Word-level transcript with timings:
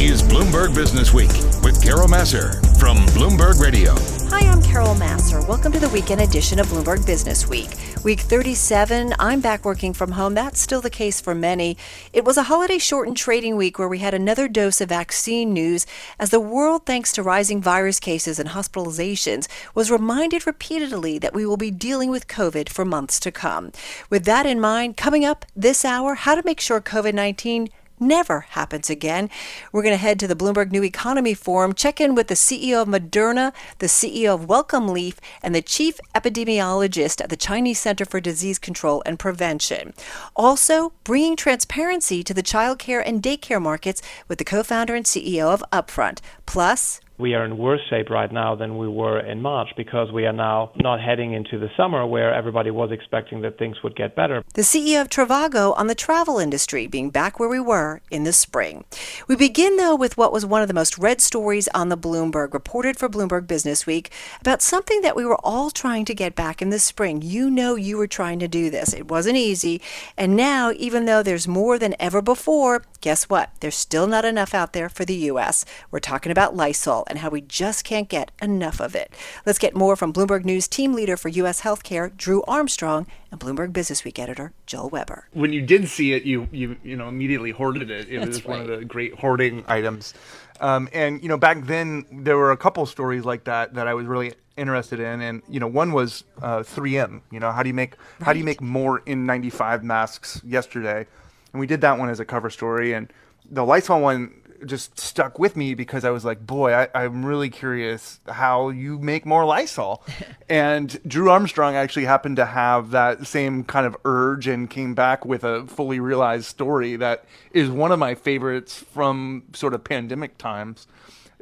is 0.00 0.22
Bloomberg 0.22 0.74
Business 0.74 1.12
Week 1.12 1.28
with 1.62 1.82
Carol 1.82 2.08
Massar 2.08 2.54
from 2.78 2.96
Bloomberg 3.08 3.60
Radio. 3.60 3.94
Hi, 4.30 4.48
I'm 4.48 4.62
Carol 4.62 4.94
Massar. 4.94 5.46
Welcome 5.46 5.72
to 5.72 5.78
the 5.78 5.90
weekend 5.90 6.22
edition 6.22 6.58
of 6.58 6.68
Bloomberg 6.68 7.04
Business 7.04 7.46
Week. 7.46 7.68
Week 8.02 8.20
37, 8.20 9.14
I'm 9.18 9.42
back 9.42 9.62
working 9.62 9.92
from 9.92 10.12
home. 10.12 10.32
That's 10.32 10.58
still 10.58 10.80
the 10.80 10.88
case 10.88 11.20
for 11.20 11.34
many. 11.34 11.76
It 12.14 12.24
was 12.24 12.38
a 12.38 12.44
holiday 12.44 12.78
shortened 12.78 13.18
trading 13.18 13.56
week 13.56 13.78
where 13.78 13.88
we 13.88 13.98
had 13.98 14.14
another 14.14 14.48
dose 14.48 14.80
of 14.80 14.88
vaccine 14.88 15.52
news 15.52 15.86
as 16.18 16.30
the 16.30 16.40
world, 16.40 16.86
thanks 16.86 17.12
to 17.12 17.22
rising 17.22 17.60
virus 17.60 18.00
cases 18.00 18.38
and 18.38 18.48
hospitalizations, 18.48 19.48
was 19.74 19.90
reminded 19.90 20.46
repeatedly 20.46 21.18
that 21.18 21.34
we 21.34 21.44
will 21.44 21.58
be 21.58 21.70
dealing 21.70 22.08
with 22.08 22.26
COVID 22.26 22.70
for 22.70 22.86
months 22.86 23.20
to 23.20 23.30
come. 23.30 23.70
With 24.08 24.24
that 24.24 24.46
in 24.46 24.60
mind, 24.60 24.96
coming 24.96 25.26
up 25.26 25.44
this 25.54 25.84
hour, 25.84 26.14
how 26.14 26.34
to 26.34 26.42
make 26.42 26.60
sure 26.60 26.80
COVID 26.80 27.12
19 27.12 27.68
never 28.00 28.40
happens 28.40 28.88
again. 28.90 29.30
We're 29.72 29.82
going 29.82 29.94
to 29.94 29.98
head 29.98 30.18
to 30.20 30.26
the 30.26 30.34
Bloomberg 30.34 30.72
New 30.72 30.82
Economy 30.82 31.34
Forum, 31.34 31.74
check 31.74 32.00
in 32.00 32.14
with 32.14 32.28
the 32.28 32.34
CEO 32.34 32.82
of 32.82 32.88
Moderna, 32.88 33.52
the 33.78 33.86
CEO 33.86 34.34
of 34.34 34.48
Wellcome 34.48 34.88
Leap, 34.88 35.20
and 35.42 35.54
the 35.54 35.62
chief 35.62 36.00
epidemiologist 36.14 37.20
at 37.20 37.28
the 37.28 37.36
Chinese 37.36 37.78
Center 37.78 38.04
for 38.04 38.20
Disease 38.20 38.58
Control 38.58 39.02
and 39.04 39.18
Prevention. 39.18 39.92
Also, 40.34 40.92
bringing 41.04 41.36
transparency 41.36 42.22
to 42.24 42.34
the 42.34 42.42
childcare 42.42 43.02
and 43.04 43.22
daycare 43.22 43.60
markets 43.60 44.02
with 44.28 44.38
the 44.38 44.44
co 44.44 44.62
founder 44.62 44.94
and 44.94 45.04
CEO 45.06 45.52
of 45.52 45.64
Upfront. 45.72 46.20
Plus, 46.46 47.00
we 47.20 47.34
are 47.34 47.44
in 47.44 47.58
worse 47.58 47.80
shape 47.90 48.10
right 48.10 48.32
now 48.32 48.54
than 48.54 48.78
we 48.78 48.88
were 48.88 49.20
in 49.20 49.42
March 49.42 49.68
because 49.76 50.10
we 50.10 50.26
are 50.26 50.32
now 50.32 50.72
not 50.76 51.00
heading 51.00 51.34
into 51.34 51.58
the 51.58 51.68
summer 51.76 52.06
where 52.06 52.34
everybody 52.34 52.70
was 52.70 52.90
expecting 52.90 53.42
that 53.42 53.58
things 53.58 53.76
would 53.84 53.94
get 53.94 54.16
better. 54.16 54.42
The 54.54 54.62
CEO 54.62 55.02
of 55.02 55.08
Trivago 55.08 55.76
on 55.76 55.86
the 55.86 55.94
travel 55.94 56.38
industry 56.38 56.86
being 56.86 57.10
back 57.10 57.38
where 57.38 57.48
we 57.48 57.60
were 57.60 58.00
in 58.10 58.24
the 58.24 58.32
spring. 58.32 58.84
We 59.28 59.36
begin 59.36 59.76
though 59.76 59.94
with 59.94 60.16
what 60.16 60.32
was 60.32 60.46
one 60.46 60.62
of 60.62 60.68
the 60.68 60.74
most 60.74 60.98
read 60.98 61.20
stories 61.20 61.68
on 61.68 61.90
the 61.90 61.98
Bloomberg, 61.98 62.54
reported 62.54 62.96
for 62.96 63.08
Bloomberg 63.08 63.46
Business 63.46 63.86
Week, 63.86 64.10
about 64.40 64.62
something 64.62 65.02
that 65.02 65.16
we 65.16 65.24
were 65.24 65.38
all 65.44 65.70
trying 65.70 66.04
to 66.06 66.14
get 66.14 66.34
back 66.34 66.62
in 66.62 66.70
the 66.70 66.78
spring. 66.78 67.20
You 67.22 67.50
know 67.50 67.74
you 67.74 67.98
were 67.98 68.06
trying 68.06 68.38
to 68.38 68.48
do 68.48 68.70
this. 68.70 68.94
It 68.94 69.08
wasn't 69.08 69.36
easy. 69.36 69.82
And 70.16 70.36
now, 70.36 70.72
even 70.76 71.04
though 71.04 71.22
there's 71.22 71.46
more 71.46 71.78
than 71.78 71.94
ever 72.00 72.22
before, 72.22 72.82
guess 73.00 73.24
what? 73.24 73.50
There's 73.60 73.76
still 73.76 74.06
not 74.06 74.24
enough 74.24 74.54
out 74.54 74.72
there 74.72 74.88
for 74.88 75.04
the 75.04 75.14
U.S. 75.14 75.64
We're 75.90 76.00
talking 76.00 76.32
about 76.32 76.56
Lysol 76.56 77.04
and 77.10 77.18
how 77.18 77.28
we 77.28 77.42
just 77.42 77.84
can't 77.84 78.08
get 78.08 78.30
enough 78.40 78.80
of 78.80 78.94
it. 78.94 79.12
Let's 79.44 79.58
get 79.58 79.76
more 79.76 79.96
from 79.96 80.12
Bloomberg 80.12 80.44
News 80.44 80.66
team 80.68 80.94
leader 80.94 81.16
for 81.16 81.28
U.S. 81.28 81.60
healthcare, 81.60 82.16
Drew 82.16 82.42
Armstrong, 82.44 83.06
and 83.30 83.38
Bloomberg 83.38 83.72
Business 83.72 84.04
Week 84.04 84.18
editor, 84.18 84.52
Joel 84.66 84.88
Weber. 84.88 85.28
When 85.32 85.52
you 85.52 85.62
did 85.62 85.88
see 85.88 86.12
it, 86.12 86.22
you 86.22 86.48
you 86.52 86.76
you 86.82 86.96
know 86.96 87.08
immediately 87.08 87.50
hoarded 87.50 87.90
it. 87.90 88.08
It 88.08 88.20
That's 88.20 88.28
was 88.28 88.44
right. 88.46 88.48
one 88.48 88.60
of 88.60 88.66
the 88.68 88.84
great 88.84 89.14
hoarding 89.14 89.64
items. 89.68 90.14
Um, 90.60 90.88
and 90.92 91.22
you 91.22 91.28
know, 91.28 91.38
back 91.38 91.64
then 91.66 92.04
there 92.12 92.36
were 92.36 92.52
a 92.52 92.56
couple 92.56 92.84
stories 92.86 93.24
like 93.24 93.44
that 93.44 93.74
that 93.74 93.88
I 93.88 93.94
was 93.94 94.06
really 94.06 94.34
interested 94.56 95.00
in, 95.00 95.20
and 95.20 95.42
you 95.48 95.58
know, 95.58 95.66
one 95.66 95.92
was 95.92 96.24
uh, 96.42 96.58
3M. 96.58 97.22
You 97.30 97.40
know, 97.40 97.50
how 97.50 97.62
do 97.62 97.68
you 97.68 97.74
make 97.74 97.96
right. 98.20 98.26
how 98.26 98.32
do 98.32 98.38
you 98.38 98.44
make 98.44 98.60
more 98.60 99.00
N95 99.00 99.82
masks 99.82 100.40
yesterday? 100.44 101.06
And 101.52 101.60
we 101.60 101.66
did 101.66 101.80
that 101.80 101.98
one 101.98 102.10
as 102.10 102.20
a 102.20 102.24
cover 102.24 102.50
story, 102.50 102.92
and 102.92 103.12
the 103.50 103.64
Lysol 103.64 104.00
one 104.00 104.34
just 104.66 104.98
stuck 104.98 105.38
with 105.38 105.56
me 105.56 105.74
because 105.74 106.04
I 106.04 106.10
was 106.10 106.24
like, 106.24 106.46
boy, 106.46 106.72
I, 106.72 107.04
am 107.04 107.24
really 107.24 107.50
curious 107.50 108.20
how 108.28 108.70
you 108.70 108.98
make 108.98 109.26
more 109.26 109.44
Lysol. 109.44 110.02
and 110.48 111.00
Drew 111.06 111.30
Armstrong 111.30 111.74
actually 111.76 112.04
happened 112.04 112.36
to 112.36 112.46
have 112.46 112.90
that 112.90 113.26
same 113.26 113.64
kind 113.64 113.86
of 113.86 113.96
urge 114.04 114.46
and 114.46 114.68
came 114.68 114.94
back 114.94 115.24
with 115.24 115.44
a 115.44 115.66
fully 115.66 116.00
realized 116.00 116.44
story 116.46 116.96
that 116.96 117.24
is 117.52 117.70
one 117.70 117.92
of 117.92 117.98
my 117.98 118.14
favorites 118.14 118.76
from 118.76 119.44
sort 119.52 119.74
of 119.74 119.84
pandemic 119.84 120.38
times. 120.38 120.86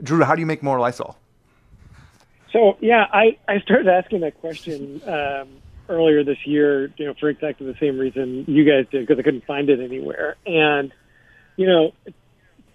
Drew, 0.02 0.22
how 0.24 0.34
do 0.34 0.40
you 0.40 0.46
make 0.46 0.62
more 0.62 0.78
Lysol? 0.78 1.16
So 2.52 2.76
yeah, 2.80 3.06
I, 3.12 3.36
I 3.46 3.60
started 3.60 3.88
asking 3.88 4.20
that 4.20 4.40
question 4.40 5.02
um, 5.06 5.48
earlier 5.88 6.24
this 6.24 6.46
year, 6.46 6.92
you 6.96 7.06
know, 7.06 7.14
for 7.14 7.28
exactly 7.28 7.66
the 7.66 7.78
same 7.78 7.98
reason 7.98 8.44
you 8.46 8.64
guys 8.64 8.86
did, 8.90 9.06
because 9.06 9.18
I 9.18 9.22
couldn't 9.22 9.44
find 9.44 9.68
it 9.68 9.80
anywhere. 9.80 10.36
And 10.46 10.92
you 11.56 11.66
know, 11.66 11.92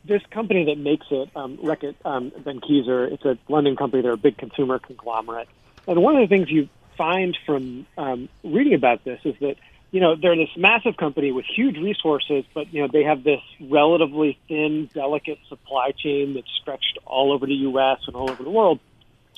this 0.06 0.22
company 0.32 0.66
that 0.66 0.78
makes 0.78 1.06
it, 1.12 1.30
um, 1.36 1.58
Reckitt 1.58 1.96
um, 2.06 2.32
it's 2.36 3.26
a 3.26 3.38
London 3.48 3.76
company. 3.76 4.02
They're 4.02 4.14
a 4.14 4.18
big 4.18 4.38
consumer 4.38 4.80
conglomerate. 4.80 5.48
And 5.88 6.02
one 6.02 6.16
of 6.16 6.28
the 6.28 6.36
things 6.36 6.50
you 6.50 6.70
find 6.98 7.38
from 7.46 7.86
um, 7.98 8.30
reading 8.44 8.74
about 8.74 9.04
this 9.04 9.20
is 9.24 9.36
that 9.40 9.56
you 9.92 10.00
know 10.00 10.16
they're 10.16 10.36
this 10.36 10.50
massive 10.58 10.98
company 10.98 11.32
with 11.32 11.46
huge 11.46 11.78
resources, 11.78 12.46
but 12.54 12.74
you 12.74 12.82
know 12.82 12.88
they 12.92 13.04
have 13.04 13.24
this 13.24 13.42
relatively 13.62 14.40
thin, 14.48 14.90
delicate 14.94 15.40
supply 15.48 15.92
chain 15.92 16.34
that's 16.34 16.50
stretched 16.62 16.98
all 17.06 17.32
over 17.32 17.46
the 17.46 17.54
U.S. 17.54 18.00
and 18.08 18.16
all 18.16 18.30
over 18.30 18.44
the 18.44 18.50
world. 18.50 18.80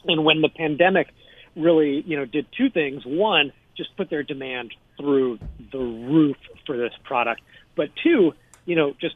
And 0.06 0.24
when 0.24 0.42
the 0.42 0.50
pandemic 0.50 1.10
really 1.56 2.02
you 2.02 2.16
know 2.18 2.26
did 2.26 2.48
two 2.58 2.70
things: 2.70 3.06
one, 3.06 3.52
just 3.76 3.96
put 3.98 4.10
their 4.10 4.24
demand 4.24 4.74
through 4.98 5.40
the 5.72 5.80
roof 5.80 6.38
for 6.66 6.78
this 6.78 6.94
product, 7.04 7.42
but 7.76 7.90
two, 8.02 8.34
you 8.66 8.76
know, 8.76 8.96
just 9.00 9.16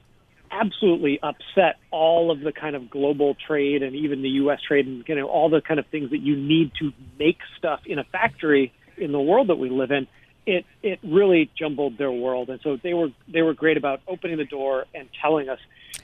absolutely 0.51 1.19
upset 1.21 1.77
all 1.91 2.31
of 2.31 2.41
the 2.41 2.51
kind 2.51 2.75
of 2.75 2.89
global 2.89 3.35
trade 3.35 3.83
and 3.83 3.95
even 3.95 4.21
the 4.21 4.29
U.S. 4.29 4.59
trade 4.61 4.87
and 4.87 5.03
you 5.07 5.15
know 5.15 5.27
all 5.27 5.49
the 5.49 5.61
kind 5.61 5.79
of 5.79 5.87
things 5.87 6.11
that 6.11 6.19
you 6.19 6.35
need 6.35 6.71
to 6.79 6.91
make 7.17 7.37
stuff 7.57 7.81
in 7.85 7.99
a 7.99 8.03
factory 8.03 8.73
in 8.97 9.11
the 9.11 9.19
world 9.19 9.47
that 9.47 9.57
we 9.57 9.69
live 9.69 9.91
in. 9.91 10.07
It 10.45 10.65
it 10.81 10.99
really 11.03 11.49
jumbled 11.57 11.97
their 11.97 12.11
world, 12.11 12.49
and 12.49 12.59
so 12.61 12.77
they 12.81 12.93
were 12.93 13.09
they 13.27 13.41
were 13.41 13.53
great 13.53 13.77
about 13.77 14.01
opening 14.07 14.37
the 14.37 14.45
door 14.45 14.85
and 14.95 15.07
telling 15.21 15.49
us, 15.49 15.59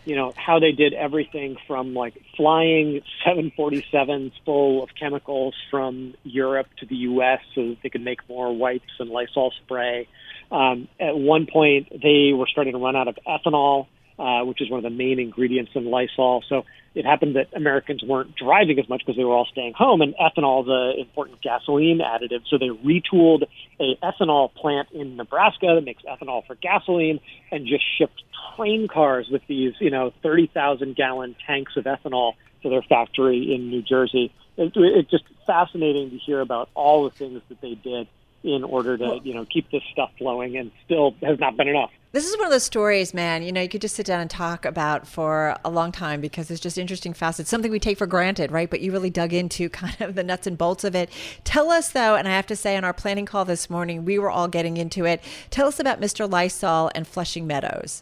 you 0.05 0.15
know, 0.15 0.33
how 0.35 0.59
they 0.59 0.71
did 0.71 0.93
everything 0.93 1.57
from 1.67 1.93
like 1.93 2.21
flying 2.37 3.01
747s 3.25 4.33
full 4.43 4.83
of 4.83 4.89
chemicals 4.99 5.55
from 5.71 6.13
Europe 6.23 6.67
to 6.79 6.85
the 6.85 6.95
U.S. 6.95 7.39
so 7.55 7.69
that 7.69 7.77
they 7.81 7.89
could 7.89 8.03
make 8.03 8.27
more 8.29 8.55
wipes 8.55 8.91
and 8.99 9.09
Lysol 9.09 9.51
spray. 9.63 10.07
Um, 10.51 10.89
at 10.99 11.17
one 11.17 11.47
point, 11.47 11.89
they 11.89 12.31
were 12.33 12.47
starting 12.47 12.73
to 12.73 12.79
run 12.79 12.95
out 12.95 13.07
of 13.07 13.17
ethanol 13.27 13.87
uh, 14.17 14.41
which 14.43 14.61
is 14.61 14.69
one 14.69 14.77
of 14.77 14.83
the 14.83 14.95
main 14.95 15.19
ingredients 15.19 15.71
in 15.75 15.85
Lysol. 15.85 16.43
So 16.47 16.65
it 16.93 17.05
happened 17.05 17.35
that 17.35 17.47
Americans 17.53 18.01
weren't 18.03 18.35
driving 18.35 18.79
as 18.79 18.87
much 18.87 19.01
because 19.05 19.17
they 19.17 19.23
were 19.25 19.33
all 19.33 19.47
staying 19.51 19.73
home, 19.73 20.01
and 20.01 20.15
ethanol 20.15 20.63
is 20.63 20.69
an 20.69 21.01
important 21.01 21.41
gasoline 21.41 21.99
additive. 21.99 22.43
So 22.49 22.57
they 22.57 22.69
retooled 22.69 23.43
a 23.79 23.95
ethanol 24.01 24.53
plant 24.53 24.89
in 24.91 25.17
Nebraska 25.17 25.73
that 25.75 25.83
makes 25.83 26.03
ethanol 26.03 26.45
for 26.47 26.55
gasoline, 26.55 27.19
and 27.51 27.67
just 27.67 27.83
shipped 27.97 28.23
train 28.55 28.87
cars 28.87 29.27
with 29.29 29.41
these, 29.47 29.73
you 29.79 29.89
know, 29.89 30.13
thirty 30.23 30.47
thousand 30.47 30.95
gallon 30.95 31.35
tanks 31.45 31.73
of 31.75 31.83
ethanol 31.83 32.33
to 32.63 32.69
their 32.69 32.81
factory 32.81 33.53
in 33.53 33.69
New 33.69 33.81
Jersey. 33.81 34.31
It, 34.57 34.71
it's 34.75 35.11
just 35.11 35.25
fascinating 35.45 36.11
to 36.11 36.17
hear 36.17 36.39
about 36.39 36.69
all 36.73 37.03
the 37.03 37.09
things 37.09 37.41
that 37.49 37.59
they 37.59 37.75
did 37.75 38.07
in 38.43 38.63
order 38.63 38.97
to, 38.97 39.19
you 39.23 39.33
know, 39.33 39.45
keep 39.45 39.69
this 39.71 39.81
stuff 39.91 40.11
flowing, 40.17 40.55
and 40.55 40.71
still 40.85 41.15
has 41.21 41.39
not 41.39 41.57
been 41.57 41.67
enough. 41.67 41.91
This 42.15 42.29
is 42.29 42.37
one 42.37 42.45
of 42.45 42.51
those 42.53 42.63
stories, 42.63 43.13
man. 43.13 43.43
You 43.43 43.51
know, 43.51 43.59
you 43.59 43.67
could 43.67 43.81
just 43.81 43.97
sit 43.97 44.05
down 44.05 44.21
and 44.21 44.29
talk 44.29 44.63
about 44.63 45.05
for 45.05 45.57
a 45.65 45.69
long 45.69 45.91
time 45.91 46.21
because 46.21 46.49
it's 46.49 46.61
just 46.61 46.77
interesting 46.77 47.13
facets, 47.13 47.49
something 47.49 47.69
we 47.69 47.77
take 47.77 47.97
for 47.97 48.07
granted, 48.07 48.53
right? 48.53 48.69
But 48.69 48.79
you 48.79 48.93
really 48.93 49.09
dug 49.09 49.33
into 49.33 49.67
kind 49.81 49.99
of 49.99 50.15
the 50.15 50.23
nuts 50.23 50.47
and 50.47 50.57
bolts 50.57 50.85
of 50.85 50.95
it. 50.95 51.09
Tell 51.43 51.69
us, 51.71 51.89
though, 51.89 52.15
and 52.15 52.25
I 52.25 52.31
have 52.31 52.47
to 52.47 52.55
say, 52.55 52.77
on 52.77 52.85
our 52.85 52.93
planning 52.93 53.25
call 53.25 53.43
this 53.43 53.69
morning, 53.69 54.05
we 54.05 54.17
were 54.17 54.31
all 54.31 54.47
getting 54.47 54.77
into 54.77 55.03
it. 55.03 55.21
Tell 55.49 55.67
us 55.67 55.77
about 55.77 55.99
Mr. 55.99 56.31
Lysol 56.31 56.89
and 56.95 57.05
Flushing 57.05 57.47
Meadows. 57.47 58.01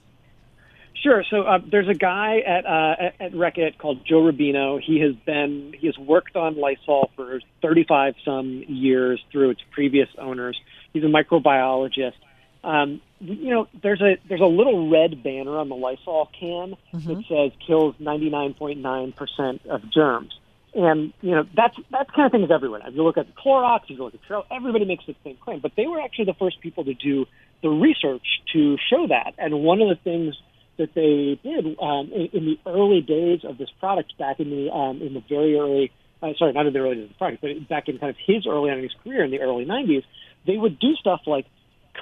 Sure. 1.01 1.23
So 1.31 1.41
uh, 1.41 1.57
there's 1.65 1.89
a 1.89 1.95
guy 1.95 2.41
at 2.41 2.67
uh, 2.67 3.11
at, 3.19 3.31
Reckitt 3.33 3.79
called 3.79 4.05
Joe 4.05 4.21
Rubino. 4.21 4.79
He 4.79 4.99
has 4.99 5.15
been 5.25 5.73
he 5.75 5.87
has 5.87 5.97
worked 5.97 6.35
on 6.35 6.55
Lysol 6.55 7.09
for 7.15 7.41
35 7.63 8.13
some 8.23 8.63
years 8.67 9.19
through 9.31 9.49
its 9.49 9.61
previous 9.71 10.09
owners. 10.19 10.55
He's 10.93 11.03
a 11.03 11.07
microbiologist. 11.07 12.13
Um, 12.63 13.01
you 13.19 13.49
know, 13.49 13.67
there's 13.81 14.01
a 14.01 14.17
there's 14.27 14.41
a 14.41 14.45
little 14.45 14.89
red 14.89 15.23
banner 15.23 15.57
on 15.57 15.69
the 15.69 15.75
Lysol 15.75 16.29
can 16.37 16.75
mm-hmm. 16.93 17.07
that 17.07 17.23
says 17.27 17.51
kills 17.65 17.95
99.9 18.01 19.15
percent 19.15 19.65
of 19.67 19.81
germs, 19.91 20.33
and 20.73 21.13
you 21.21 21.31
know 21.31 21.45
that's 21.55 21.75
that 21.91 22.11
kind 22.13 22.25
of 22.25 22.31
thing 22.31 22.43
is 22.43 22.51
everywhere. 22.51 22.81
If 22.85 22.95
you 22.95 23.03
look 23.03 23.17
at 23.17 23.27
the 23.27 23.33
Clorox, 23.33 23.83
if 23.83 23.91
you 23.91 24.03
look 24.03 24.13
at 24.13 24.23
Trail, 24.23 24.45
everybody 24.51 24.85
makes 24.85 25.05
the 25.05 25.15
same 25.23 25.37
claim, 25.37 25.59
but 25.59 25.73
they 25.75 25.87
were 25.87 26.01
actually 26.01 26.25
the 26.25 26.33
first 26.33 26.61
people 26.61 26.85
to 26.85 26.93
do 26.93 27.25
the 27.61 27.69
research 27.69 28.25
to 28.53 28.77
show 28.89 29.07
that. 29.07 29.33
And 29.37 29.63
one 29.63 29.81
of 29.81 29.89
the 29.89 29.95
things 29.95 30.35
that 30.77 30.93
they 30.93 31.39
did 31.43 31.77
um, 31.79 32.11
in, 32.11 32.29
in 32.33 32.45
the 32.45 32.59
early 32.65 33.01
days 33.01 33.41
of 33.43 33.57
this 33.57 33.69
product, 33.79 34.17
back 34.17 34.39
in 34.39 34.49
the 34.49 34.71
um, 34.71 35.01
in 35.01 35.13
the 35.13 35.23
very 35.29 35.57
early, 35.57 35.91
uh, 36.21 36.33
sorry, 36.37 36.53
not 36.53 36.65
in 36.65 36.73
the 36.73 36.79
early 36.79 36.95
days 36.95 37.03
of 37.05 37.09
the 37.09 37.15
product, 37.15 37.41
but 37.41 37.69
back 37.69 37.87
in 37.87 37.99
kind 37.99 38.09
of 38.09 38.17
his 38.25 38.47
early 38.47 38.71
on 38.71 38.77
in 38.77 38.83
his 38.83 38.93
career 39.03 39.23
in 39.23 39.31
the 39.31 39.39
early 39.39 39.65
90s, 39.65 40.03
they 40.45 40.57
would 40.57 40.79
do 40.79 40.95
stuff 40.95 41.21
like 41.25 41.45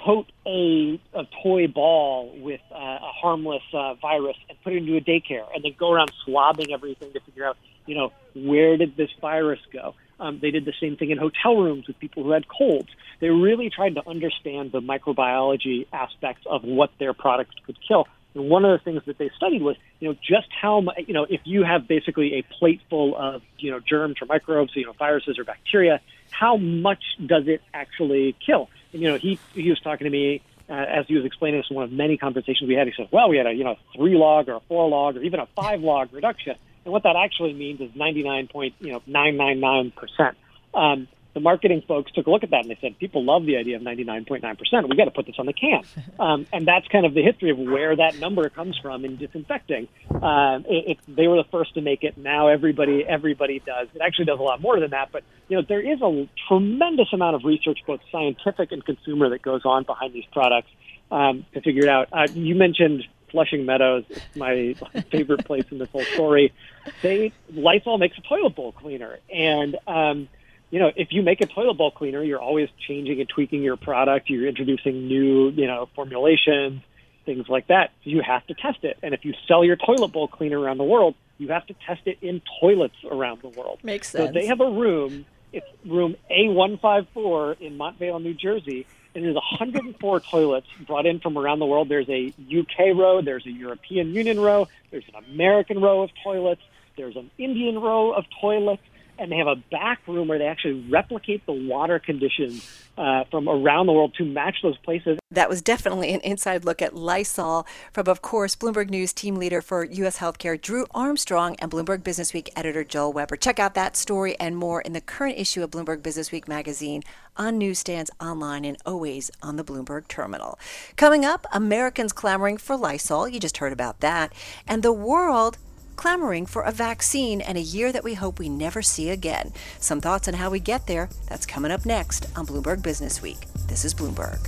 coat 0.04 0.32
a, 0.46 1.00
a 1.14 1.24
toy 1.44 1.68
ball 1.68 2.34
with 2.40 2.62
uh, 2.72 2.76
a 2.76 3.12
harmless 3.22 3.64
uh, 3.74 3.94
virus 3.96 4.38
and 4.50 4.58
put 4.64 4.74
it 4.74 4.78
into 4.78 4.98
a 4.98 5.02
daycare, 5.02 5.46
and 5.54 5.64
then 5.64 5.74
go 5.78 5.92
around 5.92 6.12
swabbing 6.26 6.74
everything 6.74 7.14
to 7.14 7.20
figure 7.22 7.46
out, 7.46 7.58
you 7.86 7.96
know, 7.96 8.12
where 8.36 8.78
did 8.78 8.96
this 8.98 9.10
virus 9.20 9.60
go? 9.72 9.96
Um, 10.20 10.40
they 10.40 10.52
did 10.52 10.66
the 10.66 10.74
same 10.80 10.98
thing 10.98 11.10
in 11.10 11.18
hotel 11.18 11.56
rooms 11.56 11.88
with 11.88 11.98
people 12.00 12.24
who 12.24 12.32
had 12.32 12.46
colds. 12.48 12.90
They 13.20 13.30
really 13.30 13.70
tried 13.70 13.96
to 13.96 14.08
understand 14.08 14.72
the 14.72 14.80
microbiology 14.80 15.88
aspects 15.92 16.44
of 16.46 16.64
what 16.64 16.92
their 17.00 17.14
products 17.14 17.56
could 17.66 17.78
kill. 17.88 18.08
And 18.34 18.50
one 18.50 18.64
of 18.66 18.72
the 18.72 18.84
things 18.84 19.04
that 19.06 19.18
they 19.18 19.30
studied 19.36 19.62
was, 19.62 19.76
you 20.00 20.10
know, 20.10 20.16
just 20.16 20.48
how 20.62 20.82
much, 20.82 21.00
you 21.08 21.14
know, 21.14 21.26
if 21.30 21.42
you 21.44 21.64
have 21.64 21.88
basically 21.88 22.36
a 22.36 22.44
plate 22.44 22.82
full 22.90 23.16
of, 23.18 23.42
you 23.58 23.72
know, 23.72 23.80
germs 23.80 24.18
or 24.22 24.26
microbes, 24.26 24.72
you 24.76 24.86
know, 24.86 24.94
viruses 24.94 25.38
or 25.38 25.44
bacteria, 25.44 26.00
how 26.30 26.58
much 26.58 27.04
does 27.26 27.48
it 27.48 27.62
actually 27.74 28.36
kill? 28.46 28.70
And, 28.94 29.02
you 29.02 29.10
know, 29.10 29.18
he, 29.18 29.38
he 29.54 29.70
was 29.70 29.80
talking 29.82 30.06
to 30.06 30.12
me 30.12 30.42
uh, 30.70 30.74
as 30.74 31.06
he 31.08 31.16
was 31.16 31.26
explaining 31.26 31.60
this 31.60 31.68
in 31.70 31.76
one 31.76 31.84
of 31.86 31.92
many 31.92 32.18
conversations 32.18 32.68
we 32.68 32.76
had. 32.76 32.88
He 32.88 32.94
said, 32.96 33.10
well, 33.12 33.30
we 33.30 33.38
had 33.38 33.48
a, 33.48 33.52
you 33.52 33.66
know, 33.66 33.76
three 33.96 34.16
log 34.16 34.48
or 34.48 34.56
a 34.56 34.60
four 34.62 34.88
log 34.88 35.18
or 35.18 35.24
even 35.24 35.40
a 35.40 35.48
five 35.48 35.82
log 35.82 36.14
reduction. 36.14 36.56
And 36.86 36.92
what 36.92 37.04
that 37.04 37.16
actually 37.16 37.54
means 37.54 37.82
is 37.82 37.92
99 37.96 38.48
point, 38.48 38.76
you 38.80 38.94
know, 38.94 39.02
999%. 39.08 40.36
Um, 40.74 41.08
the 41.34 41.40
marketing 41.40 41.82
folks 41.88 42.12
took 42.12 42.28
a 42.28 42.30
look 42.30 42.44
at 42.44 42.50
that 42.52 42.62
and 42.62 42.70
they 42.70 42.78
said, 42.82 42.98
people 43.00 43.24
love 43.24 43.46
the 43.46 43.58
idea 43.58 43.78
of 43.78 43.82
99.9%. 43.82 44.90
We 44.90 44.98
got 44.98 45.06
to 45.06 45.12
put 45.12 45.26
this 45.26 45.36
on 45.40 45.46
the 45.46 45.54
can. 45.54 45.84
Um, 46.20 46.46
and 46.54 46.68
that's 46.68 46.88
kind 46.90 47.06
of 47.06 47.16
the 47.16 47.24
history 47.24 47.50
of 47.50 47.58
where 47.58 47.96
that 47.96 48.20
number 48.20 48.48
comes 48.50 48.78
from 48.78 49.06
in 49.06 49.18
disinfecting. 49.18 49.88
Uh, 50.10 50.60
it, 50.70 50.92
it, 50.92 50.98
they 51.08 51.28
were 51.28 51.38
the 51.38 51.50
first 51.50 51.74
to 51.76 51.82
make 51.82 52.04
it. 52.04 52.16
Now 52.16 52.48
everybody, 52.48 53.04
everybody 53.04 53.60
does. 53.60 53.88
It 53.96 54.02
actually 54.02 54.26
does 54.26 54.40
a 54.40 54.44
lot 54.44 54.62
more 54.62 54.80
than 54.80 54.92
that. 54.92 55.10
But, 55.12 55.24
you 55.48 55.58
know, 55.58 55.64
there 55.68 55.80
is 55.80 56.00
a 56.02 56.30
tremendous 56.48 57.08
amount 57.12 57.38
of 57.38 57.44
research, 57.44 57.80
both 57.88 58.02
scientific 58.12 58.72
and 58.72 58.86
consumer, 58.86 59.30
that 59.30 59.42
goes 59.42 59.62
on 59.66 59.84
behind 59.84 60.14
these 60.14 60.26
products 60.32 60.70
um, 61.12 61.46
to 61.54 61.62
figure 61.62 61.84
it 61.84 61.90
out. 61.90 62.08
Uh, 62.12 62.28
you 62.34 62.56
mentioned 62.56 63.04
Flushing 63.32 63.66
Meadows, 63.66 64.04
it's 64.10 64.36
my 64.36 64.76
favorite 65.12 65.46
place 65.46 65.66
in 65.72 65.78
this 65.78 65.90
whole 65.90 66.04
story. 66.04 66.54
They 67.02 67.32
Lysol 67.54 67.98
makes 67.98 68.18
a 68.18 68.22
toilet 68.22 68.56
bowl 68.56 68.72
cleaner, 68.74 69.18
and 69.34 69.78
um, 69.88 70.28
you 70.72 70.80
know, 70.80 70.90
if 70.96 71.10
you 71.12 71.22
make 71.22 71.42
a 71.42 71.46
toilet 71.46 71.78
bowl 71.78 71.92
cleaner, 71.92 72.24
you're 72.24 72.40
always 72.40 72.70
changing 72.88 73.20
and 73.20 73.30
tweaking 73.30 73.62
your 73.62 73.76
product. 73.76 74.30
You're 74.30 74.48
introducing 74.48 75.08
new, 75.08 75.50
you 75.50 75.68
know, 75.68 75.90
formulations, 75.96 76.82
things 77.26 77.48
like 77.50 77.68
that. 77.68 77.92
You 78.04 78.22
have 78.26 78.48
to 78.48 78.54
test 78.54 78.84
it. 78.84 78.98
And 79.04 79.14
if 79.14 79.26
you 79.26 79.34
sell 79.48 79.66
your 79.66 79.76
toilet 79.76 80.14
bowl 80.14 80.30
cleaner 80.30 80.60
around 80.60 80.78
the 80.78 80.86
world, 80.86 81.16
you 81.38 81.50
have 81.50 81.68
to 81.68 81.76
test 81.86 82.02
it 82.06 82.20
in 82.22 82.42
toilets 82.62 82.96
around 83.10 83.42
the 83.42 83.50
world. 83.50 83.80
Makes 83.84 84.10
sense. 84.10 84.30
So 84.30 84.32
they 84.32 84.46
have 84.48 84.62
a 84.62 84.72
room. 84.72 85.26
It's 85.52 85.68
room 85.86 86.16
A154 86.32 87.60
in 87.60 87.78
Montvale, 87.78 88.24
New 88.24 88.34
Jersey, 88.34 88.88
and 89.14 89.26
there's 89.26 89.36
104 89.36 90.20
toilets 90.32 90.68
brought 90.88 91.06
in 91.06 91.20
from 91.20 91.38
around 91.38 91.60
the 91.60 91.66
world. 91.66 91.90
There's 91.90 92.08
a 92.08 92.34
UK 92.40 92.96
row, 92.96 93.22
there's 93.22 93.46
a 93.46 93.52
European 93.52 94.14
Union 94.14 94.40
row, 94.40 94.70
there's 94.92 95.04
an 95.14 95.26
American 95.26 95.82
row 95.82 96.04
of 96.04 96.12
toilets, 96.24 96.62
there's 96.96 97.18
an 97.18 97.30
Indian 97.38 97.80
row 97.80 98.14
of 98.14 98.24
toilets 98.40 98.84
and 99.22 99.32
they 99.32 99.38
have 99.38 99.48
a 99.48 99.56
back 99.56 100.00
room 100.08 100.28
where 100.28 100.40
they 100.40 100.48
actually 100.48 100.90
replicate 100.90 101.46
the 101.46 101.54
water 101.54 102.00
conditions 102.00 102.86
uh, 102.98 103.24
from 103.30 103.48
around 103.48 103.86
the 103.86 103.94
world 103.94 104.14
to 104.18 104.26
match 104.26 104.58
those 104.64 104.78
places. 104.80 105.20
That 105.30 105.48
was 105.48 105.62
definitely 105.62 106.12
an 106.12 106.22
inside 106.22 106.66
look 106.66 106.82
at 106.82 106.96
Lysol 106.96 107.68
from, 107.94 108.08
of 108.08 108.22
course, 108.22 108.56
Bloomberg 108.56 108.90
News 108.90 109.14
team 109.14 109.36
leader 109.36 109.62
for 109.62 109.86
U.S. 109.86 110.18
healthcare, 110.18 110.60
Drew 110.60 110.88
Armstrong, 110.92 111.56
and 111.60 111.72
Bloomberg 111.72 112.00
Businessweek 112.00 112.50
editor 112.56 112.84
Joel 112.84 113.14
Weber. 113.14 113.38
Check 113.38 113.60
out 113.60 113.76
that 113.76 113.96
story 113.96 114.38
and 114.40 114.58
more 114.58 114.82
in 114.82 114.94
the 114.94 115.02
current 115.02 115.38
issue 115.38 115.64
of 115.64 115.70
Bloomberg 115.70 116.02
Businessweek 116.02 116.48
magazine 116.48 117.04
on 117.38 117.58
newsstands, 117.58 118.12
online, 118.20 118.66
and 118.66 118.78
always 118.86 119.30
on 119.42 119.56
the 119.56 119.64
Bloomberg 119.64 120.08
terminal. 120.08 120.60
Coming 120.96 121.24
up, 121.24 121.46
Americans 121.54 122.12
clamoring 122.12 122.58
for 122.58 122.76
Lysol. 122.76 123.28
You 123.28 123.40
just 123.40 123.58
heard 123.58 123.72
about 123.72 124.00
that. 124.02 124.34
And 124.68 124.84
the 124.84 124.92
world 124.92 125.58
clamoring 125.96 126.46
for 126.46 126.62
a 126.62 126.72
vaccine 126.72 127.42
and 127.42 127.58
a 127.58 127.62
year 127.62 127.92
that 127.92 128.04
we 128.04 128.14
hope 128.14 128.40
we 128.40 128.50
never 128.50 128.82
see 128.82 129.10
again. 129.10 129.54
Some 129.80 130.02
thoughts 130.02 130.28
on 130.28 130.36
how 130.36 130.50
we 130.50 130.60
get 130.60 130.88
there, 130.88 131.10
that's 131.28 131.46
coming 131.46 131.72
up 131.72 131.86
next 131.86 132.26
on 132.38 132.46
Bloomberg 132.46 132.82
Business 132.82 133.22
Week. 133.22 133.48
This 133.68 133.86
is 133.86 133.94
Bloomberg. 133.94 134.40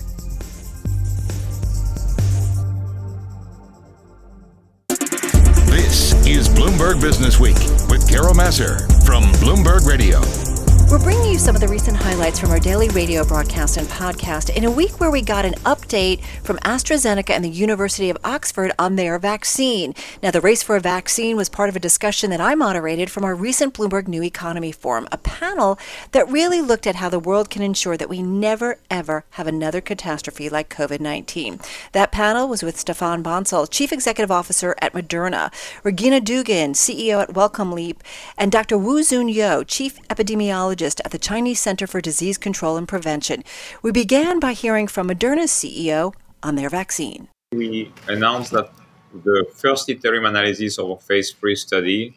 This 5.67 6.13
is 6.27 6.49
Bloomberg 6.49 7.01
Business 7.01 7.39
Week 7.39 7.57
with 7.89 8.07
Carol 8.09 8.33
Massar 8.33 8.79
from 9.05 9.23
Bloomberg 9.33 9.87
Radio. 9.87 10.52
We're 10.93 10.99
bringing 10.99 11.31
you 11.31 11.39
some 11.39 11.55
of 11.55 11.61
the 11.61 11.67
recent 11.67 11.97
highlights 11.97 12.39
from 12.39 12.51
our 12.51 12.59
daily 12.59 12.87
radio 12.89 13.25
broadcast 13.25 13.77
and 13.77 13.87
podcast 13.87 14.55
in 14.55 14.63
a 14.63 14.69
week 14.69 14.99
where 14.99 15.09
we 15.09 15.23
got 15.23 15.43
an 15.43 15.53
update 15.65 16.23
from 16.43 16.57
AstraZeneca 16.57 17.31
and 17.31 17.43
the 17.43 17.49
University 17.49 18.11
of 18.11 18.17
Oxford 18.23 18.71
on 18.77 18.95
their 18.95 19.17
vaccine. 19.17 19.95
Now, 20.21 20.29
the 20.29 20.39
race 20.39 20.61
for 20.61 20.75
a 20.75 20.79
vaccine 20.79 21.35
was 21.35 21.49
part 21.49 21.69
of 21.69 21.75
a 21.75 21.79
discussion 21.79 22.29
that 22.29 22.39
I 22.39 22.53
moderated 22.53 23.09
from 23.09 23.23
our 23.23 23.33
recent 23.33 23.73
Bloomberg 23.73 24.07
New 24.07 24.21
Economy 24.21 24.71
Forum, 24.71 25.07
a 25.11 25.17
panel 25.17 25.79
that 26.11 26.29
really 26.29 26.61
looked 26.61 26.85
at 26.85 26.97
how 26.97 27.09
the 27.09 27.17
world 27.17 27.49
can 27.49 27.63
ensure 27.63 27.97
that 27.97 28.09
we 28.09 28.21
never, 28.21 28.77
ever 28.91 29.25
have 29.31 29.47
another 29.47 29.81
catastrophe 29.81 30.47
like 30.47 30.69
COVID 30.69 30.99
19. 30.99 31.59
That 31.93 32.11
panel 32.11 32.47
was 32.47 32.61
with 32.61 32.79
Stefan 32.79 33.23
Bancel, 33.23 33.67
Chief 33.67 33.91
Executive 33.91 34.29
Officer 34.29 34.75
at 34.79 34.93
Moderna, 34.93 35.51
Regina 35.83 36.21
Dugan, 36.21 36.73
CEO 36.73 37.19
at 37.19 37.33
Wellcome 37.33 37.71
Leap, 37.71 38.03
and 38.37 38.51
Dr. 38.51 38.77
Wu 38.77 39.01
Zunyou, 39.01 39.65
Chief 39.65 39.99
Epidemiologist 40.09 40.62
at 40.71 41.11
the 41.11 41.19
Chinese 41.19 41.59
Center 41.59 41.85
for 41.85 41.99
Disease 41.99 42.37
Control 42.37 42.77
and 42.77 42.87
Prevention. 42.87 43.43
We 43.81 43.91
began 43.91 44.39
by 44.39 44.53
hearing 44.53 44.87
from 44.87 45.09
Moderna's 45.09 45.51
CEO 45.51 46.13
on 46.41 46.55
their 46.55 46.69
vaccine. 46.69 47.27
We 47.51 47.91
announced 48.07 48.51
that 48.51 48.71
the 49.13 49.45
first 49.53 49.89
interim 49.89 50.25
analysis 50.25 50.77
of 50.77 50.89
our 50.89 50.99
phase 50.99 51.31
three 51.31 51.57
study, 51.57 52.15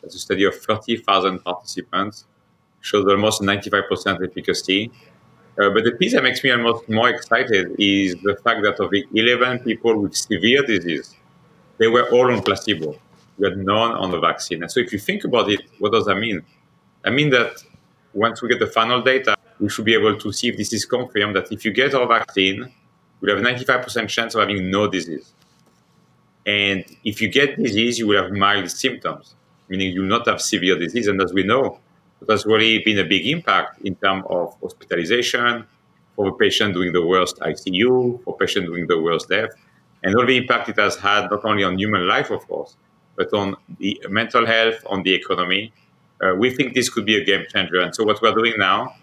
that's 0.00 0.14
a 0.14 0.18
study 0.18 0.44
of 0.44 0.54
30,000 0.54 1.44
participants, 1.44 2.24
showed 2.80 3.08
almost 3.10 3.42
95% 3.42 4.26
efficacy. 4.26 4.90
Uh, 5.60 5.68
but 5.68 5.84
the 5.84 5.92
piece 5.92 6.14
that 6.14 6.22
makes 6.22 6.42
me 6.42 6.50
almost 6.50 6.88
more 6.88 7.10
excited 7.10 7.76
is 7.78 8.16
the 8.22 8.36
fact 8.42 8.62
that 8.62 8.80
of 8.80 8.90
the 8.90 9.04
11 9.14 9.58
people 9.60 9.98
with 9.98 10.16
severe 10.16 10.62
disease, 10.62 11.14
they 11.76 11.88
were 11.88 12.08
all 12.10 12.32
on 12.32 12.40
placebo. 12.42 12.98
We 13.38 13.48
had 13.48 13.58
none 13.58 13.92
on 13.92 14.10
the 14.10 14.18
vaccine. 14.18 14.62
And 14.62 14.70
so 14.72 14.80
if 14.80 14.92
you 14.94 14.98
think 14.98 15.24
about 15.24 15.50
it, 15.50 15.60
what 15.78 15.92
does 15.92 16.06
that 16.06 16.16
mean? 16.16 16.42
I 17.04 17.10
mean 17.10 17.30
that 17.30 17.62
once 18.14 18.42
we 18.42 18.48
get 18.48 18.58
the 18.58 18.66
final 18.66 19.02
data, 19.02 19.36
we 19.60 19.68
should 19.68 19.84
be 19.84 19.94
able 19.94 20.16
to 20.18 20.32
see 20.32 20.48
if 20.48 20.56
this 20.56 20.72
is 20.72 20.84
confirmed 20.84 21.36
that 21.36 21.50
if 21.50 21.64
you 21.64 21.72
get 21.72 21.94
our 21.94 22.06
vaccine, 22.06 22.72
you 23.20 23.28
have 23.34 23.38
95% 23.38 24.08
chance 24.08 24.34
of 24.34 24.40
having 24.40 24.70
no 24.70 24.88
disease. 24.88 25.32
And 26.44 26.84
if 27.04 27.20
you 27.22 27.28
get 27.28 27.56
disease, 27.62 27.98
you 27.98 28.08
will 28.08 28.20
have 28.22 28.32
mild 28.32 28.70
symptoms, 28.70 29.34
meaning 29.68 29.92
you 29.92 30.00
will 30.00 30.08
not 30.08 30.26
have 30.26 30.40
severe 30.40 30.76
disease. 30.76 31.06
And 31.06 31.22
as 31.22 31.32
we 31.32 31.44
know, 31.44 31.78
it 32.20 32.30
has 32.30 32.44
really 32.44 32.80
been 32.80 32.98
a 32.98 33.04
big 33.04 33.26
impact 33.26 33.80
in 33.82 33.94
terms 33.94 34.24
of 34.28 34.56
hospitalization, 34.60 35.64
for 36.16 36.26
the 36.26 36.32
patient 36.32 36.74
doing 36.74 36.92
the 36.92 37.04
worst 37.04 37.38
ICU, 37.38 38.22
for 38.24 38.36
patient 38.36 38.66
doing 38.66 38.86
the 38.86 39.00
worst 39.00 39.28
death, 39.28 39.50
and 40.02 40.14
all 40.16 40.26
the 40.26 40.36
impact 40.36 40.68
it 40.68 40.78
has 40.78 40.96
had 40.96 41.30
not 41.30 41.44
only 41.44 41.64
on 41.64 41.78
human 41.78 42.06
life, 42.06 42.30
of 42.30 42.46
course, 42.46 42.76
but 43.16 43.32
on 43.32 43.56
the 43.78 44.00
mental 44.08 44.44
health, 44.46 44.84
on 44.86 45.02
the 45.02 45.14
economy, 45.14 45.72
uh, 46.22 46.34
we 46.34 46.50
think 46.50 46.74
this 46.74 46.88
could 46.88 47.04
be 47.04 47.16
a 47.16 47.24
game 47.24 47.44
changer. 47.48 47.80
And 47.80 47.94
so 47.94 48.04
what 48.04 48.22
we're 48.22 48.34
doing 48.34 48.54
now 48.58 48.94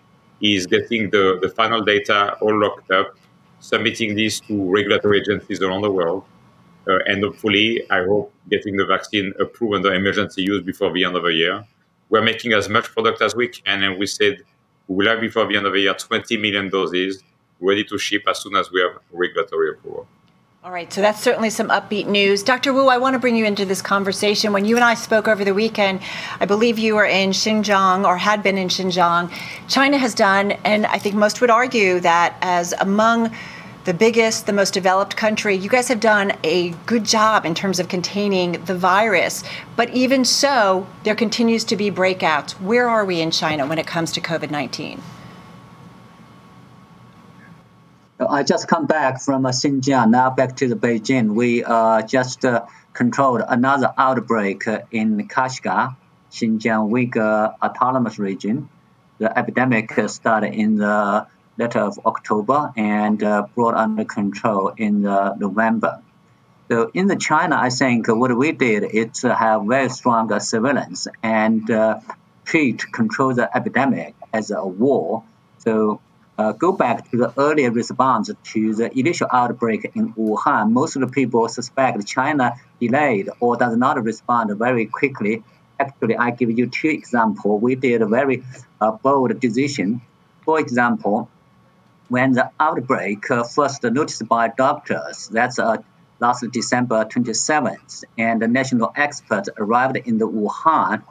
is 0.42 0.66
getting 0.66 1.10
the, 1.10 1.38
the 1.42 1.50
final 1.50 1.82
data 1.82 2.38
all 2.42 2.58
locked 2.58 2.92
up, 2.92 3.18
submitting 3.60 4.16
this 4.16 4.40
to 4.42 4.72
regulatory 4.72 5.20
agencies 5.20 5.62
around 5.62 5.82
the 5.82 5.92
world, 5.92 6.24
uh, 6.88 6.98
and 7.06 7.24
hopefully, 7.24 7.84
I 7.92 8.04
hope, 8.04 8.34
getting 8.50 8.78
the 8.78 8.86
vaccine 8.86 9.34
approved 9.40 9.76
under 9.76 9.94
emergency 9.94 10.44
use 10.44 10.64
before 10.64 10.94
the 10.94 11.04
end 11.04 11.16
of 11.16 11.24
the 11.24 11.34
year. 11.34 11.66
We're 12.10 12.24
making 12.24 12.54
as 12.54 12.70
much 12.70 12.86
product 12.86 13.22
as 13.22 13.36
we 13.36 13.50
can, 13.50 13.84
and 13.84 14.00
we 14.00 14.08
said 14.08 14.38
we 14.88 14.96
will 14.96 15.12
have 15.12 15.22
before 15.22 15.46
the 15.46 15.58
end 15.58 15.68
of 15.68 15.74
the 15.74 15.82
year 15.82 15.94
20 15.94 16.38
million 16.38 16.70
doses 16.70 17.22
ready 17.60 17.84
to 17.84 17.98
ship 17.98 18.24
as 18.28 18.42
soon 18.42 18.56
as 18.56 18.72
we 18.72 18.82
have 18.82 18.92
regulatory 19.12 19.72
approval. 19.72 20.08
All 20.62 20.74
right, 20.74 20.92
so 20.92 21.00
that's 21.00 21.22
certainly 21.22 21.50
some 21.50 21.70
upbeat 21.70 22.08
news. 22.08 22.44
Dr. 22.44 22.74
Wu, 22.74 22.90
I 22.90 22.98
want 22.98 23.14
to 23.14 23.20
bring 23.20 23.38
you 23.38 23.46
into 23.46 23.64
this 23.64 23.82
conversation. 23.82 24.52
When 24.52 24.66
you 24.66 24.76
and 24.76 24.84
I 24.84 24.94
spoke 24.94 25.30
over 25.30 25.46
the 25.46 25.54
weekend, 25.54 26.02
I 26.42 26.46
believe 26.46 26.78
you 26.78 26.96
were 26.96 27.06
in 27.06 27.30
Xinjiang 27.30 28.06
or 28.06 28.18
had 28.18 28.44
been 28.44 28.58
in 28.58 28.68
Xinjiang. 28.68 29.32
China 29.70 29.98
has 29.98 30.14
done, 30.14 30.52
and 30.66 30.86
I 30.88 30.98
think 30.98 31.16
most 31.16 31.40
would 31.40 31.50
argue 31.50 32.02
that 32.02 32.36
as 32.42 32.74
among 32.74 33.34
the 33.86 33.94
biggest, 33.94 34.48
the 34.48 34.52
most 34.52 34.74
developed 34.74 35.16
country, 35.16 35.56
you 35.56 35.70
guys 35.70 35.88
have 35.88 36.02
done 36.02 36.34
a 36.44 36.72
good 36.86 37.06
job 37.06 37.46
in 37.46 37.56
terms 37.56 37.80
of 37.80 37.88
containing 37.88 38.62
the 38.66 38.76
virus. 38.76 39.46
But 39.78 39.90
even 39.92 40.26
so, 40.26 40.86
there 41.06 41.16
continues 41.16 41.64
to 41.64 41.78
be 41.78 41.90
breakouts. 41.90 42.52
Where 42.60 42.90
are 42.90 43.06
we 43.06 43.22
in 43.22 43.32
China 43.32 43.66
when 43.66 43.80
it 43.80 43.88
comes 43.88 44.12
to 44.12 44.20
COVID 44.20 44.52
19? 44.52 45.02
I 48.28 48.44
just 48.44 48.68
come 48.68 48.86
back 48.86 49.22
from 49.22 49.46
uh, 49.46 49.52
Xinjiang, 49.52 50.10
now 50.10 50.30
back 50.30 50.58
to 50.58 50.68
the 50.68 50.76
Beijing. 50.76 51.36
We 51.36 51.64
uh, 51.64 52.02
just 52.02 52.44
uh, 52.44 52.66
controlled 52.92 53.42
another 53.48 53.94
outbreak 53.98 54.68
uh, 54.68 54.82
in 54.92 55.30
Kashgar, 55.30 55.96
Xinjiang 56.30 56.92
Uyghur 56.92 57.56
Autonomous 57.62 58.20
Region. 58.20 58.68
The 59.20 59.38
epidemic 59.38 59.94
started 60.08 60.54
in 60.54 60.76
the 60.76 61.28
latter 61.58 61.80
of 61.80 61.98
October 62.06 62.74
and 62.76 63.24
uh, 63.24 63.48
brought 63.56 63.76
under 63.76 64.04
control 64.04 64.74
in 64.76 65.06
uh, 65.06 65.36
November. 65.36 66.02
So 66.70 66.92
in 66.94 67.08
the 67.08 67.16
China, 67.16 67.58
I 67.58 67.70
think 67.70 68.10
what 68.10 68.38
we 68.38 68.52
did 68.52 68.84
is 68.84 69.22
have 69.22 69.64
very 69.64 69.88
strong 69.90 70.38
surveillance 70.42 71.08
and 71.24 71.66
treat 72.44 72.92
control 72.92 73.34
the 73.34 73.56
epidemic 73.56 74.16
as 74.34 74.52
a 74.52 74.66
war. 74.66 75.24
So 75.60 76.02
uh, 76.40 76.54
go 76.54 76.72
back 76.72 77.12
to 77.12 77.18
the 77.18 77.34
earlier 77.38 77.70
response 77.70 78.32
to 78.44 78.74
the 78.74 78.98
initial 78.98 79.28
outbreak 79.30 79.92
in 79.94 80.14
Wuhan, 80.14 80.72
most 80.72 80.96
of 80.96 81.02
the 81.02 81.08
people 81.08 81.50
suspect 81.50 82.08
China 82.08 82.54
delayed 82.80 83.30
or 83.42 83.58
does 83.58 83.76
not 83.76 84.02
respond 84.02 84.58
very 84.58 84.86
quickly. 84.86 85.44
Actually, 85.78 86.16
I 86.16 86.32
give 86.32 86.50
you 86.58 86.68
two 86.68 86.88
examples. 86.88 87.62
We 87.62 87.76
did 87.76 88.02
a 88.02 88.06
very 88.06 88.44
uh, 88.80 88.92
bold 88.92 89.38
decision. 89.42 90.02
For 90.46 90.60
example, 90.62 91.30
when 92.08 92.32
the 92.32 92.50
outbreak 92.58 93.30
uh, 93.30 93.44
first 93.44 93.84
noticed 93.84 94.26
by 94.30 94.48
doctors, 94.48 95.28
that's 95.28 95.60
uh, 95.60 95.78
last 96.22 96.46
December 96.52 97.04
27th, 97.04 98.06
and 98.18 98.42
the 98.42 98.48
national 98.48 98.94
experts 98.96 99.50
arrived 99.58 99.98
in 99.98 100.18
the 100.18 100.28
Wuhan, 100.28 101.04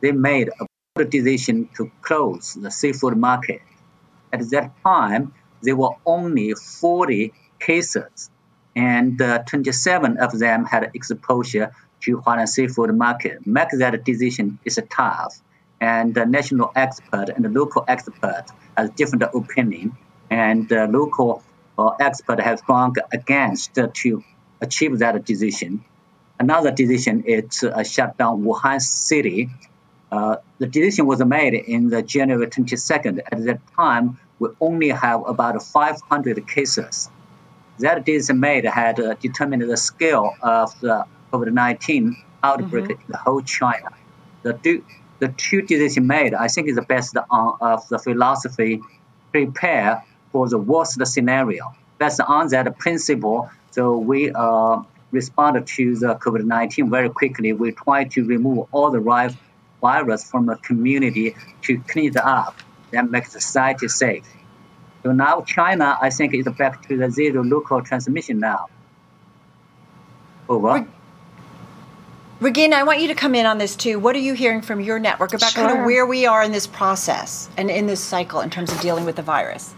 they 0.00 0.10
made 0.10 0.48
a 0.48 0.66
bold 0.96 1.10
decision 1.10 1.68
to 1.76 1.88
close 2.02 2.54
the 2.54 2.70
seafood 2.72 3.16
market. 3.16 3.60
At 4.32 4.50
that 4.50 4.72
time, 4.82 5.32
there 5.62 5.76
were 5.76 5.94
only 6.06 6.54
40 6.54 7.32
cases, 7.60 8.30
and 8.74 9.20
uh, 9.20 9.42
27 9.44 10.18
of 10.18 10.38
them 10.38 10.64
had 10.64 10.90
exposure 10.94 11.72
to 12.02 12.18
Huanan 12.18 12.48
seafood 12.48 12.94
market. 12.96 13.46
Make 13.46 13.68
that 13.78 14.04
decision 14.04 14.58
is 14.64 14.80
tough, 14.90 15.40
and 15.80 16.14
the 16.14 16.26
national 16.26 16.72
expert 16.74 17.28
and 17.28 17.44
the 17.44 17.48
local 17.48 17.84
expert 17.86 18.44
has 18.76 18.90
different 18.90 19.24
opinion 19.34 19.96
and 20.30 20.68
the 20.68 20.86
local 20.86 21.42
uh, 21.78 21.88
expert 22.00 22.40
have 22.40 22.64
gone 22.66 22.94
against 23.12 23.74
to 23.74 24.24
achieve 24.60 24.98
that 24.98 25.24
decision. 25.24 25.84
Another 26.38 26.70
decision 26.70 27.24
is 27.24 27.62
uh, 27.62 27.82
shut 27.84 28.16
down 28.16 28.42
Wuhan 28.42 28.80
city. 28.80 29.50
Uh, 30.12 30.36
the 30.58 30.66
decision 30.66 31.06
was 31.06 31.24
made 31.24 31.54
in 31.54 31.88
the 31.88 32.02
January 32.02 32.46
22nd. 32.46 33.20
At 33.32 33.44
that 33.46 33.60
time, 33.74 34.18
we 34.38 34.50
only 34.60 34.90
have 34.90 35.26
about 35.26 35.62
500 35.62 36.46
cases. 36.46 37.08
That 37.78 38.04
decision 38.04 38.38
made 38.38 38.66
had 38.66 39.00
uh, 39.00 39.14
determined 39.14 39.62
the 39.62 39.76
scale 39.78 40.34
of 40.42 40.78
the 40.80 41.06
COVID-19 41.32 42.12
outbreak 42.42 42.84
mm-hmm. 42.84 43.00
in 43.00 43.06
the 43.08 43.16
whole 43.16 43.40
China. 43.40 43.88
The 44.42 44.52
two, 44.52 44.84
the 45.18 45.28
two 45.28 45.62
decisions 45.62 46.06
made, 46.06 46.34
I 46.34 46.48
think, 46.48 46.68
is 46.68 46.76
the 46.76 46.82
best 46.82 47.16
on, 47.30 47.56
of 47.62 47.88
the 47.88 47.98
philosophy 47.98 48.82
prepare 49.30 50.04
for 50.30 50.46
the 50.46 50.58
worst 50.58 51.04
scenario. 51.06 51.74
Based 51.98 52.20
on 52.20 52.48
that 52.48 52.78
principle, 52.78 53.48
so 53.70 53.96
we 53.96 54.30
uh, 54.30 54.82
responded 55.10 55.66
to 55.68 55.96
the 55.96 56.16
COVID-19 56.16 56.90
very 56.90 57.08
quickly. 57.08 57.54
We 57.54 57.72
try 57.72 58.04
to 58.04 58.24
remove 58.24 58.66
all 58.72 58.90
the 58.90 59.00
virus 59.82 60.24
from 60.24 60.46
the 60.46 60.56
community 60.56 61.36
to 61.62 61.78
clean 61.80 62.06
it 62.06 62.16
up 62.16 62.56
and 62.94 63.10
make 63.10 63.26
society 63.26 63.88
safe. 63.88 64.24
So 65.02 65.12
now 65.12 65.42
China, 65.42 65.98
I 66.00 66.10
think, 66.10 66.32
is 66.32 66.48
back 66.56 66.86
to 66.88 66.96
the 66.96 67.10
zero 67.10 67.42
local 67.42 67.82
transmission 67.82 68.38
now. 68.38 68.68
Over. 70.48 70.86
Regina, 72.40 72.76
I 72.76 72.82
want 72.82 73.00
you 73.00 73.08
to 73.08 73.14
come 73.14 73.34
in 73.34 73.46
on 73.46 73.58
this 73.58 73.76
too. 73.76 73.98
What 73.98 74.16
are 74.16 74.20
you 74.20 74.34
hearing 74.34 74.62
from 74.62 74.80
your 74.80 74.98
network 74.98 75.34
about 75.34 75.52
sure. 75.52 75.64
kind 75.64 75.78
of 75.78 75.84
where 75.84 76.06
we 76.06 76.26
are 76.26 76.42
in 76.42 76.50
this 76.50 76.66
process 76.66 77.48
and 77.56 77.70
in 77.70 77.86
this 77.86 78.00
cycle 78.00 78.40
in 78.40 78.50
terms 78.50 78.72
of 78.72 78.80
dealing 78.80 79.04
with 79.04 79.16
the 79.16 79.22
virus? 79.22 79.74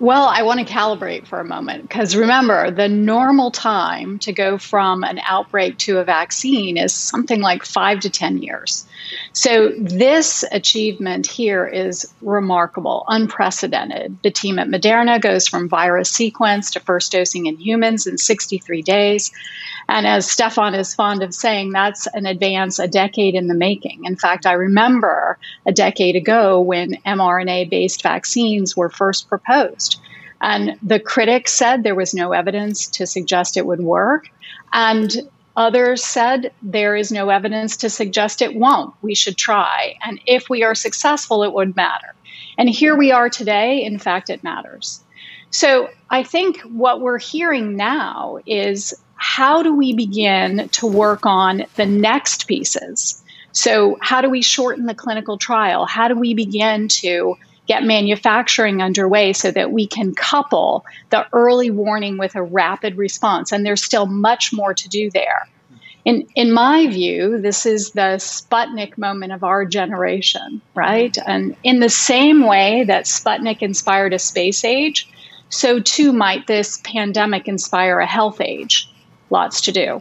Well, 0.00 0.28
I 0.28 0.42
want 0.42 0.60
to 0.60 0.72
calibrate 0.72 1.26
for 1.26 1.40
a 1.40 1.44
moment 1.44 1.82
because 1.82 2.14
remember, 2.14 2.70
the 2.70 2.88
normal 2.88 3.50
time 3.50 4.20
to 4.20 4.32
go 4.32 4.56
from 4.56 5.02
an 5.02 5.20
outbreak 5.24 5.76
to 5.78 5.98
a 5.98 6.04
vaccine 6.04 6.76
is 6.76 6.94
something 6.94 7.40
like 7.40 7.64
five 7.64 7.98
to 8.00 8.10
10 8.10 8.38
years. 8.38 8.86
So, 9.32 9.72
this 9.76 10.44
achievement 10.52 11.26
here 11.26 11.66
is 11.66 12.06
remarkable, 12.22 13.04
unprecedented. 13.08 14.18
The 14.22 14.30
team 14.30 14.60
at 14.60 14.68
Moderna 14.68 15.20
goes 15.20 15.48
from 15.48 15.68
virus 15.68 16.10
sequence 16.10 16.70
to 16.72 16.80
first 16.80 17.10
dosing 17.10 17.46
in 17.46 17.56
humans 17.56 18.06
in 18.06 18.18
63 18.18 18.82
days. 18.82 19.32
And 19.88 20.06
as 20.06 20.30
Stefan 20.30 20.74
is 20.74 20.94
fond 20.94 21.22
of 21.22 21.34
saying, 21.34 21.72
that's 21.72 22.06
an 22.08 22.26
advance 22.26 22.78
a 22.78 22.86
decade 22.86 23.34
in 23.34 23.48
the 23.48 23.54
making. 23.54 24.04
In 24.04 24.16
fact, 24.16 24.44
I 24.44 24.52
remember 24.52 25.38
a 25.66 25.72
decade 25.72 26.14
ago 26.14 26.60
when 26.60 26.98
mRNA 27.06 27.70
based 27.70 28.02
vaccines 28.02 28.76
were 28.76 28.90
first 28.90 29.28
proposed. 29.28 29.87
And 30.40 30.78
the 30.82 31.00
critics 31.00 31.52
said 31.52 31.82
there 31.82 31.94
was 31.94 32.14
no 32.14 32.32
evidence 32.32 32.86
to 32.88 33.06
suggest 33.06 33.56
it 33.56 33.66
would 33.66 33.80
work. 33.80 34.28
And 34.72 35.10
others 35.56 36.04
said 36.04 36.52
there 36.62 36.94
is 36.94 37.10
no 37.10 37.28
evidence 37.30 37.76
to 37.78 37.90
suggest 37.90 38.42
it 38.42 38.54
won't. 38.54 38.94
We 39.02 39.14
should 39.14 39.36
try. 39.36 39.96
And 40.02 40.20
if 40.26 40.48
we 40.48 40.62
are 40.62 40.74
successful, 40.74 41.42
it 41.42 41.52
would 41.52 41.74
matter. 41.74 42.14
And 42.56 42.68
here 42.68 42.96
we 42.96 43.12
are 43.12 43.28
today. 43.28 43.84
In 43.84 43.98
fact, 43.98 44.30
it 44.30 44.44
matters. 44.44 45.00
So 45.50 45.88
I 46.10 46.22
think 46.22 46.60
what 46.62 47.00
we're 47.00 47.18
hearing 47.18 47.76
now 47.76 48.38
is 48.46 48.94
how 49.14 49.62
do 49.62 49.74
we 49.74 49.94
begin 49.94 50.68
to 50.70 50.86
work 50.86 51.26
on 51.26 51.64
the 51.74 51.86
next 51.86 52.46
pieces? 52.46 53.22
So, 53.52 53.98
how 54.00 54.20
do 54.20 54.30
we 54.30 54.42
shorten 54.42 54.86
the 54.86 54.94
clinical 54.94 55.38
trial? 55.38 55.84
How 55.86 56.06
do 56.06 56.14
we 56.14 56.34
begin 56.34 56.86
to 56.88 57.36
get 57.68 57.84
manufacturing 57.84 58.82
underway 58.82 59.32
so 59.32 59.50
that 59.50 59.70
we 59.70 59.86
can 59.86 60.14
couple 60.14 60.84
the 61.10 61.26
early 61.32 61.70
warning 61.70 62.18
with 62.18 62.34
a 62.34 62.42
rapid 62.42 62.96
response? 62.96 63.52
And 63.52 63.64
there's 63.64 63.84
still 63.84 64.06
much 64.06 64.52
more 64.52 64.74
to 64.74 64.88
do 64.88 65.10
there. 65.10 65.46
In, 66.04 66.26
in 66.34 66.52
my 66.52 66.86
view, 66.86 67.38
this 67.40 67.66
is 67.66 67.90
the 67.90 68.16
Sputnik 68.16 68.96
moment 68.96 69.32
of 69.32 69.44
our 69.44 69.66
generation, 69.66 70.62
right? 70.74 71.16
And 71.26 71.54
in 71.62 71.80
the 71.80 71.90
same 71.90 72.46
way 72.46 72.84
that 72.84 73.04
Sputnik 73.04 73.60
inspired 73.60 74.14
a 74.14 74.18
space 74.18 74.64
age, 74.64 75.08
so 75.50 75.80
too 75.80 76.12
might 76.12 76.46
this 76.46 76.80
pandemic 76.82 77.46
inspire 77.46 78.00
a 78.00 78.06
health 78.06 78.40
age 78.40 78.90
lots 79.30 79.60
to 79.62 79.72
do. 79.72 80.00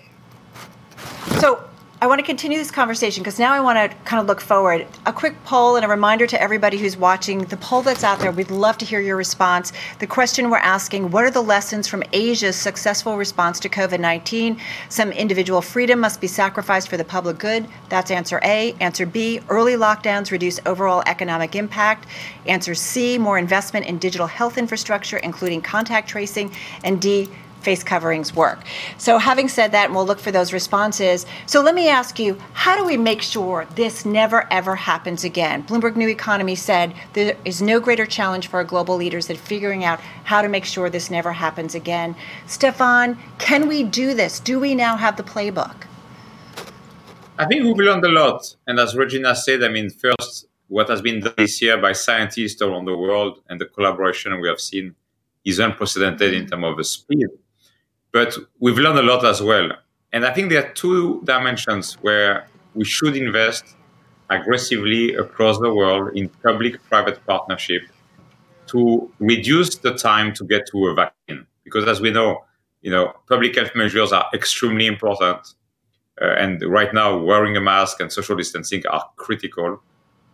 So 1.39 1.61
I 1.99 2.05
want 2.05 2.19
to 2.19 2.25
continue 2.25 2.59
this 2.59 2.69
conversation 2.69 3.23
because 3.23 3.39
now 3.39 3.51
I 3.53 3.59
want 3.59 3.79
to 3.79 3.97
kind 4.05 4.21
of 4.21 4.27
look 4.27 4.39
forward. 4.39 4.85
A 5.07 5.13
quick 5.13 5.33
poll 5.45 5.77
and 5.77 5.83
a 5.83 5.87
reminder 5.87 6.27
to 6.27 6.39
everybody 6.39 6.77
who's 6.77 6.95
watching 6.95 7.39
the 7.45 7.57
poll 7.57 7.81
that's 7.81 8.03
out 8.03 8.19
there. 8.19 8.31
We'd 8.31 8.51
love 8.51 8.77
to 8.77 8.85
hear 8.85 9.01
your 9.01 9.15
response. 9.15 9.73
The 9.97 10.05
question 10.05 10.51
we're 10.51 10.57
asking 10.57 11.09
What 11.09 11.23
are 11.23 11.31
the 11.31 11.41
lessons 11.41 11.87
from 11.87 12.03
Asia's 12.13 12.55
successful 12.55 13.17
response 13.17 13.59
to 13.61 13.69
COVID 13.69 13.99
19? 13.99 14.61
Some 14.89 15.11
individual 15.11 15.59
freedom 15.59 15.99
must 15.99 16.21
be 16.21 16.27
sacrificed 16.27 16.87
for 16.87 16.97
the 16.97 17.03
public 17.03 17.39
good. 17.39 17.67
That's 17.89 18.11
answer 18.11 18.39
A. 18.43 18.75
Answer 18.79 19.07
B 19.07 19.39
Early 19.49 19.73
lockdowns 19.73 20.29
reduce 20.29 20.59
overall 20.67 21.01
economic 21.07 21.55
impact. 21.55 22.05
Answer 22.45 22.75
C 22.75 23.17
More 23.17 23.39
investment 23.39 23.87
in 23.87 23.97
digital 23.97 24.27
health 24.27 24.59
infrastructure, 24.59 25.17
including 25.17 25.63
contact 25.63 26.07
tracing. 26.07 26.53
And 26.83 27.01
D 27.01 27.27
face 27.61 27.83
coverings 27.83 28.35
work. 28.35 28.63
So, 28.97 29.17
having 29.17 29.47
said 29.47 29.71
that, 29.71 29.85
and 29.85 29.95
we'll 29.95 30.05
look 30.05 30.19
for 30.19 30.31
those 30.31 30.53
responses. 30.53 31.25
So, 31.45 31.61
let 31.61 31.75
me 31.75 31.89
ask 31.89 32.19
you 32.19 32.37
how 32.53 32.77
do 32.77 32.85
we 32.85 32.97
make 32.97 33.21
sure 33.21 33.67
this 33.75 34.05
never 34.05 34.47
ever 34.51 34.75
happens 34.75 35.23
again? 35.23 35.63
Bloomberg 35.63 35.95
New 35.95 36.07
Economy 36.07 36.55
said 36.55 36.93
there 37.13 37.35
is 37.45 37.61
no 37.61 37.79
greater 37.79 38.05
challenge 38.05 38.47
for 38.47 38.57
our 38.57 38.63
global 38.63 38.95
leaders 38.95 39.27
than 39.27 39.37
figuring 39.37 39.83
out 39.83 39.99
how 40.23 40.41
to 40.41 40.47
make 40.47 40.65
sure 40.65 40.89
this 40.89 41.11
never 41.11 41.33
happens 41.33 41.75
again. 41.75 42.15
Stefan, 42.45 43.17
can 43.37 43.67
we 43.67 43.83
do 43.83 44.13
this? 44.13 44.39
Do 44.39 44.59
we 44.59 44.75
now 44.75 44.97
have 44.97 45.17
the 45.17 45.23
playbook? 45.23 45.83
I 47.39 47.45
think 47.45 47.63
we've 47.63 47.77
learned 47.77 48.03
a 48.03 48.09
lot. 48.09 48.55
And 48.65 48.79
as 48.79 48.95
Regina 48.95 49.35
said, 49.35 49.63
I 49.63 49.69
mean, 49.69 49.89
first, 49.89 50.47
what 50.69 50.89
has 50.89 51.01
been 51.01 51.19
done 51.19 51.33
this 51.37 51.61
year 51.61 51.77
by 51.77 51.93
scientists 51.93 52.61
around 52.61 52.85
the 52.85 52.97
world 52.97 53.41
and 53.49 53.61
the 53.61 53.65
collaboration 53.65 54.39
we 54.41 54.47
have 54.47 54.59
seen 54.59 54.95
is 55.45 55.59
unprecedented 55.59 56.33
in 56.33 56.47
terms 56.47 56.65
of 56.65 56.77
the 56.77 56.83
speed 56.83 57.27
but 58.11 58.37
we've 58.59 58.77
learned 58.77 58.99
a 58.99 59.03
lot 59.03 59.25
as 59.25 59.41
well. 59.41 59.71
And 60.13 60.25
I 60.25 60.33
think 60.33 60.49
there 60.49 60.65
are 60.65 60.73
two 60.73 61.21
dimensions 61.23 61.95
where 62.01 62.47
we 62.73 62.85
should 62.85 63.15
invest 63.15 63.75
aggressively 64.29 65.15
across 65.15 65.59
the 65.59 65.73
world 65.73 66.15
in 66.15 66.29
public 66.43 66.83
private 66.83 67.25
partnership 67.25 67.83
to 68.67 69.11
reduce 69.19 69.75
the 69.75 69.93
time 69.93 70.33
to 70.33 70.43
get 70.43 70.67
to 70.71 70.87
a 70.87 70.93
vaccine. 70.93 71.45
Because 71.63 71.85
as 71.85 72.01
we 72.01 72.11
know, 72.11 72.43
you 72.81 72.91
know, 72.91 73.13
public 73.27 73.55
health 73.55 73.71
measures 73.75 74.11
are 74.11 74.25
extremely 74.33 74.85
important. 74.85 75.55
Uh, 76.21 76.25
and 76.25 76.61
right 76.63 76.93
now, 76.93 77.17
wearing 77.17 77.55
a 77.55 77.61
mask 77.61 77.99
and 77.99 78.11
social 78.11 78.35
distancing 78.35 78.85
are 78.87 79.09
critical. 79.15 79.81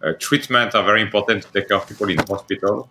Uh, 0.01 0.13
treatment 0.20 0.75
are 0.75 0.84
very 0.84 1.01
important 1.01 1.44
to 1.44 1.51
take 1.51 1.68
care 1.68 1.77
of 1.77 1.88
people 1.88 2.10
in 2.10 2.18
hospital. 2.18 2.89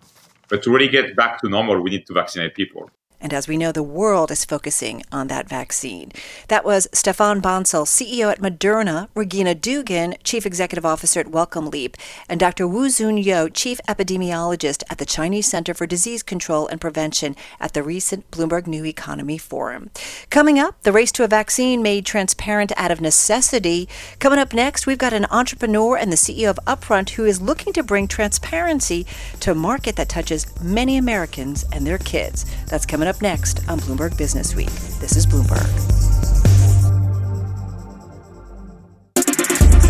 But 0.49 0.63
to 0.63 0.71
really 0.71 0.89
get 0.89 1.15
back 1.15 1.41
to 1.41 1.49
normal, 1.49 1.81
we 1.81 1.89
need 1.89 2.05
to 2.07 2.13
vaccinate 2.13 2.55
people. 2.55 2.89
And 3.23 3.33
as 3.33 3.47
we 3.47 3.57
know, 3.57 3.71
the 3.71 3.81
world 3.81 4.29
is 4.31 4.43
focusing 4.43 5.01
on 5.09 5.27
that 5.27 5.47
vaccine. 5.47 6.11
That 6.49 6.65
was 6.65 6.89
Stefan 6.91 7.41
Bancel, 7.41 7.85
CEO 7.85 8.29
at 8.29 8.41
Moderna, 8.41 9.07
Regina 9.15 9.55
Dugan, 9.55 10.15
Chief 10.25 10.45
Executive 10.45 10.85
Officer 10.85 11.21
at 11.21 11.31
Wellcome 11.31 11.69
Leap, 11.69 11.95
and 12.27 12.37
Dr. 12.37 12.67
Wu 12.67 12.87
Zunyou, 12.87 13.49
Chief 13.53 13.79
Epidemiologist 13.87 14.83
at 14.89 14.97
the 14.97 15.05
Chinese 15.05 15.47
Center 15.47 15.73
for 15.73 15.87
Disease 15.87 16.21
Control 16.21 16.67
and 16.67 16.81
Prevention 16.81 17.37
at 17.61 17.73
the 17.73 17.81
recent 17.81 18.29
Bloomberg 18.29 18.67
New 18.67 18.83
Economy 18.83 19.37
Forum. 19.37 19.89
Coming 20.29 20.59
up, 20.59 20.83
the 20.83 20.91
race 20.91 21.13
to 21.13 21.23
a 21.23 21.27
vaccine 21.27 21.81
made 21.81 22.05
transparent 22.05 22.73
out 22.75 22.91
of 22.91 22.99
necessity. 22.99 23.87
Coming 24.19 24.39
up 24.39 24.53
next, 24.53 24.85
we've 24.85 24.97
got 24.97 25.13
an 25.13 25.27
entrepreneur 25.31 25.95
and 25.95 26.11
the 26.11 26.17
CEO 26.17 26.49
of 26.49 26.59
Upfront 26.67 27.11
who 27.11 27.23
is 27.23 27.39
looking 27.39 27.71
to 27.71 27.83
bring 27.83 28.09
transparency 28.09 29.05
to 29.39 29.51
a 29.51 29.55
market 29.55 29.95
that 29.95 30.09
touches 30.09 30.45
many 30.61 30.97
Americans 30.97 31.63
and 31.71 31.87
their 31.87 31.97
kids. 31.97 32.45
That's 32.67 32.85
coming 32.85 33.07
up 33.07 33.12
next 33.21 33.67
on 33.69 33.79
Bloomberg 33.79 34.17
Business 34.17 34.55
Week. 34.55 34.71
This 34.99 35.15
is 35.15 35.25
Bloomberg. 35.25 35.69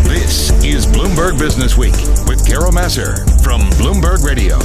This 0.04 0.50
is 0.64 0.86
Bloomberg 0.86 1.38
Business 1.38 1.76
Week 1.76 1.94
with 2.28 2.46
Carol 2.46 2.72
Massar 2.72 3.24
from 3.42 3.60
Bloomberg 3.72 4.24
Radio. 4.24 4.58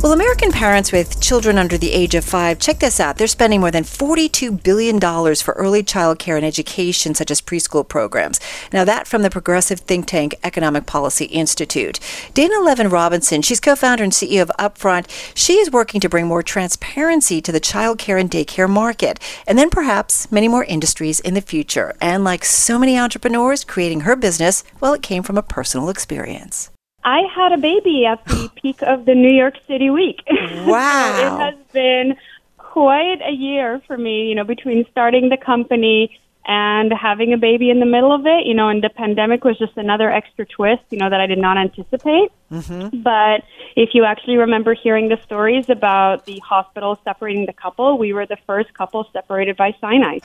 Well, 0.00 0.12
American 0.12 0.52
parents 0.52 0.92
with 0.92 1.20
children 1.20 1.58
under 1.58 1.76
the 1.76 1.90
age 1.90 2.14
of 2.14 2.24
five, 2.24 2.60
check 2.60 2.78
this 2.78 3.00
out. 3.00 3.18
They're 3.18 3.26
spending 3.26 3.58
more 3.58 3.72
than 3.72 3.82
$42 3.82 4.62
billion 4.62 5.00
for 5.34 5.54
early 5.54 5.82
child 5.82 6.20
care 6.20 6.36
and 6.36 6.46
education, 6.46 7.16
such 7.16 7.32
as 7.32 7.40
preschool 7.40 7.86
programs. 7.86 8.38
Now, 8.72 8.84
that 8.84 9.08
from 9.08 9.22
the 9.22 9.28
progressive 9.28 9.80
think 9.80 10.06
tank 10.06 10.36
Economic 10.44 10.86
Policy 10.86 11.24
Institute. 11.24 11.98
Dana 12.32 12.60
Levin 12.60 12.88
Robinson, 12.88 13.42
she's 13.42 13.58
co 13.58 13.74
founder 13.74 14.04
and 14.04 14.12
CEO 14.12 14.42
of 14.42 14.52
Upfront. 14.56 15.10
She 15.34 15.54
is 15.54 15.72
working 15.72 16.00
to 16.00 16.08
bring 16.08 16.28
more 16.28 16.44
transparency 16.44 17.40
to 17.40 17.50
the 17.50 17.58
child 17.58 17.98
care 17.98 18.18
and 18.18 18.30
daycare 18.30 18.70
market, 18.70 19.18
and 19.48 19.58
then 19.58 19.68
perhaps 19.68 20.30
many 20.30 20.46
more 20.46 20.64
industries 20.64 21.18
in 21.18 21.34
the 21.34 21.40
future. 21.40 21.92
And 22.00 22.22
like 22.22 22.44
so 22.44 22.78
many 22.78 22.96
entrepreneurs, 22.96 23.64
creating 23.64 24.02
her 24.02 24.14
business, 24.14 24.62
well, 24.80 24.94
it 24.94 25.02
came 25.02 25.24
from 25.24 25.36
a 25.36 25.42
personal 25.42 25.88
experience. 25.88 26.70
I 27.08 27.22
had 27.34 27.52
a 27.52 27.56
baby 27.56 28.04
at 28.04 28.22
the 28.26 28.50
peak 28.62 28.82
of 28.82 29.06
the 29.06 29.14
New 29.14 29.32
York 29.32 29.54
City 29.66 29.88
week. 29.88 30.20
Wow. 30.66 31.14
so 31.18 31.26
it 31.26 31.40
has 31.40 31.54
been 31.72 32.16
quite 32.58 33.20
a 33.26 33.32
year 33.32 33.80
for 33.86 33.96
me, 33.96 34.28
you 34.28 34.34
know, 34.34 34.44
between 34.44 34.84
starting 34.90 35.30
the 35.30 35.38
company 35.38 36.18
and 36.44 36.92
having 36.92 37.32
a 37.32 37.38
baby 37.38 37.70
in 37.70 37.80
the 37.80 37.86
middle 37.86 38.12
of 38.12 38.26
it, 38.26 38.46
you 38.46 38.54
know, 38.54 38.68
and 38.68 38.82
the 38.84 38.90
pandemic 38.90 39.42
was 39.42 39.58
just 39.58 39.76
another 39.76 40.10
extra 40.10 40.44
twist, 40.46 40.82
you 40.90 40.98
know, 40.98 41.08
that 41.08 41.20
I 41.20 41.26
did 41.26 41.38
not 41.38 41.56
anticipate. 41.56 42.30
Mm-hmm. 42.52 43.02
But 43.02 43.42
if 43.74 43.90
you 43.94 44.04
actually 44.04 44.36
remember 44.36 44.74
hearing 44.74 45.08
the 45.08 45.18
stories 45.24 45.70
about 45.70 46.26
the 46.26 46.38
hospital 46.40 46.98
separating 47.04 47.46
the 47.46 47.52
couple, 47.54 47.96
we 47.96 48.12
were 48.12 48.26
the 48.26 48.38
first 48.46 48.72
couple 48.74 49.06
separated 49.14 49.56
by 49.56 49.74
cyanide. 49.80 50.24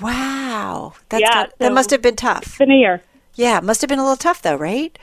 Wow. 0.00 0.94
That's 1.08 1.22
Yeah, 1.22 1.32
got- 1.32 1.58
that 1.58 1.72
must 1.72 1.90
have 1.90 2.02
been 2.02 2.16
tough. 2.16 2.42
It's 2.42 2.58
been 2.58 2.70
a 2.70 2.76
year. 2.76 3.02
Yeah, 3.34 3.60
must 3.60 3.80
have 3.80 3.88
been 3.88 3.98
a 3.98 4.02
little 4.02 4.16
tough 4.16 4.42
though, 4.42 4.56
right? 4.56 4.96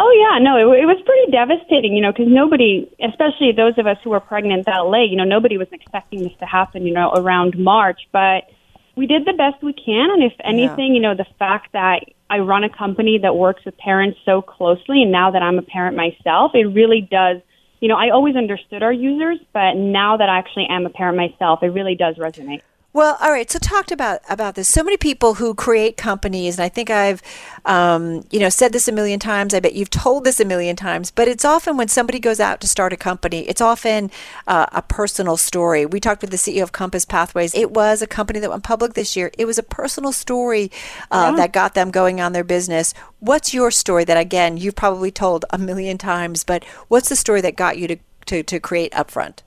Oh 0.00 0.12
yeah, 0.14 0.38
no, 0.38 0.56
it, 0.56 0.82
it 0.82 0.86
was 0.86 1.02
pretty 1.04 1.32
devastating, 1.32 1.92
you 1.96 2.00
know, 2.00 2.12
because 2.12 2.28
nobody, 2.28 2.88
especially 3.02 3.50
those 3.50 3.76
of 3.78 3.88
us 3.88 3.96
who 4.04 4.10
were 4.10 4.20
pregnant 4.20 4.66
that 4.66 4.86
late, 4.86 5.10
you 5.10 5.16
know, 5.16 5.24
nobody 5.24 5.58
was 5.58 5.66
expecting 5.72 6.22
this 6.22 6.32
to 6.38 6.46
happen, 6.46 6.86
you 6.86 6.94
know, 6.94 7.10
around 7.10 7.58
March. 7.58 8.02
But 8.12 8.46
we 8.94 9.08
did 9.08 9.24
the 9.24 9.32
best 9.32 9.60
we 9.60 9.72
can, 9.72 10.10
and 10.10 10.22
if 10.22 10.34
anything, 10.44 10.94
you 10.94 11.00
know, 11.00 11.16
the 11.16 11.26
fact 11.36 11.72
that 11.72 12.04
I 12.30 12.38
run 12.38 12.62
a 12.62 12.68
company 12.68 13.18
that 13.22 13.34
works 13.34 13.64
with 13.64 13.76
parents 13.76 14.18
so 14.24 14.40
closely, 14.40 15.02
and 15.02 15.10
now 15.10 15.32
that 15.32 15.42
I'm 15.42 15.58
a 15.58 15.62
parent 15.62 15.96
myself, 15.96 16.52
it 16.54 16.66
really 16.66 17.00
does. 17.00 17.42
You 17.80 17.88
know, 17.88 17.96
I 17.96 18.10
always 18.10 18.36
understood 18.36 18.84
our 18.84 18.92
users, 18.92 19.38
but 19.52 19.74
now 19.74 20.16
that 20.16 20.28
I 20.28 20.38
actually 20.38 20.66
am 20.70 20.86
a 20.86 20.90
parent 20.90 21.16
myself, 21.16 21.62
it 21.62 21.68
really 21.68 21.96
does 21.96 22.16
resonate. 22.16 22.62
Well, 22.98 23.16
all 23.20 23.30
right. 23.30 23.48
So 23.48 23.60
talked 23.60 23.92
about 23.92 24.22
about 24.28 24.56
this. 24.56 24.66
So 24.68 24.82
many 24.82 24.96
people 24.96 25.34
who 25.34 25.54
create 25.54 25.96
companies, 25.96 26.58
and 26.58 26.64
I 26.64 26.68
think 26.68 26.90
I've, 26.90 27.22
um, 27.64 28.24
you 28.32 28.40
know, 28.40 28.48
said 28.48 28.72
this 28.72 28.88
a 28.88 28.92
million 28.92 29.20
times. 29.20 29.54
I 29.54 29.60
bet 29.60 29.74
you've 29.74 29.88
told 29.88 30.24
this 30.24 30.40
a 30.40 30.44
million 30.44 30.74
times. 30.74 31.12
But 31.12 31.28
it's 31.28 31.44
often 31.44 31.76
when 31.76 31.86
somebody 31.86 32.18
goes 32.18 32.40
out 32.40 32.60
to 32.60 32.66
start 32.66 32.92
a 32.92 32.96
company, 32.96 33.48
it's 33.48 33.60
often 33.60 34.10
uh, 34.48 34.66
a 34.72 34.82
personal 34.82 35.36
story. 35.36 35.86
We 35.86 36.00
talked 36.00 36.22
with 36.22 36.32
the 36.32 36.36
CEO 36.38 36.64
of 36.64 36.72
Compass 36.72 37.04
Pathways. 37.04 37.54
It 37.54 37.70
was 37.70 38.02
a 38.02 38.06
company 38.08 38.40
that 38.40 38.50
went 38.50 38.64
public 38.64 38.94
this 38.94 39.14
year. 39.14 39.30
It 39.38 39.44
was 39.44 39.58
a 39.58 39.62
personal 39.62 40.10
story 40.10 40.72
uh, 41.12 41.36
that 41.36 41.52
got 41.52 41.74
them 41.74 41.92
going 41.92 42.20
on 42.20 42.32
their 42.32 42.42
business. 42.42 42.94
What's 43.20 43.54
your 43.54 43.70
story? 43.70 44.02
That 44.06 44.16
again, 44.16 44.56
you've 44.56 44.74
probably 44.74 45.12
told 45.12 45.44
a 45.50 45.58
million 45.58 45.98
times. 45.98 46.42
But 46.42 46.64
what's 46.88 47.10
the 47.10 47.14
story 47.14 47.42
that 47.42 47.54
got 47.54 47.78
you 47.78 47.86
to 47.86 47.96
to, 48.26 48.42
to 48.42 48.58
create 48.58 48.90
Upfront? 48.90 49.42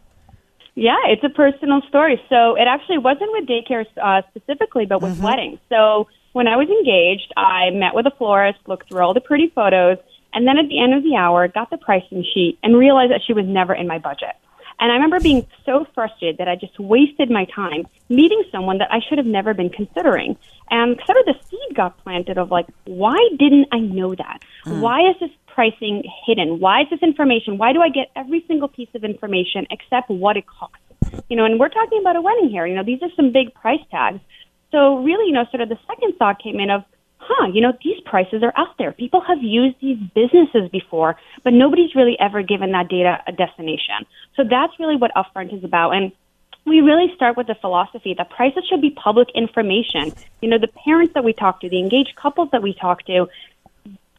Yeah, 0.76 0.98
it's 1.06 1.24
a 1.24 1.30
personal 1.30 1.82
story. 1.90 2.22
So 2.30 2.56
it 2.56 2.68
actually 2.68 2.98
wasn't 2.98 3.32
with 3.34 3.46
daycare 3.48 3.86
uh, 4.02 4.22
specifically, 4.30 4.86
but 4.86 5.02
with 5.02 5.20
weddings. 5.20 5.60
So 5.70 6.08
when 6.34 6.48
I 6.48 6.56
was 6.56 6.70
engaged, 6.70 7.34
I 7.36 7.72
met 7.72 7.94
with 7.94 8.06
a 8.06 8.12
florist, 8.12 8.60
looked 8.68 8.90
through 8.90 9.02
all 9.02 9.14
the 9.14 9.22
pretty 9.22 9.52
photos, 9.54 9.98
and 10.34 10.48
then 10.48 10.58
at 10.58 10.70
the 10.70 10.82
end 10.82 10.94
of 10.94 11.04
the 11.04 11.16
hour, 11.18 11.48
got 11.48 11.70
the 11.70 11.78
pricing 11.78 12.24
sheet 12.34 12.58
and 12.64 12.78
realized 12.78 13.12
that 13.12 13.22
she 13.26 13.34
was 13.34 13.46
never 13.46 13.74
in 13.74 13.88
my 13.88 14.00
budget. 14.00 14.36
And 14.80 14.92
I 14.92 14.96
remember 14.96 15.20
being 15.20 15.46
so 15.64 15.86
frustrated 15.94 16.38
that 16.40 16.48
I 16.48 16.56
just 16.56 16.80
wasted 16.80 17.30
my 17.30 17.46
time 17.46 17.86
meeting 18.10 18.44
someone 18.52 18.80
that 18.80 18.92
I 18.92 19.00
should 19.08 19.20
have 19.20 19.28
never 19.28 19.54
been 19.54 19.70
considering. 19.70 20.36
And 20.72 21.00
sort 21.06 21.20
of 21.20 21.26
the 21.26 21.36
seed 21.48 21.76
got 21.76 21.98
planted 22.04 22.40
of 22.40 22.50
like, 22.50 22.66
why 22.86 23.18
didn't 23.38 23.68
I 23.72 23.80
know 23.80 24.16
that? 24.16 24.40
Why 24.64 25.02
is 25.10 25.18
this 25.20 25.30
pricing 25.54 26.04
hidden? 26.26 26.60
Why 26.60 26.82
is 26.82 26.88
this 26.90 27.02
information? 27.02 27.58
Why 27.58 27.74
do 27.74 27.82
I 27.82 27.90
get 27.90 28.12
every 28.16 28.44
single 28.48 28.68
piece 28.68 28.90
of 28.94 29.04
information 29.04 29.68
except 29.70 30.10
what 30.10 30.38
it 30.38 30.46
costs? 30.48 30.78
You 31.30 31.36
know, 31.36 31.46
and 31.46 31.60
we're 31.60 31.70
talking 31.70 32.00
about 32.00 32.16
a 32.16 32.22
wedding 32.22 32.50
here. 32.50 32.66
You 32.66 32.76
know, 32.76 32.84
these 32.84 33.02
are 33.02 33.10
some 33.16 33.32
big 33.32 33.54
price 33.54 33.82
tags. 33.90 34.20
So 34.72 34.98
really, 35.00 35.28
you 35.28 35.34
know, 35.34 35.46
sort 35.52 35.62
of 35.62 35.70
the 35.70 35.80
second 35.88 36.16
thought 36.18 36.42
came 36.42 36.60
in 36.60 36.70
of, 36.70 36.84
huh, 37.18 37.48
you 37.54 37.62
know, 37.62 37.74
these 37.84 38.00
prices 38.06 38.44
are 38.44 38.54
out 38.58 38.78
there. 38.78 38.92
People 38.92 39.22
have 39.22 39.40
used 39.42 39.76
these 39.82 39.98
businesses 40.16 40.70
before, 40.72 41.18
but 41.44 41.54
nobody's 41.54 41.96
really 41.96 42.18
ever 42.20 42.42
given 42.42 42.72
that 42.72 42.88
data 42.90 43.20
a 43.28 43.32
destination. 43.32 44.06
So 44.36 44.44
that's 44.44 44.74
really 44.80 44.96
what 44.96 45.12
Upfront 45.16 45.56
is 45.56 45.64
about. 45.64 45.92
And 45.92 46.12
we 46.66 46.82
really 46.82 47.12
start 47.16 47.38
with 47.38 47.48
the 47.48 47.56
philosophy 47.56 48.14
that 48.18 48.30
prices 48.30 48.64
should 48.70 48.82
be 48.82 48.92
public 48.92 49.30
information. 49.34 50.14
You 50.42 50.50
know, 50.50 50.60
the 50.60 50.70
parents 50.86 51.14
that 51.16 51.24
we 51.24 51.34
talk 51.34 51.62
to, 51.62 51.70
the 51.70 51.80
engaged 51.80 52.16
couples 52.16 52.50
that 52.52 52.62
we 52.62 52.74
talk 52.74 53.06
to, 53.08 53.28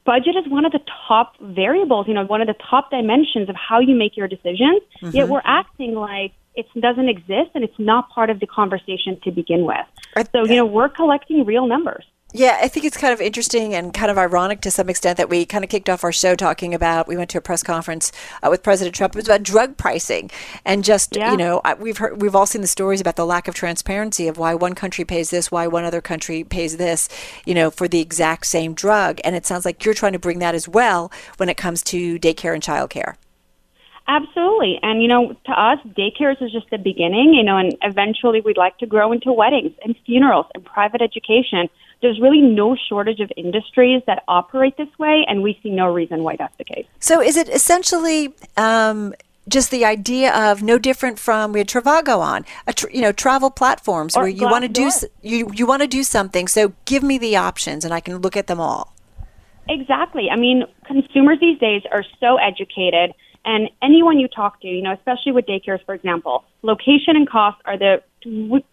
budget 0.04 0.36
is 0.36 0.50
one 0.50 0.64
of 0.64 0.72
the 0.72 0.80
top 1.08 1.34
variables, 1.40 2.08
you 2.08 2.14
know, 2.14 2.24
one 2.24 2.40
of 2.40 2.46
the 2.46 2.56
top 2.70 2.90
dimensions 2.90 3.48
of 3.48 3.56
how 3.56 3.80
you 3.80 3.94
make 3.94 4.16
your 4.16 4.28
decisions. 4.28 4.82
Yet 5.00 5.12
mm-hmm. 5.12 5.32
we're 5.32 5.42
acting 5.44 5.94
like 5.94 6.32
it 6.54 6.66
doesn't 6.78 7.08
exist 7.08 7.50
and 7.54 7.64
it's 7.64 7.78
not 7.78 8.10
part 8.10 8.30
of 8.30 8.40
the 8.40 8.46
conversation 8.46 9.18
to 9.24 9.30
begin 9.30 9.64
with. 9.64 9.86
So, 10.32 10.44
you 10.44 10.56
know, 10.56 10.66
we're 10.66 10.88
collecting 10.88 11.44
real 11.44 11.66
numbers. 11.66 12.04
Yeah, 12.34 12.58
I 12.62 12.68
think 12.68 12.86
it's 12.86 12.96
kind 12.96 13.12
of 13.12 13.20
interesting 13.20 13.74
and 13.74 13.92
kind 13.92 14.10
of 14.10 14.16
ironic 14.16 14.62
to 14.62 14.70
some 14.70 14.88
extent 14.88 15.18
that 15.18 15.28
we 15.28 15.44
kind 15.44 15.64
of 15.64 15.68
kicked 15.68 15.90
off 15.90 16.02
our 16.02 16.12
show 16.12 16.34
talking 16.34 16.72
about. 16.72 17.06
We 17.06 17.14
went 17.16 17.28
to 17.30 17.38
a 17.38 17.42
press 17.42 17.62
conference 17.62 18.10
uh, 18.42 18.48
with 18.48 18.62
President 18.62 18.94
Trump. 18.94 19.14
It 19.14 19.18
was 19.18 19.28
about 19.28 19.42
drug 19.42 19.76
pricing 19.76 20.30
and 20.64 20.82
just 20.82 21.14
Yeah. 21.14 21.30
you 21.30 21.36
know 21.36 21.60
we've 21.78 21.98
heard 21.98 22.22
we've 22.22 22.34
all 22.34 22.46
seen 22.46 22.62
the 22.62 22.66
stories 22.68 23.02
about 23.02 23.16
the 23.16 23.26
lack 23.26 23.48
of 23.48 23.54
transparency 23.54 24.28
of 24.28 24.38
why 24.38 24.54
one 24.54 24.74
country 24.74 25.04
pays 25.04 25.28
this, 25.28 25.50
why 25.50 25.66
one 25.66 25.84
other 25.84 26.00
country 26.00 26.42
pays 26.42 26.78
this, 26.78 27.10
you 27.44 27.54
know, 27.54 27.70
for 27.70 27.86
the 27.86 28.00
exact 28.00 28.46
same 28.46 28.72
drug. 28.72 29.20
And 29.24 29.36
it 29.36 29.44
sounds 29.44 29.66
like 29.66 29.84
you're 29.84 29.92
trying 29.92 30.12
to 30.14 30.18
bring 30.18 30.38
that 30.38 30.54
as 30.54 30.66
well 30.66 31.12
when 31.36 31.50
it 31.50 31.58
comes 31.58 31.82
to 31.84 32.18
daycare 32.18 32.54
and 32.54 32.62
childcare. 32.62 33.16
Absolutely. 34.08 34.80
And, 34.82 35.00
you 35.00 35.08
know, 35.08 35.36
to 35.46 35.52
us, 35.52 35.78
daycares 35.86 36.42
is 36.42 36.50
just 36.50 36.68
the 36.70 36.78
beginning, 36.78 37.34
you 37.34 37.42
know, 37.44 37.56
and 37.56 37.76
eventually 37.82 38.40
we'd 38.40 38.56
like 38.56 38.76
to 38.78 38.86
grow 38.86 39.12
into 39.12 39.32
weddings 39.32 39.72
and 39.84 39.94
funerals 40.04 40.46
and 40.54 40.64
private 40.64 41.00
education. 41.00 41.68
There's 42.02 42.20
really 42.20 42.40
no 42.40 42.76
shortage 42.88 43.20
of 43.20 43.32
industries 43.36 44.02
that 44.06 44.24
operate 44.28 44.76
this 44.76 44.88
way, 44.98 45.24
and 45.28 45.42
we 45.42 45.58
see 45.62 45.70
no 45.70 45.86
reason 45.86 46.22
why 46.22 46.36
that's 46.36 46.56
the 46.58 46.64
case. 46.64 46.86
So 46.98 47.22
is 47.22 47.36
it 47.36 47.48
essentially 47.48 48.34
um, 48.56 49.14
just 49.48 49.70
the 49.70 49.84
idea 49.84 50.34
of 50.34 50.62
no 50.62 50.78
different 50.78 51.18
from 51.18 51.52
we 51.52 51.60
had 51.60 51.68
Trivago 51.68 52.18
on, 52.18 52.44
a 52.66 52.72
tr- 52.72 52.90
you 52.90 53.00
know, 53.00 53.12
travel 53.12 53.50
platforms 53.50 54.16
Or 54.16 54.22
where 54.22 54.28
you 54.28 54.48
want 54.48 54.62
to 54.64 54.68
do 54.68 54.90
you 55.22 55.50
you 55.52 55.66
want 55.66 55.82
to 55.82 55.88
do 55.88 56.02
something. 56.02 56.48
So 56.48 56.72
give 56.84 57.02
me 57.02 57.18
the 57.18 57.36
options, 57.36 57.84
and 57.84 57.92
I 57.94 58.00
can 58.00 58.18
look 58.18 58.36
at 58.36 58.46
them 58.46 58.60
all. 58.60 58.92
Exactly. 59.68 60.28
I 60.30 60.36
mean, 60.36 60.64
consumers 60.84 61.38
these 61.40 61.58
days 61.58 61.82
are 61.92 62.04
so 62.20 62.36
educated, 62.36 63.14
and 63.44 63.70
anyone 63.82 64.18
you 64.20 64.28
talk 64.28 64.60
to, 64.60 64.68
you 64.68 64.82
know, 64.82 64.92
especially 64.92 65.32
with 65.32 65.46
daycares, 65.46 65.84
for 65.84 65.94
example, 65.94 66.44
location 66.62 67.16
and 67.16 67.28
cost 67.28 67.60
are 67.64 67.76
the 67.76 68.02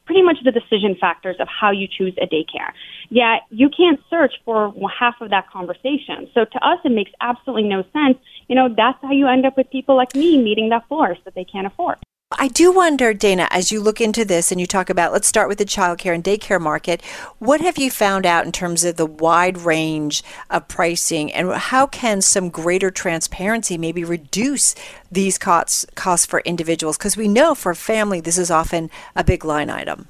pretty 0.06 0.22
much 0.22 0.38
the 0.46 0.52
decision 0.52 0.96
factors 1.00 1.36
of 1.40 1.48
how 1.48 1.72
you 1.72 1.88
choose 1.88 2.14
a 2.22 2.28
daycare. 2.28 2.72
Yet 3.10 3.42
you 3.50 3.70
can't 3.70 4.00
search 4.10 4.34
for 4.46 4.74
half 5.00 5.16
of 5.22 5.32
that 5.32 5.50
conversation. 5.50 6.30
So 6.36 6.46
to 6.46 6.68
us, 6.68 6.78
it 6.86 6.92
makes 6.92 7.12
absolutely 7.20 7.68
no 7.68 7.82
sense. 7.94 8.20
You 8.48 8.56
know, 8.56 8.70
that's 8.70 9.00
how 9.02 9.12
you 9.12 9.28
end 9.28 9.48
up 9.48 9.58
with 9.58 9.72
people 9.72 9.96
like 9.96 10.14
me 10.16 10.38
meeting 10.42 10.70
that 10.70 10.88
florist 10.88 11.26
that 11.26 11.34
they 11.34 11.46
can't 11.46 11.66
afford. 11.66 11.98
I 12.38 12.48
do 12.48 12.72
wonder, 12.72 13.12
Dana, 13.12 13.48
as 13.50 13.72
you 13.72 13.82
look 13.82 14.00
into 14.00 14.24
this 14.24 14.52
and 14.52 14.62
you 14.62 14.68
talk 14.68 14.92
about, 14.92 15.12
let's 15.12 15.28
start 15.28 15.50
with 15.50 15.58
the 15.58 15.66
childcare 15.66 16.14
and 16.14 16.24
daycare 16.24 16.62
market, 16.62 17.04
what 17.40 17.60
have 17.60 17.80
you 17.80 17.90
found 17.90 18.24
out 18.24 18.46
in 18.46 18.52
terms 18.52 18.84
of 18.84 18.98
the 18.98 19.06
wide 19.08 19.58
range 19.58 20.24
of 20.52 20.68
pricing 20.68 21.34
and 21.34 21.52
how 21.52 21.88
can 21.88 22.22
some 22.22 22.50
greater 22.50 22.92
transparency 22.92 23.80
maybe 23.80 24.04
reduce 24.04 24.76
these 25.12 25.40
costs, 25.40 25.88
costs 25.96 26.28
for 26.28 26.42
individuals? 26.42 27.00
Because 27.00 27.18
we 27.18 27.28
know 27.28 27.56
for 27.56 27.72
a 27.72 27.76
family, 27.76 28.22
this 28.22 28.38
is 28.38 28.52
often 28.52 28.92
a 29.16 29.24
big 29.24 29.44
line 29.44 29.72
item. 29.72 30.08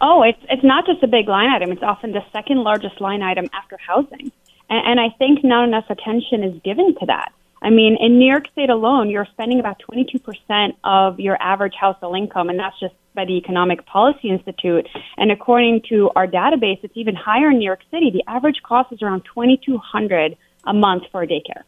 Oh, 0.00 0.22
it's, 0.22 0.40
it's 0.48 0.64
not 0.64 0.86
just 0.86 1.02
a 1.02 1.08
big 1.08 1.28
line 1.28 1.50
item, 1.50 1.70
it's 1.72 1.82
often 1.82 2.12
the 2.12 2.24
second 2.32 2.62
largest 2.64 3.02
line 3.02 3.20
item 3.20 3.50
after 3.52 3.76
housing. 3.76 4.32
And, 4.70 4.98
and 4.98 4.98
I 4.98 5.10
think 5.18 5.44
not 5.44 5.64
enough 5.64 5.90
attention 5.90 6.42
is 6.42 6.58
given 6.62 6.94
to 7.00 7.06
that. 7.06 7.32
I 7.60 7.70
mean, 7.70 7.96
in 8.00 8.18
New 8.18 8.30
York 8.30 8.44
State 8.52 8.70
alone, 8.70 9.10
you're 9.10 9.26
spending 9.32 9.58
about 9.60 9.82
22% 9.90 10.74
of 10.84 11.18
your 11.18 11.36
average 11.42 11.74
household 11.78 12.16
income, 12.16 12.48
and 12.50 12.58
that's 12.58 12.78
just 12.78 12.94
by 13.14 13.24
the 13.24 13.36
Economic 13.36 13.84
Policy 13.86 14.30
Institute. 14.30 14.88
And 15.16 15.32
according 15.32 15.82
to 15.88 16.10
our 16.14 16.26
database, 16.26 16.78
it's 16.82 16.96
even 16.96 17.16
higher 17.16 17.50
in 17.50 17.58
New 17.58 17.64
York 17.64 17.80
City. 17.90 18.10
The 18.12 18.22
average 18.30 18.62
cost 18.62 18.92
is 18.92 19.02
around 19.02 19.22
2200 19.34 20.36
a 20.64 20.72
month 20.72 21.04
for 21.10 21.22
a 21.22 21.26
daycare. 21.26 21.62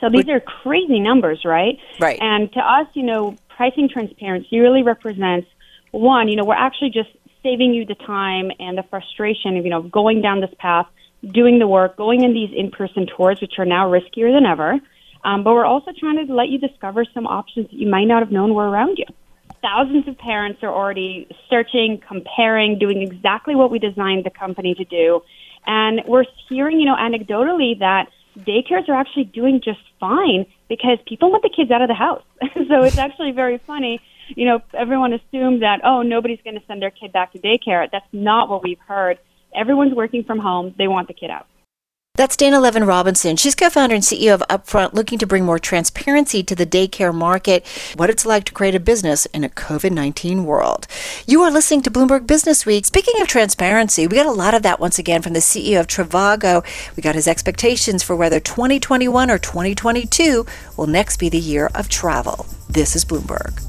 So 0.00 0.08
these 0.08 0.28
are 0.28 0.38
crazy 0.38 1.00
numbers, 1.00 1.44
right? 1.44 1.76
Right. 1.98 2.18
And 2.20 2.52
to 2.52 2.60
us, 2.60 2.86
you 2.94 3.02
know, 3.02 3.36
pricing 3.48 3.88
transparency 3.88 4.60
really 4.60 4.84
represents 4.84 5.48
one, 5.90 6.28
you 6.28 6.36
know, 6.36 6.44
we're 6.44 6.54
actually 6.54 6.90
just 6.90 7.08
saving 7.42 7.74
you 7.74 7.84
the 7.84 7.96
time 7.96 8.52
and 8.60 8.78
the 8.78 8.84
frustration 8.84 9.56
of, 9.56 9.64
you 9.64 9.70
know, 9.70 9.82
going 9.82 10.20
down 10.20 10.40
this 10.40 10.54
path, 10.58 10.86
doing 11.32 11.58
the 11.58 11.66
work, 11.66 11.96
going 11.96 12.22
in 12.22 12.32
these 12.32 12.50
in-person 12.56 13.08
tours, 13.16 13.40
which 13.40 13.54
are 13.58 13.64
now 13.64 13.90
riskier 13.90 14.32
than 14.32 14.46
ever. 14.46 14.78
Um, 15.24 15.42
but 15.42 15.54
we're 15.54 15.64
also 15.64 15.90
trying 15.98 16.24
to 16.26 16.32
let 16.32 16.48
you 16.48 16.58
discover 16.58 17.04
some 17.12 17.26
options 17.26 17.66
that 17.70 17.76
you 17.76 17.88
might 17.88 18.04
not 18.04 18.22
have 18.22 18.30
known 18.30 18.54
were 18.54 18.68
around 18.68 18.98
you. 18.98 19.06
Thousands 19.60 20.06
of 20.06 20.16
parents 20.18 20.62
are 20.62 20.72
already 20.72 21.26
searching, 21.50 22.00
comparing, 22.06 22.78
doing 22.78 23.02
exactly 23.02 23.56
what 23.56 23.70
we 23.70 23.78
designed 23.78 24.24
the 24.24 24.30
company 24.30 24.74
to 24.74 24.84
do. 24.84 25.20
And 25.66 26.02
we're 26.06 26.24
hearing, 26.48 26.78
you 26.78 26.86
know, 26.86 26.94
anecdotally 26.94 27.78
that 27.80 28.08
daycares 28.38 28.88
are 28.88 28.94
actually 28.94 29.24
doing 29.24 29.60
just 29.62 29.80
fine 29.98 30.46
because 30.68 30.98
people 31.06 31.30
want 31.30 31.42
the 31.42 31.50
kids 31.54 31.70
out 31.70 31.82
of 31.82 31.88
the 31.88 31.94
house. 31.94 32.22
so 32.68 32.82
it's 32.82 32.98
actually 32.98 33.32
very 33.32 33.58
funny. 33.58 34.00
You 34.28 34.46
know, 34.46 34.60
everyone 34.74 35.12
assumes 35.12 35.60
that, 35.60 35.80
oh, 35.84 36.02
nobody's 36.02 36.40
going 36.44 36.58
to 36.58 36.64
send 36.66 36.80
their 36.80 36.90
kid 36.90 37.12
back 37.12 37.32
to 37.32 37.38
daycare. 37.38 37.90
That's 37.90 38.06
not 38.12 38.48
what 38.48 38.62
we've 38.62 38.78
heard. 38.86 39.18
Everyone's 39.54 39.94
working 39.94 40.24
from 40.24 40.38
home. 40.38 40.74
They 40.78 40.86
want 40.86 41.08
the 41.08 41.14
kid 41.14 41.30
out. 41.30 41.46
That's 42.18 42.36
Dana 42.36 42.58
Levin 42.58 42.82
Robinson. 42.82 43.36
She's 43.36 43.54
co 43.54 43.70
founder 43.70 43.94
and 43.94 44.02
CEO 44.02 44.34
of 44.34 44.42
Upfront, 44.50 44.92
looking 44.92 45.20
to 45.20 45.26
bring 45.26 45.44
more 45.44 45.60
transparency 45.60 46.42
to 46.42 46.56
the 46.56 46.66
daycare 46.66 47.14
market, 47.14 47.64
what 47.94 48.10
it's 48.10 48.26
like 48.26 48.42
to 48.46 48.52
create 48.52 48.74
a 48.74 48.80
business 48.80 49.26
in 49.26 49.44
a 49.44 49.48
COVID 49.48 49.92
19 49.92 50.44
world. 50.44 50.88
You 51.28 51.42
are 51.42 51.50
listening 51.52 51.82
to 51.82 51.92
Bloomberg 51.92 52.26
Business 52.26 52.66
Week. 52.66 52.84
Speaking 52.86 53.22
of 53.22 53.28
transparency, 53.28 54.08
we 54.08 54.16
got 54.16 54.26
a 54.26 54.32
lot 54.32 54.52
of 54.52 54.64
that 54.64 54.80
once 54.80 54.98
again 54.98 55.22
from 55.22 55.32
the 55.32 55.38
CEO 55.38 55.78
of 55.78 55.86
Trivago. 55.86 56.64
We 56.96 57.04
got 57.04 57.14
his 57.14 57.28
expectations 57.28 58.02
for 58.02 58.16
whether 58.16 58.40
2021 58.40 59.30
or 59.30 59.38
2022 59.38 60.44
will 60.76 60.88
next 60.88 61.18
be 61.18 61.28
the 61.28 61.38
year 61.38 61.70
of 61.72 61.88
travel. 61.88 62.46
This 62.68 62.96
is 62.96 63.04
Bloomberg. 63.04 63.67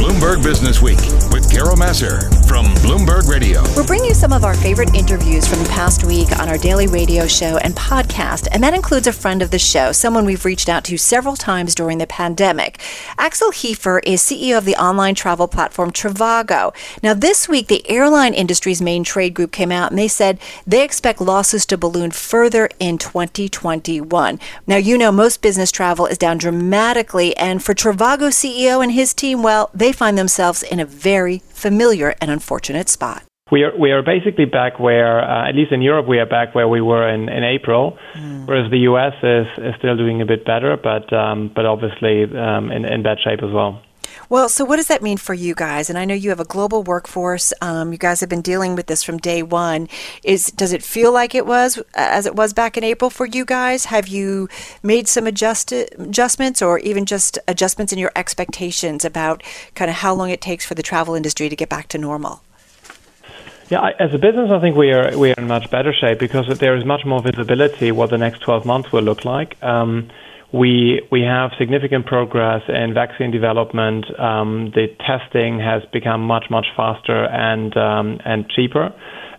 Bloomberg 0.00 0.42
Business 0.42 0.80
Week 0.80 0.96
with 1.30 1.52
Carol 1.52 1.76
Massar 1.76 2.22
from 2.48 2.64
Bloomberg 2.76 3.28
Radio. 3.28 3.62
We're 3.76 3.86
bringing 3.86 4.08
you 4.08 4.14
some 4.14 4.32
of 4.32 4.44
our 4.44 4.54
favorite 4.54 4.94
interviews 4.94 5.46
from 5.46 5.62
the 5.62 5.68
past 5.68 6.04
week 6.04 6.32
on 6.40 6.48
our 6.48 6.56
daily 6.56 6.86
radio 6.86 7.26
show 7.26 7.58
and 7.58 7.74
podcast, 7.74 8.48
and 8.50 8.62
that 8.62 8.72
includes 8.72 9.06
a 9.06 9.12
friend 9.12 9.42
of 9.42 9.50
the 9.50 9.58
show, 9.58 9.92
someone 9.92 10.24
we've 10.24 10.46
reached 10.46 10.70
out 10.70 10.84
to 10.84 10.96
several 10.96 11.36
times 11.36 11.74
during 11.74 11.98
the 11.98 12.06
pandemic. 12.06 12.80
Axel 13.18 13.50
Hefer 13.50 14.00
is 14.06 14.22
CEO 14.22 14.56
of 14.56 14.64
the 14.64 14.74
online 14.76 15.14
travel 15.14 15.46
platform 15.46 15.92
Trivago. 15.92 16.74
Now, 17.02 17.12
this 17.12 17.46
week, 17.46 17.68
the 17.68 17.88
airline 17.88 18.32
industry's 18.32 18.80
main 18.80 19.04
trade 19.04 19.34
group 19.34 19.52
came 19.52 19.70
out 19.70 19.90
and 19.90 19.98
they 19.98 20.08
said 20.08 20.40
they 20.66 20.82
expect 20.82 21.20
losses 21.20 21.66
to 21.66 21.76
balloon 21.76 22.10
further 22.10 22.70
in 22.78 22.96
2021. 22.96 24.40
Now, 24.66 24.76
you 24.76 24.96
know, 24.96 25.12
most 25.12 25.42
business 25.42 25.70
travel 25.70 26.06
is 26.06 26.16
down 26.16 26.38
dramatically, 26.38 27.36
and 27.36 27.62
for 27.62 27.74
Trivago 27.74 28.30
CEO 28.30 28.82
and 28.82 28.92
his 28.92 29.12
team, 29.12 29.42
well, 29.42 29.50
well, 29.50 29.68
they 29.90 29.96
find 29.96 30.16
themselves 30.16 30.62
in 30.62 30.78
a 30.80 30.84
very 30.84 31.42
familiar 31.48 32.14
and 32.20 32.30
unfortunate 32.30 32.88
spot. 32.88 33.24
We 33.50 33.64
are 33.64 33.76
we 33.76 33.90
are 33.90 34.02
basically 34.02 34.44
back 34.44 34.78
where, 34.78 35.18
uh, 35.18 35.48
at 35.48 35.56
least 35.56 35.72
in 35.72 35.82
Europe, 35.82 36.06
we 36.06 36.18
are 36.20 36.26
back 36.26 36.54
where 36.54 36.68
we 36.68 36.80
were 36.80 37.08
in, 37.12 37.28
in 37.28 37.42
April, 37.42 37.98
mm. 38.14 38.46
whereas 38.46 38.70
the 38.70 38.78
U.S. 38.90 39.14
is, 39.24 39.46
is 39.58 39.74
still 39.78 39.96
doing 39.96 40.22
a 40.22 40.26
bit 40.26 40.44
better, 40.44 40.76
but 40.76 41.12
um, 41.12 41.50
but 41.52 41.66
obviously 41.66 42.22
um, 42.38 42.70
in, 42.70 42.84
in 42.84 43.02
bad 43.02 43.18
shape 43.24 43.42
as 43.42 43.52
well. 43.52 43.82
Well, 44.30 44.48
so 44.48 44.64
what 44.64 44.76
does 44.76 44.86
that 44.86 45.02
mean 45.02 45.18
for 45.18 45.34
you 45.34 45.56
guys? 45.56 45.90
And 45.90 45.98
I 45.98 46.04
know 46.04 46.14
you 46.14 46.30
have 46.30 46.38
a 46.38 46.44
global 46.44 46.84
workforce. 46.84 47.52
Um, 47.60 47.90
you 47.90 47.98
guys 47.98 48.20
have 48.20 48.28
been 48.28 48.42
dealing 48.42 48.76
with 48.76 48.86
this 48.86 49.02
from 49.02 49.18
day 49.18 49.42
one. 49.42 49.88
Is 50.22 50.46
does 50.46 50.72
it 50.72 50.84
feel 50.84 51.12
like 51.12 51.34
it 51.34 51.46
was 51.46 51.82
as 51.94 52.26
it 52.26 52.36
was 52.36 52.52
back 52.52 52.78
in 52.78 52.84
April 52.84 53.10
for 53.10 53.26
you 53.26 53.44
guys? 53.44 53.86
Have 53.86 54.06
you 54.06 54.48
made 54.84 55.08
some 55.08 55.26
adjust- 55.26 55.72
adjustments, 55.72 56.62
or 56.62 56.78
even 56.78 57.06
just 57.06 57.40
adjustments 57.48 57.92
in 57.92 57.98
your 57.98 58.12
expectations 58.14 59.04
about 59.04 59.42
kind 59.74 59.90
of 59.90 59.96
how 59.96 60.14
long 60.14 60.30
it 60.30 60.40
takes 60.40 60.64
for 60.64 60.76
the 60.76 60.82
travel 60.82 61.16
industry 61.16 61.48
to 61.48 61.56
get 61.56 61.68
back 61.68 61.88
to 61.88 61.98
normal? 61.98 62.44
Yeah, 63.68 63.80
I, 63.80 63.90
as 63.98 64.14
a 64.14 64.18
business, 64.18 64.52
I 64.52 64.60
think 64.60 64.76
we 64.76 64.92
are 64.92 65.18
we 65.18 65.30
are 65.30 65.38
in 65.38 65.48
much 65.48 65.68
better 65.70 65.92
shape 65.92 66.20
because 66.20 66.46
there 66.60 66.76
is 66.76 66.84
much 66.84 67.04
more 67.04 67.20
visibility 67.20 67.90
what 67.90 68.10
the 68.10 68.18
next 68.18 68.42
12 68.42 68.64
months 68.64 68.92
will 68.92 69.02
look 69.02 69.24
like. 69.24 69.60
Um, 69.60 70.08
we 70.52 71.02
we 71.12 71.22
have 71.22 71.50
significant 71.58 72.06
progress 72.06 72.62
in 72.68 72.92
vaccine 72.92 73.30
development. 73.30 74.06
Um, 74.18 74.72
the 74.74 74.88
testing 75.06 75.60
has 75.60 75.82
become 75.92 76.22
much 76.22 76.46
much 76.50 76.66
faster 76.76 77.24
and 77.24 77.76
um, 77.76 78.18
and 78.24 78.48
cheaper. 78.48 78.92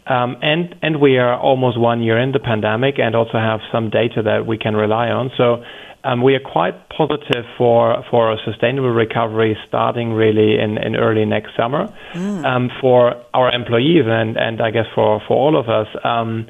Um, 0.08 0.38
and 0.42 0.76
and 0.82 1.00
we 1.00 1.18
are 1.18 1.38
almost 1.38 1.80
one 1.80 2.02
year 2.02 2.18
in 2.18 2.32
the 2.32 2.40
pandemic, 2.40 2.96
and 2.98 3.16
also 3.16 3.38
have 3.38 3.60
some 3.72 3.90
data 3.90 4.22
that 4.24 4.48
we 4.48 4.58
can 4.58 4.76
rely 4.76 5.10
on. 5.10 5.32
So 5.38 5.64
um, 6.04 6.24
we 6.24 6.34
are 6.36 6.40
quite 6.40 6.90
positive 6.90 7.46
for 7.58 8.04
for 8.10 8.32
a 8.32 8.38
sustainable 8.46 8.90
recovery 8.90 9.58
starting 9.68 10.14
really 10.14 10.60
in, 10.60 10.78
in 10.78 10.96
early 10.96 11.26
next 11.26 11.56
summer. 11.56 11.88
Mm. 12.14 12.46
Um, 12.46 12.70
for 12.80 13.22
our 13.34 13.52
employees 13.52 14.06
and 14.08 14.38
and 14.38 14.62
I 14.62 14.72
guess 14.72 14.88
for 14.96 15.22
for 15.28 15.36
all 15.38 15.60
of 15.60 15.70
us. 15.70 15.88
Um, 16.04 16.48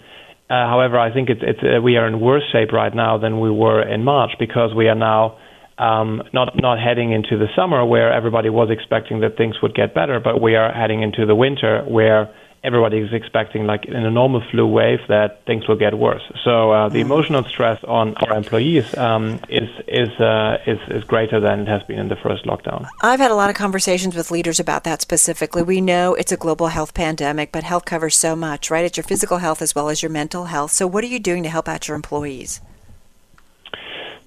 uh, 0.52 0.68
however, 0.68 1.00
I 1.00 1.14
think 1.14 1.30
it's, 1.30 1.40
it's 1.42 1.60
uh, 1.64 1.82
we 1.82 1.96
are 1.96 2.06
in 2.06 2.20
worse 2.20 2.44
shape 2.52 2.74
right 2.74 2.94
now 2.94 3.18
than 3.18 3.40
we 3.40 3.50
were 3.50 3.82
in 3.82 4.04
March 4.04 4.32
because 4.38 4.76
we 4.76 4.90
are 4.90 4.96
now 4.96 5.38
um, 5.78 6.22
not 6.34 6.54
not 6.60 6.78
heading 6.78 7.14
into 7.14 7.38
the 7.38 7.48
summer 7.56 7.86
where 7.86 8.12
everybody 8.12 8.50
was 8.50 8.68
expecting 8.70 9.22
that 9.22 9.38
things 9.38 9.56
would 9.64 9.74
get 9.74 9.96
better, 9.96 10.20
but 10.20 10.42
we 10.42 10.56
are 10.56 10.70
heading 10.74 11.04
into 11.04 11.26
the 11.26 11.36
winter 11.36 11.86
where 11.88 12.36
everybody 12.63 13.00
is 13.00 13.13
expecting, 13.13 13.65
like 13.65 13.86
in 13.86 13.95
a 13.95 14.12
normal 14.12 14.41
flu 14.52 14.67
wave, 14.67 15.00
that 15.08 15.45
things 15.45 15.67
will 15.67 15.76
get 15.76 15.97
worse. 15.97 16.21
So 16.43 16.71
uh, 16.71 16.89
the 16.89 17.00
mm. 17.00 17.02
emotional 17.02 17.43
stress 17.43 17.84
on 17.84 18.15
our 18.17 18.38
employees 18.38 18.95
um, 18.97 19.39
is 19.50 19.69
is, 19.88 20.10
uh, 20.19 20.58
is 20.65 20.80
is 20.89 21.04
greater 21.04 21.39
than 21.39 21.62
it 21.62 21.67
has 21.67 21.84
been 21.84 22.00
in 22.00 22.08
the 22.08 22.15
first 22.15 22.45
lockdown. 22.45 22.88
I've 23.02 23.19
had 23.19 23.32
a 23.32 23.36
lot 23.36 23.50
of 23.50 23.56
conversations 23.56 24.15
with 24.15 24.32
leaders 24.32 24.60
about 24.60 24.84
that 24.84 25.02
specifically. 25.02 25.63
We 25.63 25.82
know 25.82 26.13
it's 26.13 26.32
a 26.32 26.38
global 26.38 26.67
health 26.67 26.93
pandemic, 26.93 27.52
but 27.52 27.63
health 27.63 27.86
covers 27.86 28.15
so 28.17 28.36
much, 28.36 28.69
right? 28.69 28.86
It's 28.86 28.97
your 28.97 29.04
physical 29.04 29.39
health 29.39 29.62
as 29.62 29.76
well 29.76 29.89
as 29.89 30.02
your 30.02 30.12
mental 30.12 30.45
health. 30.45 30.71
So 30.71 30.88
what 30.88 31.04
are 31.04 31.08
you 31.08 31.19
doing 31.19 31.43
to 31.43 31.50
help 31.50 31.67
out 31.67 31.88
your 31.88 31.95
employees? 31.95 32.62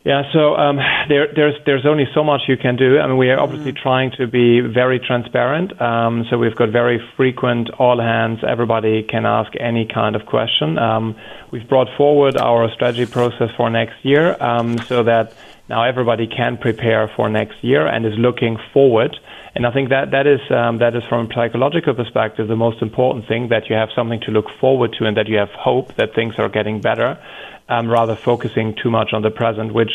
Yeah, 0.05 0.31
so 0.35 0.55
um, 0.55 0.77
there, 1.09 1.29
there's 1.35 1.55
there's 1.65 1.87
only 1.87 2.05
so 2.15 2.23
much 2.23 2.43
you 2.47 2.59
can 2.59 2.77
do. 2.77 2.99
I 2.99 3.07
mean, 3.07 3.17
we 3.17 3.31
are 3.31 3.41
obviously 3.41 3.73
mm. 3.73 3.83
trying 3.83 4.11
to 4.19 4.27
be 4.27 4.61
very 4.61 5.01
transparent. 5.01 5.81
Um, 5.81 6.27
so 6.29 6.37
we've 6.37 6.55
got 6.55 6.69
very 6.69 7.01
frequent 7.17 7.71
all 7.79 7.99
hands. 7.99 8.41
Everybody 8.47 9.03
can 9.03 9.25
ask 9.25 9.51
any 9.59 9.87
kind 9.87 10.15
of 10.15 10.27
question. 10.27 10.77
Um, 10.77 11.17
we've 11.51 11.67
brought 11.67 11.89
forward 11.97 12.37
our 12.37 12.71
strategy 12.75 13.07
process 13.07 13.51
for 13.57 13.71
next 13.71 14.05
year, 14.05 14.37
um, 14.43 14.77
so 14.77 15.05
that 15.05 15.33
now 15.71 15.85
everybody 15.85 16.27
can 16.27 16.59
prepare 16.59 17.09
for 17.17 17.31
next 17.31 17.65
year 17.65 17.87
and 17.87 18.05
is 18.05 18.19
looking 18.19 18.59
forward. 18.75 19.17
And 19.55 19.67
I 19.67 19.73
think 19.73 19.89
that 19.89 20.11
that 20.11 20.27
is 20.27 20.41
um, 20.51 20.79
that 20.79 20.95
is 20.95 21.05
from 21.05 21.31
a 21.31 21.35
psychological 21.35 21.95
perspective 21.95 22.47
the 22.47 22.57
most 22.57 22.83
important 22.83 23.27
thing 23.27 23.49
that 23.49 23.71
you 23.71 23.77
have 23.77 23.89
something 23.97 24.21
to 24.27 24.33
look 24.33 24.51
forward 24.61 24.95
to 24.99 25.07
and 25.07 25.17
that 25.17 25.29
you 25.29 25.39
have 25.39 25.51
hope 25.51 25.95
that 25.95 26.15
things 26.15 26.35
are 26.37 26.51
getting 26.51 26.83
better 26.83 27.17
um, 27.69 27.91
rather 27.91 28.17
focusing 28.17 28.75
too 28.83 28.91
much 28.91 29.13
on 29.13 29.23
the 29.23 29.31
present, 29.31 29.73
which 29.73 29.91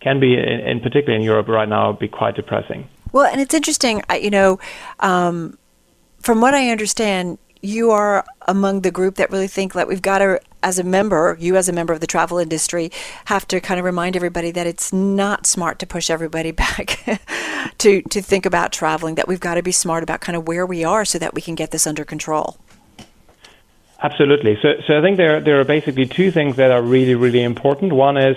can 0.00 0.20
be, 0.20 0.34
in, 0.34 0.60
in 0.60 0.80
particular 0.80 1.16
in 1.16 1.22
Europe 1.22 1.48
right 1.48 1.68
now, 1.68 1.92
be 1.92 2.08
quite 2.08 2.36
depressing. 2.36 2.88
Well, 3.12 3.26
and 3.26 3.40
it's 3.40 3.54
interesting, 3.54 4.02
you 4.20 4.30
know, 4.30 4.58
um, 5.00 5.56
from 6.20 6.40
what 6.40 6.54
I 6.54 6.70
understand, 6.70 7.38
you 7.64 7.90
are 7.92 8.24
among 8.46 8.82
the 8.82 8.90
group 8.90 9.14
that 9.14 9.30
really 9.30 9.48
think 9.48 9.72
that 9.72 9.88
we've 9.88 10.02
got 10.02 10.18
to, 10.18 10.38
as 10.62 10.78
a 10.78 10.84
member, 10.84 11.36
you 11.40 11.56
as 11.56 11.66
a 11.66 11.72
member 11.72 11.94
of 11.94 12.00
the 12.00 12.06
travel 12.06 12.36
industry, 12.36 12.92
have 13.26 13.48
to 13.48 13.58
kind 13.58 13.78
of 13.78 13.86
remind 13.86 14.16
everybody 14.16 14.50
that 14.50 14.66
it's 14.66 14.92
not 14.92 15.46
smart 15.46 15.78
to 15.78 15.86
push 15.86 16.10
everybody 16.10 16.50
back 16.64 16.98
to 17.78 18.02
to 18.02 18.20
think 18.20 18.44
about 18.44 18.70
traveling. 18.70 19.14
That 19.14 19.28
we've 19.28 19.40
got 19.40 19.54
to 19.54 19.62
be 19.62 19.72
smart 19.72 20.02
about 20.02 20.20
kind 20.20 20.36
of 20.36 20.46
where 20.46 20.66
we 20.66 20.84
are 20.84 21.06
so 21.06 21.18
that 21.18 21.34
we 21.34 21.40
can 21.40 21.54
get 21.54 21.70
this 21.70 21.86
under 21.86 22.04
control. 22.04 22.58
Absolutely. 24.04 24.58
So, 24.60 24.68
so 24.86 24.98
I 24.98 25.00
think 25.00 25.16
there 25.16 25.40
there 25.40 25.58
are 25.60 25.64
basically 25.64 26.04
two 26.04 26.30
things 26.30 26.56
that 26.56 26.70
are 26.70 26.82
really 26.82 27.14
really 27.14 27.42
important. 27.42 27.90
One 27.94 28.18
is 28.18 28.36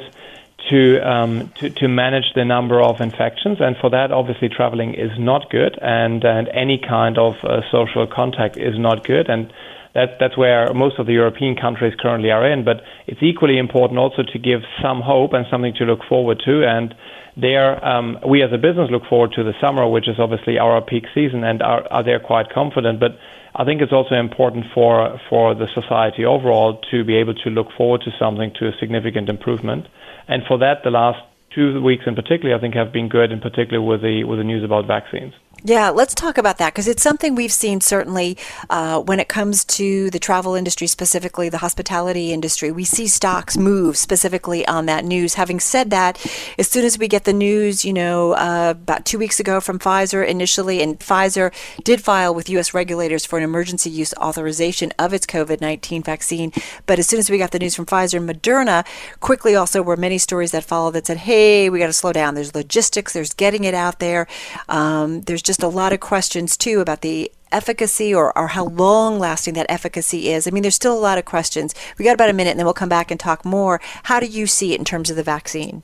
to, 0.69 0.99
um, 0.99 1.51
to 1.59 1.69
to 1.69 1.87
manage 1.89 2.31
the 2.35 2.45
number 2.45 2.81
of 2.81 3.01
infections, 3.01 3.57
and 3.59 3.75
for 3.75 3.89
that, 3.89 4.13
obviously, 4.13 4.47
traveling 4.47 4.93
is 4.93 5.11
not 5.19 5.49
good, 5.49 5.77
and 5.81 6.23
and 6.23 6.47
any 6.53 6.77
kind 6.77 7.17
of 7.17 7.33
uh, 7.43 7.61
social 7.69 8.07
contact 8.07 8.55
is 8.55 8.79
not 8.79 9.03
good, 9.03 9.29
and 9.29 9.51
that, 9.93 10.17
that's 10.21 10.37
where 10.37 10.73
most 10.73 10.99
of 10.99 11.05
the 11.05 11.13
European 11.13 11.55
countries 11.55 11.93
currently 11.99 12.31
are 12.31 12.49
in. 12.49 12.63
But 12.63 12.81
it's 13.07 13.21
equally 13.21 13.57
important 13.57 13.99
also 13.99 14.23
to 14.23 14.39
give 14.39 14.61
some 14.81 15.01
hope 15.01 15.33
and 15.33 15.45
something 15.51 15.73
to 15.79 15.85
look 15.85 16.03
forward 16.07 16.41
to. 16.45 16.63
And 16.63 16.95
there, 17.35 17.83
um, 17.83 18.19
we 18.25 18.43
as 18.43 18.53
a 18.53 18.57
business 18.57 18.89
look 18.89 19.05
forward 19.09 19.33
to 19.33 19.43
the 19.43 19.53
summer, 19.59 19.89
which 19.89 20.07
is 20.07 20.15
obviously 20.19 20.59
our 20.59 20.81
peak 20.81 21.05
season, 21.13 21.43
and 21.43 21.61
are, 21.61 21.83
are 21.91 22.03
there 22.03 22.19
quite 22.19 22.51
confident. 22.51 22.99
But 22.99 23.17
I 23.59 23.65
think 23.65 23.81
it's 23.81 23.91
also 23.91 24.13
important 24.13 24.65
for 24.73 25.19
for 25.29 25.55
the 25.55 25.67
society 25.73 26.23
overall 26.25 26.79
to 26.91 27.03
be 27.03 27.15
able 27.17 27.33
to 27.33 27.49
look 27.49 27.67
forward 27.75 28.01
to 28.01 28.11
something 28.19 28.53
to 28.59 28.67
a 28.67 28.71
significant 28.79 29.29
improvement. 29.29 29.87
And 30.27 30.43
for 30.47 30.59
that, 30.59 30.83
the 30.83 30.91
last 30.91 31.19
two 31.55 31.81
weeks 31.81 32.03
in 32.05 32.13
particular, 32.13 32.55
I 32.55 32.59
think, 32.59 32.75
have 32.75 32.93
been 32.93 33.09
good, 33.09 33.31
in 33.31 33.39
particular 33.39 33.81
with 33.81 34.03
the 34.03 34.23
with 34.25 34.37
the 34.37 34.43
news 34.43 34.63
about 34.63 34.85
vaccines. 34.85 35.33
Yeah, 35.67 35.89
let's 35.89 36.15
talk 36.15 36.37
about 36.37 36.59
that 36.59 36.71
because 36.73 36.87
it's 36.87 37.03
something 37.03 37.35
we've 37.35 37.51
seen 37.51 37.81
certainly 37.81 38.37
uh, 38.69 39.01
when 39.01 39.19
it 39.19 39.27
comes 39.27 39.65
to 39.65 40.09
the 40.11 40.17
travel 40.17 40.55
industry, 40.55 40.87
specifically 40.87 41.49
the 41.49 41.57
hospitality 41.57 42.31
industry. 42.31 42.71
We 42.71 42.85
see 42.85 43.05
stocks 43.05 43.57
move 43.57 43.97
specifically 43.97 44.65
on 44.65 44.85
that 44.85 45.03
news. 45.03 45.33
Having 45.33 45.59
said 45.59 45.89
that, 45.89 46.25
as 46.57 46.69
soon 46.69 46.85
as 46.85 46.97
we 46.97 47.09
get 47.09 47.25
the 47.25 47.33
news, 47.33 47.83
you 47.83 47.91
know, 47.91 48.31
uh, 48.31 48.75
about 48.77 49.03
two 49.03 49.19
weeks 49.19 49.41
ago 49.41 49.59
from 49.59 49.77
Pfizer 49.77 50.25
initially, 50.25 50.81
and 50.81 51.01
Pfizer 51.01 51.53
did 51.83 52.01
file 52.01 52.33
with 52.33 52.49
U.S. 52.51 52.73
regulators 52.73 53.25
for 53.25 53.37
an 53.37 53.43
emergency 53.43 53.89
use 53.89 54.13
authorization 54.13 54.93
of 54.97 55.11
its 55.11 55.25
COVID 55.25 55.59
19 55.59 56.01
vaccine. 56.01 56.53
But 56.85 56.97
as 56.97 57.07
soon 57.07 57.19
as 57.19 57.29
we 57.29 57.37
got 57.37 57.51
the 57.51 57.59
news 57.59 57.75
from 57.75 57.87
Pfizer 57.87 58.25
and 58.25 58.29
Moderna, 58.29 58.85
quickly 59.19 59.53
also 59.53 59.81
were 59.81 59.97
many 59.97 60.17
stories 60.17 60.51
that 60.51 60.63
followed 60.63 60.91
that 60.91 61.07
said, 61.07 61.17
hey, 61.17 61.69
we 61.69 61.79
got 61.79 61.87
to 61.87 61.93
slow 61.93 62.13
down. 62.13 62.35
There's 62.35 62.55
logistics, 62.55 63.11
there's 63.11 63.33
getting 63.33 63.65
it 63.65 63.73
out 63.73 63.99
there, 63.99 64.27
um, 64.69 65.23
there's 65.23 65.41
just 65.41 65.56
a 65.63 65.67
lot 65.67 65.93
of 65.93 65.99
questions 65.99 66.57
too 66.57 66.79
about 66.79 67.01
the 67.01 67.31
efficacy 67.51 68.13
or, 68.13 68.37
or 68.37 68.47
how 68.47 68.65
long 68.65 69.19
lasting 69.19 69.53
that 69.55 69.65
efficacy 69.69 70.29
is. 70.29 70.47
I 70.47 70.51
mean, 70.51 70.63
there's 70.63 70.75
still 70.75 70.97
a 70.97 70.99
lot 70.99 71.17
of 71.17 71.25
questions. 71.25 71.73
We 71.97 72.05
got 72.05 72.13
about 72.13 72.29
a 72.29 72.33
minute 72.33 72.51
and 72.51 72.59
then 72.59 72.65
we'll 72.65 72.73
come 72.73 72.89
back 72.89 73.11
and 73.11 73.19
talk 73.19 73.45
more. 73.45 73.79
How 74.03 74.19
do 74.19 74.25
you 74.25 74.47
see 74.47 74.73
it 74.73 74.79
in 74.79 74.85
terms 74.85 75.09
of 75.09 75.15
the 75.15 75.23
vaccine? 75.23 75.83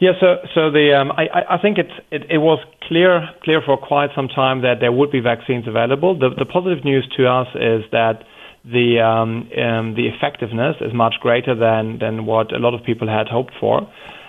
Yeah, 0.00 0.12
so 0.20 0.36
so 0.54 0.70
the 0.70 0.92
um, 0.92 1.12
I, 1.12 1.54
I 1.54 1.58
think 1.58 1.78
it's 1.78 1.92
it, 2.10 2.22
it 2.28 2.38
was 2.38 2.58
clear 2.88 3.30
clear 3.42 3.62
for 3.64 3.76
quite 3.76 4.10
some 4.14 4.28
time 4.28 4.62
that 4.62 4.80
there 4.80 4.90
would 4.90 5.12
be 5.12 5.20
vaccines 5.20 5.68
available. 5.68 6.18
The 6.18 6.30
the 6.36 6.44
positive 6.44 6.84
news 6.84 7.08
to 7.16 7.26
us 7.26 7.46
is 7.54 7.84
that 7.92 8.24
the 8.64 9.00
um, 9.00 9.48
um, 9.56 9.94
the 9.94 10.08
effectiveness 10.08 10.76
is 10.80 10.92
much 10.92 11.14
greater 11.20 11.54
than 11.54 11.98
than 12.00 12.26
what 12.26 12.52
a 12.52 12.58
lot 12.58 12.74
of 12.74 12.84
people 12.84 13.08
had 13.08 13.28
hoped 13.28 13.54
for. 13.60 13.88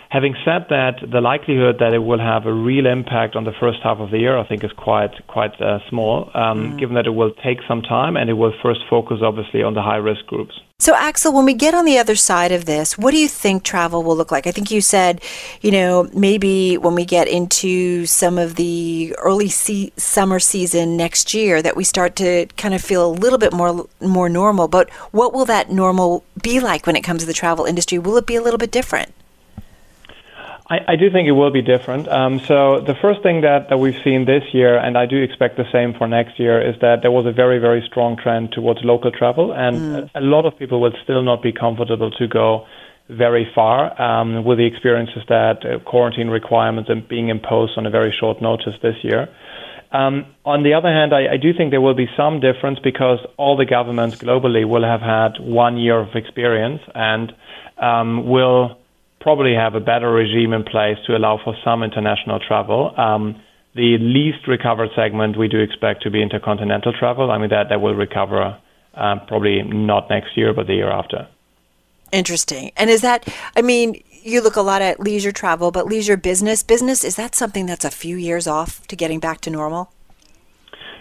Having 0.10 0.36
said 0.46 0.66
that, 0.70 1.00
the 1.12 1.22
likelihood 1.22 1.78
that 1.80 1.94
it 1.94 2.00
will 2.00 2.20
have 2.20 2.46
a 2.46 2.54
real 2.54 2.86
impact 2.86 3.36
on 3.36 3.44
the 3.44 3.54
first 3.60 3.80
half 3.84 3.98
of 4.00 4.12
the 4.12 4.20
year, 4.20 4.38
I 4.38 4.48
think, 4.48 4.64
is 4.64 4.72
quite 4.78 5.12
quite 5.28 5.60
uh, 5.62 5.80
small, 5.90 6.30
um, 6.34 6.74
mm. 6.74 6.80
given 6.80 6.96
that 6.96 7.06
it 7.06 7.12
will 7.12 7.32
take 7.44 7.60
some 7.68 7.82
time 7.82 8.16
and 8.16 8.30
it 8.30 8.34
will 8.34 8.54
first 8.62 8.82
focus, 8.90 9.20
obviously, 9.22 9.64
on 9.64 9.74
the 9.74 9.82
high 9.82 9.98
risk 9.98 10.26
groups. 10.28 10.60
So, 10.78 10.94
Axel, 10.94 11.32
when 11.34 11.46
we 11.46 11.54
get 11.54 11.74
on 11.74 11.86
the 11.86 11.98
other 11.98 12.16
side 12.16 12.52
of 12.52 12.66
this, 12.66 12.98
what 12.98 13.12
do 13.12 13.18
you 13.18 13.30
think 13.30 13.64
travel 13.64 14.04
will 14.04 14.16
look 14.16 14.30
like? 14.30 14.46
I 14.46 14.52
think 14.52 14.70
you 14.72 14.82
said, 14.82 15.22
you 15.62 15.72
know, 15.72 16.10
maybe 16.14 16.78
when 16.78 16.96
we 16.96 17.06
get 17.06 17.30
into 17.30 18.06
some 18.06 18.38
of 18.38 18.56
the 18.56 19.16
early 19.18 19.48
se- 19.48 19.94
summer 19.96 20.40
season 20.40 20.98
next 20.98 21.34
year, 21.34 21.62
that 21.62 21.78
we 21.78 21.86
start 21.86 22.18
to 22.18 22.46
kind 22.58 22.74
of 22.74 22.82
feel 22.82 23.10
a 23.10 23.12
little 23.12 23.40
bit 23.40 23.54
more 23.54 23.88
more 24.02 24.30
normal. 24.30 24.68
But 24.68 24.90
what 25.12 25.34
will 25.34 25.46
that 25.46 25.72
normal 25.72 26.24
be 26.42 26.60
like 26.60 26.86
when 26.86 26.96
it 26.96 27.02
comes 27.02 27.22
to 27.22 27.26
the 27.26 27.34
travel 27.34 27.66
industry? 27.66 27.98
Will 27.98 28.18
it 28.18 28.26
be 28.26 28.36
a 28.36 28.42
little 28.42 28.60
bit 28.60 28.72
different? 28.72 29.14
I, 30.68 30.80
I, 30.88 30.96
do 30.96 31.12
think 31.12 31.28
it 31.28 31.34
will 31.34 31.52
be 31.52 31.62
different. 31.62 32.08
Um, 32.08 32.40
so 32.40 32.82
the 32.82 32.96
first 32.96 33.22
thing 33.22 33.42
that, 33.42 33.70
that 33.70 33.78
we've 33.78 34.02
seen 34.04 34.26
this 34.26 34.44
year, 34.52 34.78
and 34.78 34.98
I 34.98 35.06
do 35.06 35.22
expect 35.22 35.58
the 35.58 35.70
same 35.72 35.94
for 35.94 36.08
next 36.08 36.40
year, 36.40 36.60
is 36.60 36.76
that 36.82 37.04
there 37.04 37.12
was 37.12 37.28
a 37.28 37.32
very, 37.32 37.60
very 37.60 37.84
strong 37.86 38.18
trend 38.18 38.52
towards 38.52 38.84
local 38.84 39.12
travel, 39.12 39.54
and 39.54 39.78
mm. 39.78 40.10
a, 40.16 40.20
a, 40.20 40.22
lot 40.22 40.46
of 40.46 40.58
people 40.58 40.82
will 40.82 40.94
still 41.04 41.22
not 41.22 41.44
be 41.44 41.52
comfortable 41.52 42.10
to 42.12 42.28
go 42.28 42.66
very 43.10 43.48
far 43.54 44.02
um, 44.02 44.44
with 44.44 44.58
the 44.58 44.66
experiences 44.66 45.22
that 45.30 45.64
uh, 45.64 45.78
quarantine 45.80 46.30
requirements 46.30 46.90
are 46.90 46.96
being 46.96 47.30
imposed 47.30 47.78
on 47.78 47.86
a 47.86 47.92
very 47.92 48.12
short 48.20 48.42
notice 48.42 48.74
this 48.82 48.96
year. 49.04 49.30
Um, 49.92 50.26
on 50.44 50.64
the 50.64 50.74
other 50.74 50.90
hand, 50.90 51.14
I, 51.14 51.34
I, 51.34 51.38
do 51.38 51.54
think 51.54 51.70
there 51.70 51.80
will 51.80 51.94
be 51.94 52.10
some 52.18 52.40
difference 52.40 52.80
because 52.84 53.20
all 53.38 53.56
the 53.56 53.66
governments 53.66 54.18
globally 54.18 54.68
will 54.68 54.84
have 54.84 55.00
had 55.02 55.40
one 55.40 55.78
year 55.78 56.00
of 56.00 56.16
experience 56.16 56.82
and 56.96 57.32
um, 57.78 58.28
will 58.28 58.78
probably 59.26 59.56
have 59.56 59.74
a 59.74 59.80
better 59.80 60.12
regime 60.12 60.54
in 60.54 60.64
place 60.64 60.98
to 61.08 61.18
allow 61.18 61.40
for 61.44 61.56
some 61.64 61.82
international 61.82 62.40
travel. 62.40 62.94
Um, 62.96 63.42
the 63.74 63.98
least 63.98 64.48
recovered 64.48 64.90
segment 64.96 65.36
we 65.36 65.48
do 65.48 65.60
expect 65.60 66.04
to 66.04 66.12
be 66.12 66.22
intercontinental 66.22 66.94
travel. 66.94 67.32
I 67.32 67.40
mean, 67.40 67.50
that, 67.50 67.70
that 67.70 67.82
will 67.82 67.96
recover 67.96 68.56
um, 68.94 69.22
probably 69.28 69.64
not 69.64 70.12
next 70.12 70.38
year, 70.38 70.54
but 70.54 70.68
the 70.68 70.76
year 70.76 70.92
after. 70.92 71.28
Interesting. 72.12 72.72
And 72.78 72.92
is 72.92 73.02
that, 73.02 73.28
I 73.58 73.64
mean, 73.64 74.00
you 74.12 74.44
look 74.44 74.58
a 74.58 74.62
lot 74.62 74.84
at 74.84 75.00
leisure 75.00 75.32
travel, 75.32 75.72
but 75.72 75.88
leisure 75.88 76.18
business, 76.18 76.62
business, 76.62 77.04
is 77.04 77.16
that 77.16 77.34
something 77.34 77.66
that's 77.66 77.84
a 77.84 77.90
few 77.90 78.18
years 78.18 78.46
off 78.46 78.86
to 78.90 78.96
getting 78.96 79.20
back 79.20 79.42
to 79.42 79.50
normal? 79.50 79.92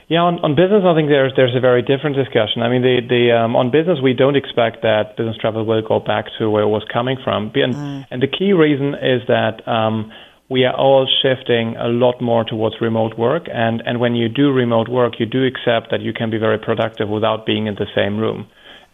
Yeah, 0.09 0.21
on, 0.21 0.37
on 0.45 0.53
business, 0.53 0.85
I 0.85 0.93
think 0.93 1.09
there's 1.09 1.33
there's 1.35 1.57
a 1.57 1.61
very 1.61 1.81
different 1.81 2.17
discussion. 2.17 2.61
I 2.61 2.69
mean, 2.69 2.83
the 2.83 3.01
the 3.01 3.33
um, 3.33 3.57
on 3.57 3.71
business, 3.71 4.01
we 4.03 4.13
don't 4.13 4.37
expect 4.37 4.83
that 4.83 5.17
business 5.17 5.37
travel 5.41 5.65
will 5.65 5.81
go 5.81 5.99
back 5.99 6.27
to 6.39 6.51
where 6.51 6.63
it 6.63 6.69
was 6.69 6.85
coming 6.93 7.17
from, 7.25 7.51
and, 7.55 7.75
mm. 7.75 8.07
and 8.11 8.21
the 8.21 8.29
key 8.29 8.53
reason 8.53 8.93
is 8.93 9.25
that 9.29 9.67
um, 9.67 10.13
we 10.51 10.65
are 10.65 10.77
all 10.77 11.09
shifting 11.23 11.77
a 11.81 11.89
lot 11.89 12.21
more 12.21 12.45
towards 12.45 12.77
remote 12.83 13.17
work, 13.17 13.49
and 13.49 13.83
and 13.87 13.99
when 13.99 14.15
you 14.15 14.29
do 14.29 14.53
remote 14.53 14.89
work, 14.89 15.15
you 15.19 15.25
do 15.25 15.41
accept 15.47 15.91
that 15.91 16.03
you 16.03 16.13
can 16.13 16.29
be 16.29 16.37
very 16.37 16.59
productive 16.59 17.09
without 17.09 17.47
being 17.47 17.67
in 17.67 17.75
the 17.77 17.89
same 17.97 18.19
room. 18.19 18.47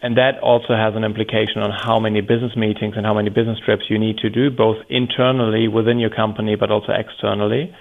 And 0.03 0.17
that 0.17 0.39
also 0.41 0.75
has 0.75 0.95
an 0.97 1.05
implication 1.05 1.61
on 1.61 1.71
how 1.77 2.01
many 2.01 2.23
business 2.23 2.57
meetings 2.57 2.95
and 2.97 3.05
how 3.05 3.13
many 3.13 3.29
business 3.29 3.59
trips 3.63 3.85
you 3.91 3.99
need 3.99 4.17
to 4.19 4.31
do, 4.31 4.51
both 4.51 4.79
internally 4.89 5.69
within 5.69 5.99
your 5.99 6.09
company, 6.09 6.57
but 6.57 6.71
also 6.71 6.93
externally. 6.93 7.75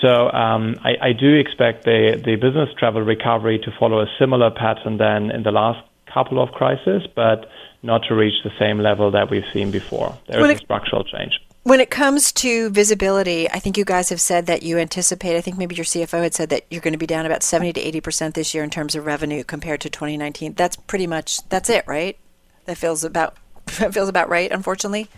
So 0.00 0.30
um, 0.30 0.76
I, 0.82 1.08
I, 1.08 1.12
do 1.12 1.34
expect 1.34 1.84
the, 1.84 2.20
the 2.24 2.36
business 2.36 2.70
travel 2.78 3.02
recovery 3.02 3.58
to 3.58 3.70
follow 3.78 4.00
a 4.00 4.06
similar 4.18 4.50
pattern 4.50 4.96
than 4.96 5.30
in 5.30 5.42
the 5.42 5.50
last 5.50 5.86
couple 6.12 6.42
of 6.42 6.52
crises, 6.52 7.06
but 7.14 7.50
not 7.82 8.02
to 8.08 8.14
reach 8.14 8.42
the 8.42 8.50
same 8.58 8.78
level 8.78 9.10
that 9.10 9.30
we've 9.30 9.44
seen 9.52 9.70
before. 9.70 10.16
There 10.26 10.44
is 10.50 10.56
a 10.56 10.58
structural 10.58 11.04
change. 11.04 11.38
When 11.62 11.80
it 11.80 11.90
comes 11.90 12.32
to 12.32 12.70
visibility, 12.70 13.50
I 13.50 13.58
think 13.58 13.76
you 13.76 13.84
guys 13.84 14.08
have 14.08 14.20
said 14.20 14.46
that 14.46 14.62
you 14.62 14.78
anticipate, 14.78 15.36
I 15.36 15.42
think 15.42 15.58
maybe 15.58 15.74
your 15.74 15.84
CFO 15.84 16.22
had 16.22 16.34
said 16.34 16.48
that 16.48 16.64
you're 16.70 16.80
going 16.80 16.92
to 16.92 16.98
be 16.98 17.06
down 17.06 17.26
about 17.26 17.42
70 17.42 17.74
to 17.74 18.00
80% 18.00 18.32
this 18.32 18.54
year 18.54 18.64
in 18.64 18.70
terms 18.70 18.94
of 18.94 19.04
revenue 19.04 19.44
compared 19.44 19.82
to 19.82 19.90
2019. 19.90 20.54
That's 20.54 20.76
pretty 20.76 21.06
much, 21.06 21.46
that's 21.50 21.68
it, 21.68 21.84
right? 21.86 22.18
That 22.64 22.78
feels 22.78 23.04
about, 23.04 23.36
that 23.78 23.92
feels 23.92 24.08
about 24.08 24.30
right, 24.30 24.50
unfortunately. 24.50 25.08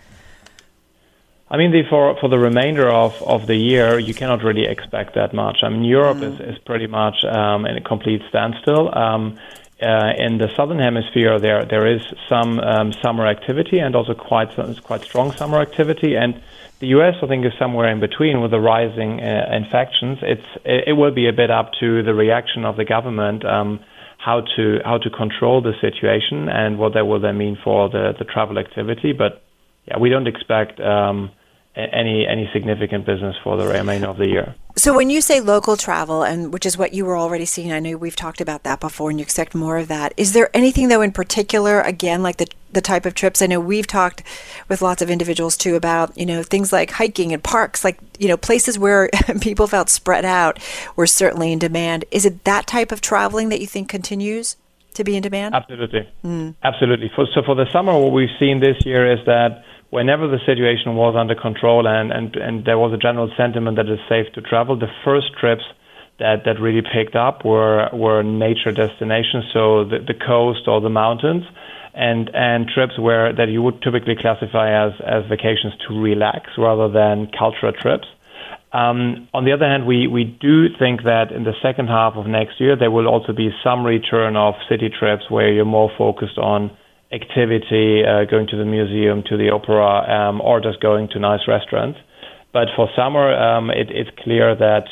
I 1.53 1.59
mean, 1.59 1.71
the, 1.71 1.83
for 1.91 2.17
for 2.19 2.31
the 2.31 2.39
remainder 2.39 2.89
of, 2.89 3.13
of 3.23 3.47
the 3.47 3.55
year, 3.55 3.99
you 3.99 4.15
cannot 4.15 4.43
really 4.43 4.65
expect 4.65 5.17
that 5.17 5.35
much. 5.35 5.59
I 5.63 5.69
mean, 5.69 5.85
Europe 5.85 6.17
mm. 6.17 6.33
is, 6.33 6.57
is 6.57 6.59
pretty 6.65 6.87
much 6.87 7.25
um, 7.25 7.67
in 7.67 7.77
a 7.77 7.83
complete 7.83 8.23
standstill. 8.31 8.89
Um, 8.97 9.39
uh, 9.83 10.13
in 10.17 10.39
the 10.39 10.49
southern 10.57 10.79
hemisphere, 10.79 11.39
there 11.39 11.67
there 11.67 11.87
is 11.87 12.01
some 12.27 12.59
um, 12.59 12.95
summer 13.05 13.27
activity 13.27 13.81
and 13.81 13.95
also 13.95 14.15
quite 14.15 14.51
quite 14.83 15.03
strong 15.03 15.33
summer 15.33 15.61
activity. 15.61 16.17
And 16.17 16.41
the 16.79 16.87
U.S. 16.97 17.17
I 17.23 17.27
think 17.27 17.45
is 17.45 17.53
somewhere 17.59 17.91
in 17.91 18.01
between 18.01 18.41
with 18.41 18.51
the 18.51 18.61
rising 18.61 19.21
uh, 19.21 19.51
infections. 19.53 20.21
It's 20.23 20.49
it, 20.65 20.89
it, 20.89 20.93
will 20.95 21.11
be 21.11 21.29
a 21.29 21.35
bit 21.35 21.51
up 21.51 21.73
to 21.81 22.03
the 22.03 22.15
reaction 22.15 22.65
of 22.65 22.77
the 22.77 22.87
government 22.87 23.45
um, 23.45 23.81
how 24.17 24.41
to 24.57 24.81
how 24.87 24.97
to 24.97 25.11
control 25.11 25.61
the 25.61 25.75
situation 25.83 26.49
and 26.49 26.79
what 26.79 26.95
that 26.95 27.07
will 27.07 27.21
then 27.21 27.37
mean 27.37 27.59
for 27.63 27.91
the 27.91 28.15
the 28.19 28.25
travel 28.25 28.59
activity. 28.59 29.13
But 29.13 29.43
yeah, 29.87 29.99
we 29.99 30.09
don't 30.09 30.27
expect. 30.27 30.81
Um, 30.81 31.31
any 31.75 32.27
any 32.27 32.51
significant 32.53 33.07
business 33.07 33.35
for 33.43 33.57
the 33.57 33.67
remainder 33.67 34.09
of 34.09 34.19
the 34.19 34.29
year. 34.29 34.55
So 34.77 34.95
when 34.95 35.11
you 35.11 35.21
say 35.21 35.41
local 35.41 35.77
travel, 35.77 36.23
and 36.23 36.53
which 36.53 36.67
is 36.67 36.77
what 36.77 36.93
you 36.93 37.05
were 37.05 37.17
already 37.17 37.45
seeing, 37.45 37.73
I 37.73 37.79
know 37.79 37.97
we've 37.97 38.17
talked 38.17 38.41
about 38.41 38.63
that 38.65 38.81
before, 38.81 39.11
and 39.11 39.19
you 39.19 39.23
expect 39.23 39.55
more 39.55 39.79
of 39.79 39.89
that. 39.89 40.13
Is 40.17 40.33
there 40.33 40.51
anything 40.55 40.89
though 40.89 41.03
in 41.03 41.13
particular, 41.13 41.81
again, 41.81 42.23
like 42.23 42.37
the 42.37 42.47
the 42.73 42.83
type 42.83 43.07
of 43.07 43.15
trips? 43.15 43.41
I 43.41 43.47
know 43.47 43.61
we've 43.61 43.87
talked 43.87 44.23
with 44.69 44.83
lots 44.83 45.01
of 45.01 45.11
individuals 45.11 45.57
too 45.57 45.75
about 45.75 46.17
you 46.17 46.27
know 46.27 46.43
things 46.43 46.73
like 46.73 46.91
hiking 46.91 47.33
and 47.33 47.43
parks, 47.43 47.85
like 47.85 47.99
you 48.19 48.29
know 48.29 48.37
places 48.37 48.79
where 48.79 49.09
people 49.41 49.67
felt 49.67 49.89
spread 49.89 50.27
out 50.27 50.59
were 50.95 51.07
certainly 51.07 51.53
in 51.53 51.59
demand. 51.59 52.05
Is 52.11 52.27
it 52.27 52.45
that 52.45 52.67
type 52.67 52.93
of 52.93 53.01
traveling 53.01 53.49
that 53.49 53.61
you 53.61 53.67
think 53.67 53.89
continues? 53.89 54.57
To 54.97 55.05
be 55.05 55.17
in 55.17 55.23
demand? 55.23 55.55
Absolutely. 55.55 56.07
Mm. 56.23 56.55
Absolutely. 56.63 57.11
For, 57.17 57.27
so, 57.33 57.41
for 57.43 57.55
the 57.55 57.65
summer, 57.73 57.99
what 57.99 58.13
we've 58.13 58.29
seen 58.39 58.61
this 58.61 58.85
year 58.85 59.11
is 59.11 59.25
that 59.25 59.65
whenever 59.93 60.27
the 60.27 60.41
situation 60.47 60.97
was 60.97 61.15
under 61.15 61.35
control 61.35 61.87
and, 61.87 62.11
and, 62.11 62.35
and 62.37 62.65
there 62.65 62.79
was 62.79 62.95
a 62.95 62.97
general 62.97 63.31
sentiment 63.37 63.77
that 63.77 63.87
it's 63.87 64.01
safe 64.09 64.33
to 64.33 64.41
travel, 64.41 64.75
the 64.75 64.91
first 65.05 65.37
trips 65.39 65.65
that, 66.19 66.45
that 66.47 66.59
really 66.59 66.81
picked 66.81 67.15
up 67.15 67.45
were 67.45 67.89
were 67.93 68.23
nature 68.23 68.73
destinations, 68.73 69.45
so 69.53 69.85
the, 69.85 69.99
the 69.99 70.15
coast 70.15 70.67
or 70.67 70.81
the 70.81 70.89
mountains, 70.89 71.45
and 71.95 72.31
and 72.35 72.69
trips 72.69 72.99
where 72.99 73.33
that 73.35 73.49
you 73.49 73.61
would 73.61 73.83
typically 73.83 74.17
classify 74.17 74.87
as 74.87 74.93
as 75.01 75.25
vacations 75.29 75.75
to 75.87 76.01
relax 76.01 76.51
rather 76.57 76.89
than 76.89 77.29
cultural 77.39 77.73
trips. 77.73 78.09
Um, 78.73 79.29
on 79.35 79.45
the 79.45 79.53
other 79.53 79.67
hand, 79.67 79.87
we, 79.87 80.07
we 80.07 80.25
do 80.25 80.69
think 80.79 81.03
that 81.05 81.31
in 81.31 81.45
the 81.45 81.53
second 81.61 81.89
half 81.89 82.15
of 82.17 82.27
next 82.27 82.59
year, 82.59 82.75
there 82.75 82.91
will 82.91 83.07
also 83.07 83.35
be 83.35 83.51
some 83.63 83.85
return 83.85 84.35
of 84.35 84.55
city 84.67 84.89
trips 84.89 85.29
where 85.29 85.53
you're 85.53 85.67
more 85.67 85.91
focused 85.99 86.39
on 86.39 86.71
activity, 87.13 88.05
uh, 88.05 88.25
going 88.25 88.47
to 88.49 88.57
the 88.57 88.65
museum, 88.65 89.23
to 89.25 89.37
the 89.37 89.51
opera, 89.51 90.29
um, 90.29 90.41
or 90.41 90.61
just 90.61 90.81
going 90.81 91.09
to 91.09 91.19
nice 91.19 91.47
restaurants. 91.47 91.99
But 92.53 92.69
for 92.77 92.89
summer, 92.97 93.33
um, 93.33 93.71
it, 93.71 93.91
it's 93.91 94.11
clear 94.23 94.55
that 94.55 94.89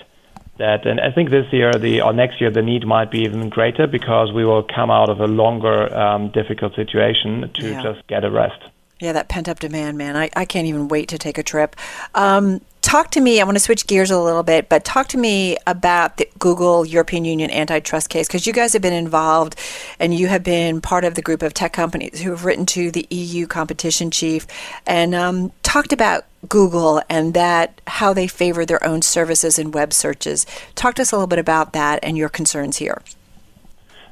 that, 0.59 0.87
and 0.87 1.01
I 1.01 1.11
think 1.11 1.31
this 1.31 1.51
year, 1.53 1.73
the 1.73 2.03
or 2.03 2.13
next 2.13 2.41
year, 2.41 2.51
the 2.51 2.63
need 2.63 2.87
might 2.87 3.11
be 3.11 3.21
even 3.21 3.49
greater 3.49 3.87
because 3.87 4.31
we 4.31 4.45
will 4.45 4.63
come 4.63 4.91
out 4.91 5.09
of 5.09 5.21
a 5.21 5.27
longer 5.27 5.93
um, 5.97 6.31
difficult 6.31 6.75
situation 6.75 7.51
to 7.55 7.71
yeah. 7.71 7.83
just 7.83 8.07
get 8.09 8.25
a 8.25 8.31
rest. 8.31 8.61
Yeah, 9.01 9.13
that 9.13 9.29
pent 9.29 9.49
up 9.49 9.59
demand, 9.59 9.97
man. 9.97 10.17
I, 10.17 10.29
I 10.37 10.45
can't 10.45 10.67
even 10.67 10.89
wait 10.89 11.09
to 11.09 11.19
take 11.19 11.39
a 11.39 11.43
trip. 11.43 11.75
Um, 12.15 12.61
talk 12.81 13.11
to 13.13 13.21
me. 13.21 13.41
I 13.41 13.45
want 13.45 13.57
to 13.57 13.61
switch 13.61 13.87
gears 13.87 14.11
a 14.11 14.21
little 14.21 14.43
bit, 14.43 14.69
but 14.69 14.85
talk 14.85 15.09
to 15.09 15.19
me 15.19 15.57
about 15.67 16.17
the 16.17 16.29
Google 16.39 16.85
European 16.85 17.25
Union 17.25 17.51
antitrust 17.51 18.09
case 18.09 18.27
because 18.27 18.47
you 18.47 18.53
guys 18.53 18.73
have 18.73 18.83
been 18.83 18.93
involved 18.93 19.57
and 19.99 20.15
you 20.15 20.29
have 20.29 20.43
been 20.43 20.81
part 20.81 21.05
of 21.05 21.15
the 21.15 21.23
group 21.23 21.43
of 21.43 21.55
tech 21.55 21.73
companies 21.73 22.21
who 22.21 22.31
have 22.31 22.45
written 22.45 22.67
to 22.67 22.91
the 22.91 23.07
EU 23.11 23.47
competition 23.47 24.11
chief 24.11 24.47
and 24.87 25.15
um, 25.15 25.53
talked 25.63 25.93
about 25.93 26.25
Google 26.49 27.03
and 27.09 27.35
that 27.35 27.81
how 27.87 28.13
they 28.13 28.27
favor 28.27 28.65
their 28.65 28.83
own 28.85 29.03
services 29.03 29.59
and 29.59 29.75
web 29.75 29.93
searches. 29.93 30.47
Talk 30.75 30.95
to 30.95 31.03
us 31.03 31.13
a 31.13 31.17
little 31.17 31.27
bit 31.27 31.39
about 31.39 31.73
that 31.75 32.01
and 32.03 32.17
your 32.17 32.29
concerns 32.29 32.79
here. 32.79 33.03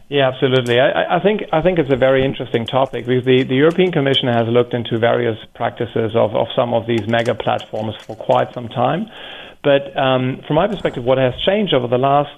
Yeah, 0.09 0.29
absolutely. 0.29 0.81
I, 0.81 1.17
I, 1.17 1.21
think 1.21 1.43
I 1.53 1.61
think 1.61 1.79
it's 1.79 1.93
a 1.93 1.97
very 1.97 2.25
interesting 2.25 2.65
topic 2.65 3.05
because 3.05 3.27
the, 3.27 3.43
the 3.43 3.55
European 3.55 3.93
Commission 3.93 4.29
has 4.29 4.49
looked 4.49 4.73
into 4.73 4.99
various 4.99 5.39
practices 5.55 6.17
of, 6.17 6.35
of 6.35 6.47
some 6.57 6.73
of 6.73 6.87
these 6.87 7.07
mega 7.07 7.35
platforms 7.35 7.95
for 8.07 8.17
quite 8.17 8.55
some 8.55 8.69
time. 8.69 9.11
But 9.63 9.95
um, 9.99 10.43
from 10.47 10.57
my 10.57 10.67
perspective, 10.67 11.05
what 11.05 11.19
has 11.19 11.35
changed 11.45 11.75
over 11.75 11.89
the 11.89 11.99
last, 11.99 12.33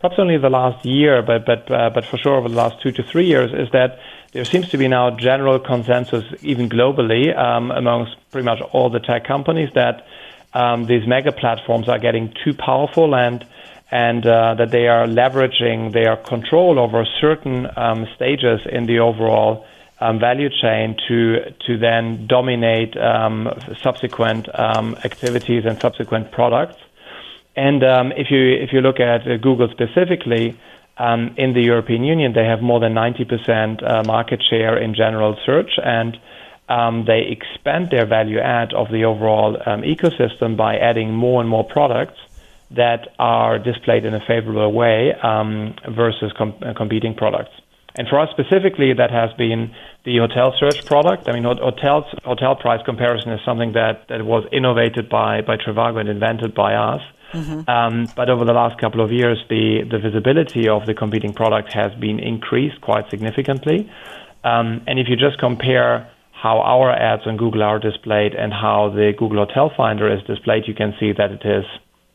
perhaps 0.00 0.18
only 0.18 0.38
the 0.38 0.48
last 0.48 0.86
year, 0.86 1.20
but 1.20 1.44
but 1.44 1.70
uh, 1.70 1.90
but 1.90 2.06
for 2.06 2.16
sure 2.16 2.36
over 2.36 2.48
the 2.48 2.54
last 2.54 2.80
two 2.80 2.92
to 2.92 3.02
three 3.02 3.26
years, 3.26 3.52
is 3.52 3.70
that 3.72 3.98
there 4.32 4.44
seems 4.46 4.70
to 4.70 4.78
be 4.78 4.88
now 4.88 5.10
general 5.10 5.58
consensus, 5.58 6.24
even 6.42 6.70
globally, 6.70 7.36
um, 7.36 7.70
amongst 7.70 8.16
pretty 8.30 8.46
much 8.46 8.62
all 8.72 8.88
the 8.88 9.00
tech 9.00 9.26
companies, 9.26 9.68
that 9.74 10.06
um, 10.54 10.86
these 10.86 11.06
mega 11.06 11.32
platforms 11.32 11.86
are 11.88 11.98
getting 11.98 12.32
too 12.44 12.54
powerful 12.54 13.14
and 13.14 13.44
and 13.90 14.24
uh, 14.24 14.54
that 14.54 14.70
they 14.70 14.86
are 14.86 15.06
leveraging 15.06 15.92
their 15.92 16.16
control 16.16 16.78
over 16.78 17.04
certain 17.20 17.66
um, 17.76 18.06
stages 18.14 18.60
in 18.70 18.86
the 18.86 19.00
overall 19.00 19.66
um, 20.00 20.18
value 20.18 20.48
chain 20.48 20.96
to 21.08 21.52
to 21.66 21.76
then 21.76 22.26
dominate 22.26 22.96
um, 22.96 23.48
subsequent 23.82 24.48
um, 24.58 24.96
activities 25.04 25.64
and 25.66 25.80
subsequent 25.80 26.30
products. 26.30 26.76
And 27.56 27.82
um, 27.82 28.12
if 28.12 28.30
you 28.30 28.52
if 28.54 28.72
you 28.72 28.80
look 28.80 29.00
at 29.00 29.26
uh, 29.26 29.36
Google 29.36 29.68
specifically. 29.70 30.58
Um, 30.98 31.34
in 31.38 31.54
the 31.54 31.62
European 31.62 32.04
Union, 32.04 32.34
they 32.34 32.44
have 32.44 32.60
more 32.60 32.78
than 32.78 32.92
90% 32.92 33.82
uh, 33.82 34.02
market 34.02 34.42
share 34.50 34.76
in 34.76 34.94
general 34.94 35.34
search, 35.46 35.78
and 35.82 36.18
they 37.06 37.22
expand 37.30 37.88
their 37.90 38.04
value 38.04 38.38
add 38.38 38.74
of 38.74 38.90
the 38.90 39.06
overall 39.06 39.56
ecosystem 39.94 40.58
by 40.58 40.76
adding 40.76 41.14
more 41.14 41.40
and 41.40 41.48
more 41.48 41.64
products 41.64 42.18
that 42.76 43.08
are 43.18 43.58
displayed 43.58 44.04
in 44.04 44.14
a 44.14 44.20
favorable 44.26 44.72
way 44.72 45.12
um, 45.22 45.74
versus 45.96 46.32
com- 46.36 46.54
uh, 46.62 46.72
competing 46.74 47.14
products. 47.14 47.50
And 47.96 48.06
for 48.08 48.20
us 48.20 48.28
specifically, 48.30 48.92
that 48.92 49.10
has 49.10 49.32
been 49.36 49.74
the 50.04 50.18
hotel 50.18 50.54
search 50.58 50.86
product. 50.86 51.28
I 51.28 51.32
mean, 51.32 51.42
hotels, 51.42 52.04
hotel 52.24 52.54
price 52.54 52.80
comparison 52.84 53.32
is 53.32 53.40
something 53.44 53.72
that, 53.72 54.06
that 54.08 54.24
was 54.24 54.46
innovated 54.52 55.08
by, 55.08 55.40
by 55.40 55.56
Trivago 55.56 55.98
and 55.98 56.08
invented 56.08 56.54
by 56.54 56.74
us. 56.74 57.00
Mm-hmm. 57.32 57.68
Um, 57.68 58.06
but 58.14 58.30
over 58.30 58.44
the 58.44 58.52
last 58.52 58.80
couple 58.80 59.00
of 59.00 59.10
years, 59.12 59.38
the, 59.48 59.82
the 59.90 59.98
visibility 59.98 60.68
of 60.68 60.86
the 60.86 60.94
competing 60.94 61.32
product 61.32 61.72
has 61.72 61.92
been 61.94 62.18
increased 62.20 62.80
quite 62.80 63.10
significantly. 63.10 63.90
Um, 64.44 64.82
and 64.86 64.98
if 64.98 65.08
you 65.08 65.16
just 65.16 65.38
compare 65.38 66.10
how 66.32 66.60
our 66.60 66.90
ads 66.90 67.26
on 67.26 67.36
Google 67.36 67.62
are 67.62 67.78
displayed 67.78 68.34
and 68.34 68.52
how 68.52 68.90
the 68.94 69.12
Google 69.18 69.44
Hotel 69.44 69.70
Finder 69.76 70.12
is 70.12 70.22
displayed, 70.26 70.64
you 70.66 70.74
can 70.74 70.94
see 70.98 71.12
that 71.12 71.30
it 71.30 71.42
is 71.44 71.64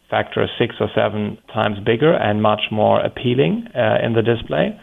factor 0.10 0.48
six 0.58 0.76
or 0.80 0.90
seven 0.96 1.38
times 1.54 1.80
bigger 1.80 2.14
and 2.14 2.42
much 2.42 2.62
more 2.72 3.00
appealing 3.00 3.68
uh, 3.76 3.98
in 4.04 4.14
the 4.14 4.22
display. 4.22 4.80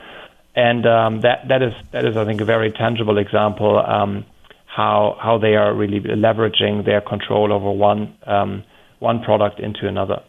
And 0.55 0.87
um, 0.87 1.21
that 1.23 1.49
that 1.49 1.63
is 1.63 1.73
that 1.93 2.05
is 2.05 2.17
I 2.17 2.25
think 2.25 2.41
a 2.41 2.45
very 2.45 2.71
tangible 2.71 3.19
example 3.19 3.79
um, 3.79 4.25
how 4.67 5.17
how 5.21 5.39
they 5.39 5.55
are 5.55 5.75
really 5.75 6.01
leveraging 6.01 6.85
their 6.85 7.01
control 7.01 7.53
over 7.53 7.71
one 7.71 8.15
um, 8.27 8.63
one 8.99 9.23
product 9.23 9.61
into 9.61 9.89
another. 9.89 10.23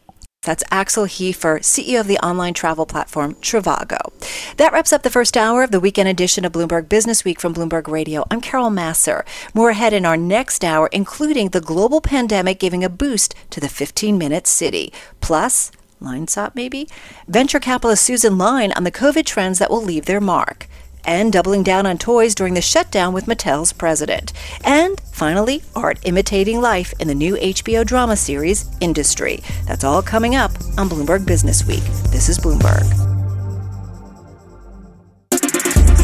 That's 0.43 0.63
Axel 0.69 1.05
Hefer, 1.05 1.59
CEO 1.59 2.01
of 2.01 2.07
the 2.07 2.19
online 2.19 2.53
travel 2.53 2.85
platform 2.85 3.35
Trivago. 3.35 4.11
That 4.57 4.73
wraps 4.73 4.91
up 4.91 5.03
the 5.03 5.09
first 5.09 5.37
hour 5.37 5.63
of 5.63 5.71
the 5.71 5.79
weekend 5.79 6.09
edition 6.09 6.43
of 6.43 6.51
Bloomberg 6.51 6.89
Business 6.89 7.23
Week 7.23 7.39
from 7.39 7.53
Bloomberg 7.53 7.87
Radio. 7.87 8.25
I'm 8.29 8.41
Carol 8.41 8.69
Massar. 8.69 9.23
More 9.53 9.69
ahead 9.69 9.93
in 9.93 10.05
our 10.05 10.17
next 10.17 10.65
hour, 10.65 10.87
including 10.91 11.49
the 11.49 11.61
global 11.61 12.01
pandemic 12.01 12.59
giving 12.59 12.83
a 12.83 12.89
boost 12.89 13.33
to 13.51 13.61
the 13.61 13.69
15 13.69 14.17
minute 14.17 14.45
city. 14.45 14.91
Plus, 15.21 15.71
Linesop 16.01 16.53
maybe? 16.55 16.89
Venture 17.27 17.61
capitalist 17.61 18.03
Susan 18.03 18.37
Lyne 18.37 18.73
on 18.73 18.83
the 18.83 18.91
COVID 18.91 19.25
trends 19.25 19.59
that 19.59 19.71
will 19.71 19.81
leave 19.81 20.05
their 20.05 20.19
mark 20.19 20.67
and 21.05 21.31
doubling 21.31 21.63
down 21.63 21.85
on 21.85 21.97
toys 21.97 22.35
during 22.35 22.53
the 22.53 22.61
shutdown 22.61 23.13
with 23.13 23.25
Mattel's 23.25 23.73
president. 23.73 24.33
And 24.63 24.99
finally, 25.11 25.61
art 25.75 25.99
imitating 26.03 26.61
life 26.61 26.93
in 26.99 27.07
the 27.07 27.15
new 27.15 27.35
HBO 27.35 27.85
drama 27.85 28.15
series 28.15 28.65
Industry. 28.79 29.41
That's 29.65 29.83
all 29.83 30.01
coming 30.01 30.35
up 30.35 30.51
on 30.77 30.89
Bloomberg 30.89 31.25
Business 31.25 31.65
Week. 31.65 31.83
This 32.11 32.29
is 32.29 32.39
Bloomberg. 32.39 32.87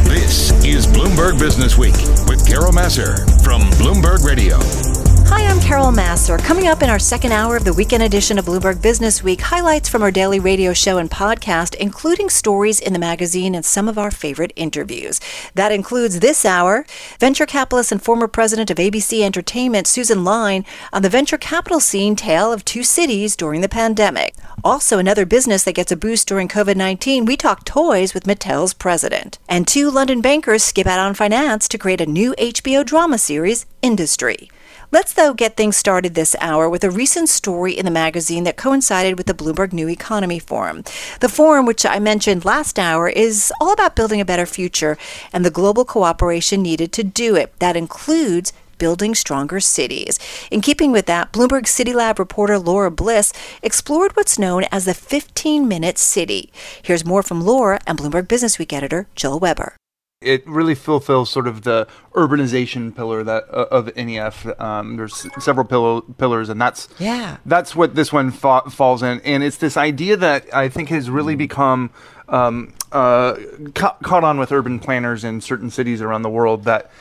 This 0.07 0.51
is 0.65 0.85
Bloomberg 0.87 1.39
Business 1.39 1.77
Week 1.77 1.95
with 2.27 2.47
Carol 2.47 2.71
Massar 2.71 3.17
from 3.43 3.61
Bloomberg 3.79 4.23
Radio. 4.25 4.98
Hi, 5.31 5.45
I'm 5.45 5.59
Carol 5.59 5.91
Massar. 5.91 6.39
Coming 6.39 6.67
up 6.67 6.81
in 6.81 6.89
our 6.89 6.97
second 6.97 7.33
hour 7.33 7.55
of 7.55 7.63
the 7.63 7.71
weekend 7.71 8.01
edition 8.01 8.39
of 8.39 8.45
Bloomberg 8.45 8.81
Business 8.81 9.21
Week, 9.21 9.39
highlights 9.39 9.87
from 9.87 10.01
our 10.01 10.09
daily 10.09 10.39
radio 10.39 10.73
show 10.73 10.97
and 10.97 11.07
podcast, 11.07 11.75
including 11.75 12.31
stories 12.31 12.79
in 12.79 12.93
the 12.93 12.99
magazine 12.99 13.53
and 13.53 13.63
some 13.63 13.87
of 13.87 13.99
our 13.99 14.09
favorite 14.09 14.51
interviews. 14.55 15.21
That 15.53 15.71
includes 15.71 16.19
this 16.19 16.45
hour 16.45 16.83
venture 17.19 17.45
capitalist 17.45 17.91
and 17.91 18.01
former 18.01 18.27
president 18.27 18.71
of 18.71 18.77
ABC 18.77 19.21
Entertainment, 19.21 19.85
Susan 19.85 20.23
Lyne, 20.23 20.65
on 20.91 21.03
the 21.03 21.09
venture 21.09 21.37
capital 21.37 21.79
scene 21.79 22.15
tale 22.15 22.51
of 22.51 22.65
two 22.65 22.81
cities 22.81 23.35
during 23.35 23.61
the 23.61 23.69
pandemic. 23.69 24.33
Also, 24.63 24.97
another 24.97 25.27
business 25.27 25.63
that 25.63 25.75
gets 25.75 25.91
a 25.91 25.95
boost 25.95 26.27
during 26.27 26.47
COVID 26.47 26.75
19, 26.75 27.25
we 27.25 27.37
talk 27.37 27.65
toys 27.65 28.15
with 28.15 28.23
Mattel's 28.23 28.73
president. 28.73 29.37
And 29.47 29.67
two 29.67 29.91
London 29.91 30.21
bankers 30.21 30.63
skip 30.63 30.87
out 30.87 30.97
on 30.97 31.13
finance 31.13 31.67
to 31.67 31.77
create 31.77 32.01
a 32.01 32.07
new 32.07 32.33
HBO 32.39 32.83
drama 32.83 33.19
series, 33.19 33.67
Industry. 33.83 34.49
Let's, 34.91 35.13
though, 35.13 35.35
get 35.35 35.55
things 35.55 35.77
started 35.77 36.15
this 36.15 36.35
hour 36.41 36.67
with 36.67 36.83
a 36.83 36.89
recent 36.89 37.29
story 37.29 37.77
in 37.77 37.85
the 37.85 37.91
magazine 37.91 38.43
that 38.45 38.57
coincided 38.57 39.19
with 39.19 39.27
the 39.27 39.35
Bloomberg 39.35 39.71
New 39.71 39.87
Economy 39.87 40.39
Forum. 40.39 40.83
The 41.19 41.29
forum, 41.29 41.67
which 41.67 41.85
I 41.85 41.99
mentioned 41.99 42.43
last 42.43 42.79
hour, 42.79 43.07
is 43.07 43.53
all 43.61 43.71
about 43.71 43.95
building 43.95 44.19
a 44.19 44.25
better 44.25 44.47
future 44.47 44.97
and 45.31 45.45
the 45.45 45.51
global 45.51 45.85
cooperation 45.85 46.63
needed 46.63 46.91
to 46.93 47.03
do 47.03 47.35
it. 47.35 47.53
That 47.59 47.77
includes 47.77 48.51
building 48.79 49.13
stronger 49.13 49.59
cities. 49.59 50.17
In 50.49 50.59
keeping 50.59 50.91
with 50.91 51.05
that, 51.05 51.31
Bloomberg 51.31 51.67
City 51.67 51.93
Lab 51.93 52.17
reporter 52.17 52.57
Laura 52.57 52.89
Bliss 52.89 53.31
explored 53.61 54.15
what's 54.15 54.39
known 54.39 54.63
as 54.71 54.85
the 54.85 54.95
15 54.95 55.67
minute 55.67 55.99
city. 55.99 56.51
Here's 56.81 57.05
more 57.05 57.21
from 57.21 57.41
Laura 57.41 57.79
and 57.85 57.99
Bloomberg 57.99 58.27
Business 58.27 58.57
Week 58.57 58.73
editor 58.73 59.07
Joel 59.15 59.39
Weber 59.39 59.78
it 60.21 60.45
really 60.45 60.75
fulfills 60.75 61.29
sort 61.29 61.47
of 61.47 61.61
the 61.61 61.87
urbanization 62.13 62.93
pillar 62.93 63.23
that 63.23 63.45
uh, 63.49 63.67
of 63.71 63.95
NEF. 63.95 64.45
Um, 64.59 64.97
there's 64.97 65.25
several 65.41 65.65
pillow, 65.65 66.01
pillars, 66.01 66.49
and 66.49 66.59
that's 66.59 66.89
yeah, 66.99 67.37
that's 67.45 67.73
what 67.73 67.95
this 67.95 68.11
one 68.11 68.31
fa- 68.31 68.69
falls 68.69 69.01
in. 69.01 69.21
And 69.21 69.43
it's 69.43 69.57
this 69.57 69.77
idea 69.77 70.17
that 70.17 70.53
I 70.53 70.67
think 70.67 70.89
has 70.89 71.09
really 71.09 71.35
become 71.35 71.91
um, 72.27 72.73
uh, 72.91 73.37
ca- 73.75 73.95
caught 74.03 74.25
on 74.25 74.37
with 74.39 74.51
urban 74.51 74.79
planners 74.79 75.23
in 75.23 75.39
certain 75.39 75.69
cities 75.69 76.01
around 76.01 76.23
the 76.23 76.29
world. 76.29 76.65
That 76.65 76.91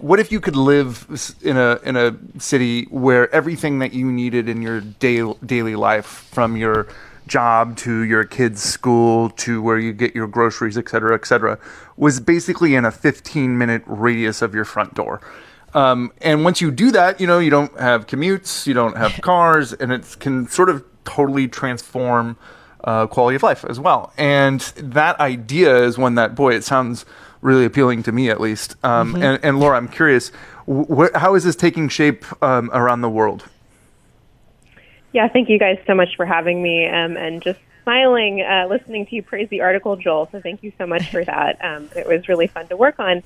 what 0.00 0.20
if 0.20 0.30
you 0.30 0.38
could 0.38 0.56
live 0.56 1.36
in 1.40 1.56
a 1.56 1.80
in 1.84 1.96
a 1.96 2.18
city 2.38 2.84
where 2.90 3.34
everything 3.34 3.78
that 3.78 3.94
you 3.94 4.12
needed 4.12 4.46
in 4.46 4.60
your 4.60 4.82
day, 4.82 5.22
daily 5.46 5.74
life, 5.74 6.28
from 6.32 6.54
your 6.54 6.86
job 7.28 7.76
to 7.78 8.02
your 8.02 8.24
kid's 8.24 8.62
school 8.62 9.30
to 9.30 9.62
where 9.62 9.78
you 9.78 9.92
get 9.92 10.14
your 10.14 10.26
groceries, 10.26 10.76
et 10.76 10.88
cetera, 10.88 11.14
et 11.14 11.26
cetera, 11.26 11.58
was 11.96 12.20
basically 12.20 12.74
in 12.74 12.84
a 12.84 12.90
15 12.90 13.56
minute 13.56 13.82
radius 13.86 14.42
of 14.42 14.54
your 14.54 14.64
front 14.64 14.94
door. 14.94 15.20
Um, 15.74 16.12
and 16.22 16.44
once 16.44 16.60
you 16.60 16.70
do 16.70 16.90
that, 16.92 17.20
you 17.20 17.26
know, 17.26 17.38
you 17.38 17.50
don't 17.50 17.78
have 17.78 18.06
commutes, 18.06 18.66
you 18.66 18.74
don't 18.74 18.96
have 18.96 19.12
cars, 19.22 19.72
and 19.72 19.92
it 19.92 20.16
can 20.18 20.48
sort 20.48 20.70
of 20.70 20.84
totally 21.04 21.48
transform 21.48 22.36
uh, 22.84 23.06
quality 23.06 23.36
of 23.36 23.42
life 23.42 23.64
as 23.64 23.78
well. 23.78 24.12
And 24.16 24.60
that 24.76 25.18
idea 25.20 25.84
is 25.84 25.98
one 25.98 26.14
that, 26.14 26.34
boy, 26.34 26.54
it 26.54 26.64
sounds 26.64 27.04
really 27.40 27.64
appealing 27.64 28.02
to 28.04 28.12
me 28.12 28.30
at 28.30 28.40
least. 28.40 28.76
Um, 28.82 29.14
mm-hmm. 29.14 29.22
and, 29.22 29.44
and, 29.44 29.60
Laura, 29.60 29.76
I'm 29.76 29.88
curious, 29.88 30.30
wh- 30.66 31.14
how 31.14 31.34
is 31.34 31.44
this 31.44 31.56
taking 31.56 31.88
shape 31.88 32.24
um, 32.42 32.70
around 32.72 33.02
the 33.02 33.10
world? 33.10 33.44
Yeah, 35.12 35.28
thank 35.28 35.48
you 35.48 35.58
guys 35.58 35.78
so 35.86 35.94
much 35.94 36.16
for 36.16 36.26
having 36.26 36.62
me 36.62 36.86
um, 36.86 37.16
and 37.16 37.42
just 37.42 37.58
smiling 37.82 38.42
uh, 38.42 38.66
listening 38.68 39.06
to 39.06 39.14
you 39.14 39.22
praise 39.22 39.48
the 39.48 39.62
article, 39.62 39.96
Joel. 39.96 40.28
So 40.30 40.40
thank 40.40 40.62
you 40.62 40.72
so 40.76 40.86
much 40.86 41.10
for 41.10 41.24
that. 41.24 41.64
Um, 41.64 41.88
it 41.96 42.06
was 42.06 42.28
really 42.28 42.46
fun 42.46 42.68
to 42.68 42.76
work 42.76 42.98
on. 42.98 43.22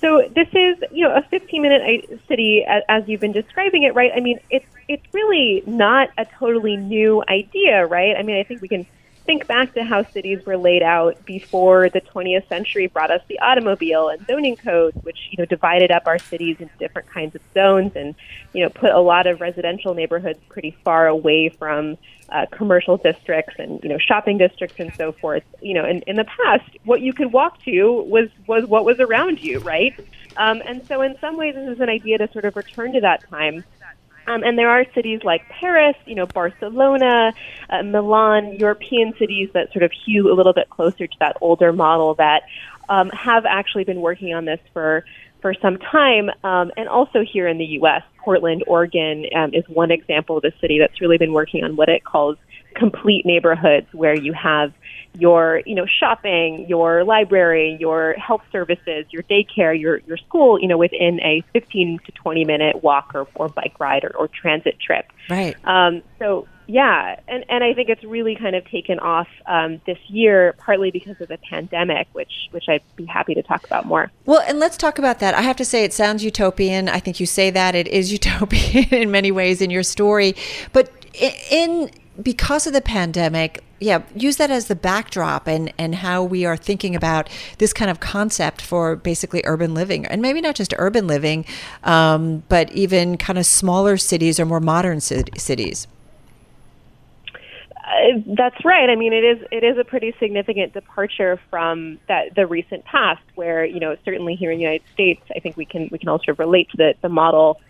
So 0.00 0.28
this 0.34 0.48
is, 0.48 0.78
you 0.90 1.06
know, 1.08 1.14
a 1.14 1.22
15-minute 1.22 2.20
city 2.26 2.64
as 2.66 3.04
you've 3.06 3.20
been 3.20 3.32
describing 3.32 3.84
it, 3.84 3.94
right? 3.94 4.10
I 4.14 4.20
mean, 4.20 4.40
it's 4.50 4.66
it's 4.88 5.04
really 5.14 5.62
not 5.64 6.10
a 6.18 6.26
totally 6.38 6.76
new 6.76 7.22
idea, 7.28 7.86
right? 7.86 8.16
I 8.16 8.22
mean, 8.24 8.36
I 8.36 8.42
think 8.42 8.60
we 8.60 8.68
can 8.68 8.84
think 9.24 9.46
back 9.46 9.74
to 9.74 9.84
how 9.84 10.04
cities 10.04 10.44
were 10.44 10.56
laid 10.56 10.82
out 10.82 11.24
before 11.24 11.88
the 11.88 12.00
20th 12.00 12.48
century 12.48 12.86
brought 12.86 13.10
us 13.10 13.22
the 13.28 13.38
automobile 13.40 14.08
and 14.08 14.24
zoning 14.26 14.56
codes, 14.56 14.96
which 15.02 15.18
you 15.30 15.36
know 15.38 15.44
divided 15.44 15.90
up 15.90 16.06
our 16.06 16.18
cities 16.18 16.56
into 16.60 16.76
different 16.78 17.08
kinds 17.08 17.34
of 17.34 17.40
zones 17.54 17.92
and 17.94 18.14
you 18.52 18.62
know 18.62 18.70
put 18.70 18.90
a 18.90 19.00
lot 19.00 19.26
of 19.26 19.40
residential 19.40 19.94
neighborhoods 19.94 20.38
pretty 20.48 20.76
far 20.84 21.06
away 21.06 21.48
from 21.48 21.96
uh, 22.28 22.46
commercial 22.50 22.96
districts 22.96 23.54
and 23.58 23.82
you 23.82 23.88
know 23.88 23.98
shopping 23.98 24.38
districts 24.38 24.76
and 24.78 24.92
so 24.94 25.12
forth. 25.12 25.44
You 25.60 25.74
know, 25.74 25.84
in, 25.84 26.02
in 26.02 26.16
the 26.16 26.24
past, 26.24 26.68
what 26.84 27.00
you 27.00 27.12
could 27.12 27.32
walk 27.32 27.62
to 27.64 28.02
was 28.02 28.28
was 28.46 28.64
what 28.66 28.84
was 28.84 29.00
around 29.00 29.40
you, 29.40 29.58
right? 29.60 29.94
Um, 30.36 30.62
and 30.66 30.86
so, 30.86 31.02
in 31.02 31.16
some 31.20 31.36
ways, 31.36 31.54
this 31.54 31.68
is 31.68 31.80
an 31.80 31.88
idea 31.88 32.18
to 32.18 32.30
sort 32.32 32.44
of 32.44 32.56
return 32.56 32.92
to 32.92 33.00
that 33.00 33.28
time. 33.28 33.64
Um, 34.26 34.42
and 34.44 34.56
there 34.56 34.70
are 34.70 34.84
cities 34.94 35.20
like 35.24 35.42
Paris, 35.48 35.96
you 36.06 36.14
know, 36.14 36.26
Barcelona, 36.26 37.32
uh, 37.70 37.82
Milan, 37.82 38.56
European 38.58 39.14
cities 39.18 39.50
that 39.54 39.72
sort 39.72 39.82
of 39.82 39.90
hew 40.04 40.32
a 40.32 40.34
little 40.34 40.52
bit 40.52 40.70
closer 40.70 41.06
to 41.06 41.16
that 41.20 41.36
older 41.40 41.72
model 41.72 42.14
that 42.14 42.42
um, 42.88 43.10
have 43.10 43.44
actually 43.46 43.84
been 43.84 44.00
working 44.00 44.34
on 44.34 44.44
this 44.44 44.60
for 44.72 45.04
for 45.42 45.52
some 45.60 45.76
time. 45.76 46.30
Um, 46.44 46.70
and 46.76 46.88
also 46.88 47.20
here 47.30 47.46
in 47.48 47.58
the 47.58 47.64
U.S., 47.64 48.02
Portland, 48.24 48.64
Oregon 48.66 49.26
um, 49.36 49.52
is 49.52 49.64
one 49.68 49.90
example 49.90 50.38
of 50.38 50.44
a 50.44 50.52
city 50.60 50.78
that's 50.78 51.00
really 51.00 51.18
been 51.18 51.32
working 51.32 51.64
on 51.64 51.76
what 51.76 51.88
it 51.88 52.04
calls 52.04 52.38
complete 52.74 53.26
neighborhoods, 53.26 53.86
where 53.92 54.14
you 54.14 54.32
have 54.32 54.72
your 55.14 55.60
you 55.66 55.74
know 55.74 55.84
shopping, 56.00 56.66
your 56.68 57.04
library, 57.04 57.76
your 57.78 58.14
health 58.14 58.42
services, 58.50 59.04
your 59.10 59.22
daycare, 59.24 59.78
your 59.78 59.98
your 60.06 60.16
school, 60.16 60.58
you 60.60 60.68
know, 60.68 60.78
within 60.78 61.20
a 61.20 61.42
15 61.52 61.98
to 62.06 62.12
20 62.12 62.44
minute 62.44 62.82
walk 62.82 63.10
or, 63.14 63.26
or 63.34 63.48
bike 63.48 63.78
ride 63.78 64.04
or, 64.04 64.16
or 64.16 64.28
transit 64.28 64.78
trip. 64.80 65.06
Right. 65.28 65.56
Um, 65.64 66.02
so 66.18 66.46
yeah, 66.66 67.18
and 67.28 67.44
and 67.48 67.64
I 67.64 67.74
think 67.74 67.88
it's 67.88 68.04
really 68.04 68.36
kind 68.36 68.54
of 68.54 68.64
taken 68.66 68.98
off 68.98 69.28
um, 69.46 69.80
this 69.86 69.98
year, 70.08 70.54
partly 70.58 70.90
because 70.90 71.20
of 71.20 71.28
the 71.28 71.38
pandemic, 71.38 72.08
which 72.12 72.32
which 72.50 72.64
I'd 72.68 72.82
be 72.96 73.04
happy 73.04 73.34
to 73.34 73.42
talk 73.42 73.64
about 73.64 73.86
more. 73.86 74.10
Well, 74.26 74.42
and 74.46 74.58
let's 74.58 74.76
talk 74.76 74.98
about 74.98 75.18
that. 75.20 75.34
I 75.34 75.42
have 75.42 75.56
to 75.56 75.64
say, 75.64 75.84
it 75.84 75.92
sounds 75.92 76.24
utopian. 76.24 76.88
I 76.88 77.00
think 77.00 77.20
you 77.20 77.26
say 77.26 77.50
that 77.50 77.74
it 77.74 77.88
is 77.88 78.12
utopian 78.18 78.88
in 78.90 79.10
many 79.10 79.32
ways 79.32 79.60
in 79.60 79.70
your 79.70 79.82
story, 79.82 80.34
but 80.72 80.90
in 81.50 81.90
because 82.20 82.66
of 82.66 82.72
the 82.72 82.80
pandemic, 82.80 83.64
yeah, 83.80 84.02
use 84.14 84.36
that 84.36 84.50
as 84.50 84.66
the 84.66 84.76
backdrop 84.76 85.46
and, 85.48 85.72
and 85.78 85.94
how 85.96 86.22
we 86.22 86.44
are 86.44 86.56
thinking 86.56 86.94
about 86.94 87.28
this 87.58 87.72
kind 87.72 87.90
of 87.90 88.00
concept 88.00 88.60
for 88.60 88.96
basically 88.96 89.42
urban 89.44 89.74
living. 89.74 90.06
And 90.06 90.22
maybe 90.22 90.40
not 90.40 90.54
just 90.54 90.74
urban 90.78 91.06
living, 91.06 91.44
um, 91.82 92.42
but 92.48 92.70
even 92.72 93.16
kind 93.16 93.38
of 93.38 93.46
smaller 93.46 93.96
cities 93.96 94.38
or 94.38 94.44
more 94.44 94.60
modern 94.60 95.00
cities. 95.00 95.86
Uh, 97.82 98.20
that's 98.36 98.64
right. 98.64 98.88
I 98.88 98.94
mean, 98.94 99.12
it 99.12 99.24
is 99.24 99.44
it 99.50 99.64
is 99.64 99.76
a 99.76 99.84
pretty 99.84 100.14
significant 100.20 100.72
departure 100.72 101.40
from 101.50 101.98
that 102.08 102.34
the 102.36 102.46
recent 102.46 102.84
past, 102.84 103.22
where 103.34 103.64
you 103.64 103.80
know 103.80 103.96
certainly 104.04 104.36
here 104.36 104.50
in 104.52 104.58
the 104.58 104.62
United 104.62 104.86
States, 104.92 105.22
I 105.34 105.40
think 105.40 105.56
we 105.56 105.64
can 105.64 105.88
we 105.90 105.98
can 105.98 106.08
also 106.08 106.32
relate 106.34 106.70
to 106.70 106.76
the 106.76 106.94
the 107.02 107.08
model 107.08 107.60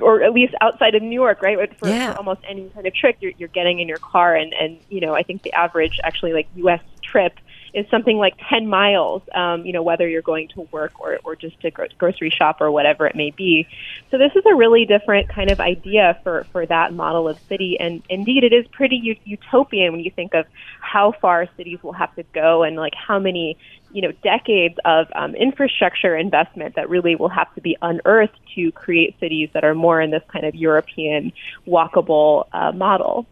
or 0.00 0.22
at 0.22 0.32
least 0.32 0.54
outside 0.60 0.94
of 0.94 1.02
New 1.02 1.14
York, 1.14 1.42
right? 1.42 1.56
For, 1.78 1.88
yeah. 1.88 2.12
for 2.12 2.18
almost 2.18 2.40
any 2.48 2.68
kind 2.70 2.86
of 2.86 2.94
trip, 2.94 3.16
you're, 3.20 3.32
you're 3.38 3.48
getting 3.48 3.80
in 3.80 3.88
your 3.88 3.98
car, 3.98 4.34
and 4.34 4.54
and 4.54 4.78
you 4.88 5.00
know, 5.00 5.14
I 5.14 5.22
think 5.22 5.42
the 5.42 5.52
average 5.52 5.98
actually 6.04 6.32
like 6.32 6.48
U.S. 6.56 6.80
trip 7.02 7.34
is 7.74 7.86
something 7.90 8.16
like 8.16 8.34
10 8.48 8.66
miles, 8.66 9.22
um, 9.34 9.64
you 9.64 9.72
know, 9.72 9.82
whether 9.82 10.08
you're 10.08 10.22
going 10.22 10.48
to 10.48 10.68
work 10.72 11.00
or, 11.00 11.18
or 11.24 11.36
just 11.36 11.60
to 11.60 11.70
gro- 11.70 11.86
grocery 11.98 12.30
shop 12.30 12.60
or 12.60 12.70
whatever 12.70 13.06
it 13.06 13.16
may 13.16 13.30
be. 13.30 13.66
So 14.10 14.18
this 14.18 14.32
is 14.34 14.42
a 14.50 14.54
really 14.54 14.84
different 14.84 15.28
kind 15.28 15.50
of 15.50 15.60
idea 15.60 16.18
for, 16.22 16.46
for 16.52 16.66
that 16.66 16.92
model 16.92 17.28
of 17.28 17.38
city. 17.48 17.76
And 17.78 18.02
indeed, 18.08 18.44
it 18.44 18.52
is 18.52 18.66
pretty 18.68 18.96
u- 18.96 19.16
utopian 19.24 19.92
when 19.92 20.00
you 20.00 20.10
think 20.10 20.34
of 20.34 20.46
how 20.80 21.12
far 21.20 21.48
cities 21.56 21.78
will 21.82 21.92
have 21.92 22.14
to 22.16 22.24
go 22.32 22.62
and 22.62 22.76
like 22.76 22.94
how 22.94 23.18
many 23.18 23.56
you 23.92 24.02
know 24.02 24.12
decades 24.22 24.76
of 24.84 25.06
um, 25.14 25.34
infrastructure 25.34 26.16
investment 26.16 26.76
that 26.76 26.88
really 26.88 27.16
will 27.16 27.28
have 27.28 27.52
to 27.54 27.60
be 27.60 27.76
unearthed 27.82 28.38
to 28.54 28.70
create 28.72 29.18
cities 29.20 29.48
that 29.52 29.64
are 29.64 29.74
more 29.74 30.00
in 30.00 30.10
this 30.10 30.22
kind 30.32 30.46
of 30.46 30.54
European 30.54 31.32
walkable 31.66 32.46
uh, 32.52 32.72
model. 32.72 33.26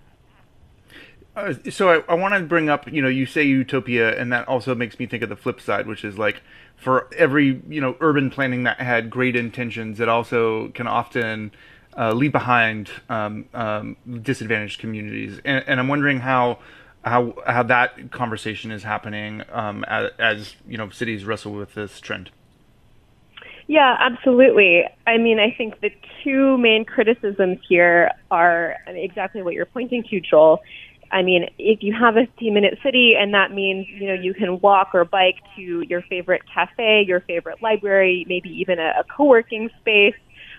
Uh, 1.39 1.55
so 1.71 1.89
I, 1.89 2.13
I 2.13 2.15
want 2.15 2.35
to 2.35 2.41
bring 2.41 2.69
up, 2.69 2.91
you 2.91 3.01
know, 3.01 3.09
you 3.09 3.25
say 3.25 3.45
utopia, 3.45 4.19
and 4.19 4.33
that 4.33 4.49
also 4.49 4.75
makes 4.75 4.99
me 4.99 5.07
think 5.07 5.23
of 5.23 5.29
the 5.29 5.37
flip 5.37 5.61
side, 5.61 5.87
which 5.87 6.05
is 6.05 6.19
like 6.19 6.43
for 6.77 7.09
every 7.17 7.63
you 7.69 7.81
know 7.81 7.97
urban 8.01 8.29
planning 8.29 8.65
that 8.65 8.81
had 8.81 9.09
great 9.09 9.37
intentions, 9.37 10.01
it 10.01 10.09
also 10.09 10.69
can 10.71 10.89
often 10.89 11.53
uh, 11.97 12.13
leave 12.13 12.33
behind 12.33 12.91
um, 13.09 13.45
um, 13.55 13.97
disadvantaged 14.21 14.81
communities, 14.81 15.41
and, 15.45 15.65
and 15.69 15.79
I'm 15.79 15.87
wondering 15.87 16.21
how 16.21 16.59
how 17.05 17.35
how 17.47 17.63
that 17.63 18.11
conversation 18.11 18.73
is 18.73 18.83
happening 18.83 19.45
um, 19.53 19.85
as, 19.85 20.11
as 20.19 20.57
you 20.67 20.77
know 20.77 20.91
cities 20.91 21.25
wrestle 21.25 21.53
with 21.53 21.75
this 21.75 22.01
trend. 22.01 22.31
Yeah, 23.69 23.97
absolutely. 24.01 24.85
I 25.07 25.19
mean, 25.19 25.39
I 25.39 25.55
think 25.57 25.81
the 25.83 25.91
two 26.25 26.57
main 26.57 26.87
criticisms 26.87 27.59
here 27.69 28.11
are 28.31 28.77
exactly 28.87 29.43
what 29.43 29.53
you're 29.53 29.67
pointing 29.67 30.03
to, 30.05 30.21
Joel. 30.21 30.63
I 31.11 31.23
mean, 31.23 31.47
if 31.59 31.83
you 31.83 31.95
have 31.99 32.17
a 32.17 32.27
15 32.27 32.55
minute 32.55 32.79
city 32.83 33.15
and 33.19 33.33
that 33.35 33.53
means, 33.53 33.87
you 33.89 34.09
know, 34.09 34.15
you 34.15 34.35
can 34.35 34.61
walk 34.61 34.89
or 34.95 35.05
bike 35.05 35.37
to 35.57 35.83
your 35.89 36.03
favorite 36.03 36.43
cafe, 36.53 37.05
your 37.07 37.21
favorite 37.23 37.63
library, 37.63 38.27
maybe 38.29 38.51
even 38.51 38.79
a, 38.79 38.93
a 39.01 39.05
co-working 39.17 39.71
space, 39.81 40.15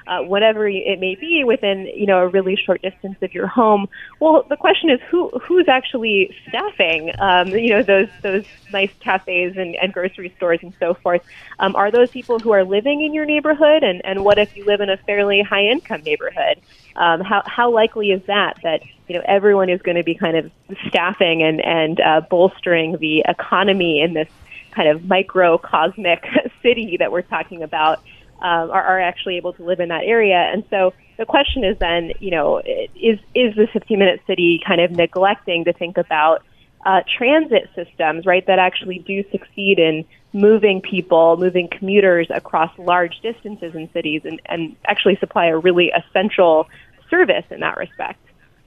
uh, 0.10 0.24
whatever 0.24 0.68
it 0.68 1.00
may 1.00 1.16
be 1.16 1.44
within 1.46 1.86
you 1.94 2.08
know 2.08 2.18
a 2.18 2.28
really 2.28 2.56
short 2.56 2.82
distance 2.82 3.16
of 3.22 3.34
your 3.34 3.48
home. 3.48 3.88
Well, 4.20 4.44
the 4.50 4.58
question 4.58 4.90
is 4.90 5.00
who 5.10 5.30
who's 5.48 5.68
actually 5.70 6.36
staffing 6.48 7.12
um, 7.20 7.50
you 7.50 7.70
know 7.70 7.84
those 7.84 8.10
those 8.24 8.44
nice 8.74 8.90
cafes 9.00 9.54
and, 9.56 9.76
and 9.76 9.94
grocery 9.94 10.34
stores 10.38 10.60
and 10.64 10.74
so 10.80 10.96
forth. 10.96 11.22
Um, 11.60 11.76
are 11.76 11.92
those 11.92 12.10
people 12.10 12.40
who 12.40 12.52
are 12.52 12.66
living 12.66 13.02
in 13.02 13.14
your 13.14 13.26
neighborhood? 13.26 13.84
And 13.84 14.02
and 14.04 14.24
what 14.24 14.40
if 14.40 14.56
you 14.56 14.66
live 14.66 14.82
in 14.82 14.90
a 14.90 14.98
fairly 14.98 15.42
high 15.48 15.66
income 15.66 16.02
neighborhood? 16.04 16.60
Um, 16.96 17.22
how 17.22 17.44
how 17.46 17.72
likely 17.72 18.10
is 18.10 18.22
that 18.26 18.58
that 18.64 18.82
you 19.08 19.16
know 19.16 19.22
everyone 19.28 19.70
is 19.70 19.82
going 19.84 19.98
to 19.98 20.04
be 20.04 20.16
kind 20.16 20.38
of 20.38 20.52
staffing 20.88 21.44
and 21.44 21.64
and 21.64 22.00
uh, 22.00 22.22
bolstering 22.30 22.98
the 23.00 23.24
economy 23.28 24.02
in 24.02 24.16
this 24.16 24.28
kind 24.72 24.90
of 24.90 25.02
microcosmic 25.02 26.24
city 26.64 26.98
that 26.98 27.12
we're 27.12 27.22
talking 27.22 27.62
about? 27.62 28.00
Um, 28.42 28.72
are, 28.72 28.84
are 28.84 29.02
actually 29.02 29.38
able 29.38 29.54
to 29.54 29.64
live 29.64 29.80
in 29.80 29.90
that 29.90 30.04
area. 30.04 30.50
And 30.54 30.64
so 30.70 30.94
the 31.18 31.26
question 31.26 31.64
is 31.64 31.78
then, 31.80 32.14
you 32.20 32.32
know, 32.32 32.60
is 32.60 33.20
is 33.36 33.56
the 33.56 33.68
15 33.72 34.00
minute 34.00 34.22
city 34.26 34.62
kind 34.66 34.82
of 34.82 34.92
neglecting 34.92 35.66
to 35.66 35.74
think 35.74 35.98
about 35.98 36.44
uh, 36.86 37.02
transit 37.18 37.70
systems, 37.76 38.26
right, 38.26 38.46
that 38.48 38.60
actually 38.60 39.00
do 39.00 39.24
succeed 39.32 39.80
in 39.80 40.06
moving 40.32 40.82
people, 40.82 41.36
moving 41.38 41.68
commuters 41.68 42.28
across 42.30 42.72
large 42.78 43.20
distances 43.22 43.76
in 43.76 43.92
cities, 43.92 44.22
and, 44.24 44.42
and 44.46 44.76
actually 44.86 45.18
supply 45.18 45.48
a 45.48 45.58
really 45.58 45.92
essential 45.92 46.68
service 47.10 47.46
in 47.50 47.60
that 47.60 47.78
respect. 47.78 48.20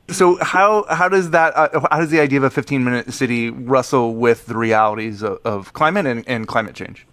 So 0.08 0.36
how 0.42 0.84
how 0.90 1.08
does 1.08 1.30
that 1.30 1.56
uh, 1.56 1.86
how 1.90 2.00
does 2.00 2.10
the 2.10 2.20
idea 2.20 2.38
of 2.38 2.44
a 2.44 2.50
15 2.50 2.84
minute 2.84 3.14
city 3.14 3.50
wrestle 3.50 4.14
with 4.14 4.46
the 4.46 4.56
realities 4.56 5.22
of, 5.22 5.38
of 5.44 5.72
climate 5.72 6.06
and, 6.06 6.24
and 6.28 6.46
climate 6.46 6.74
change? 6.74 7.06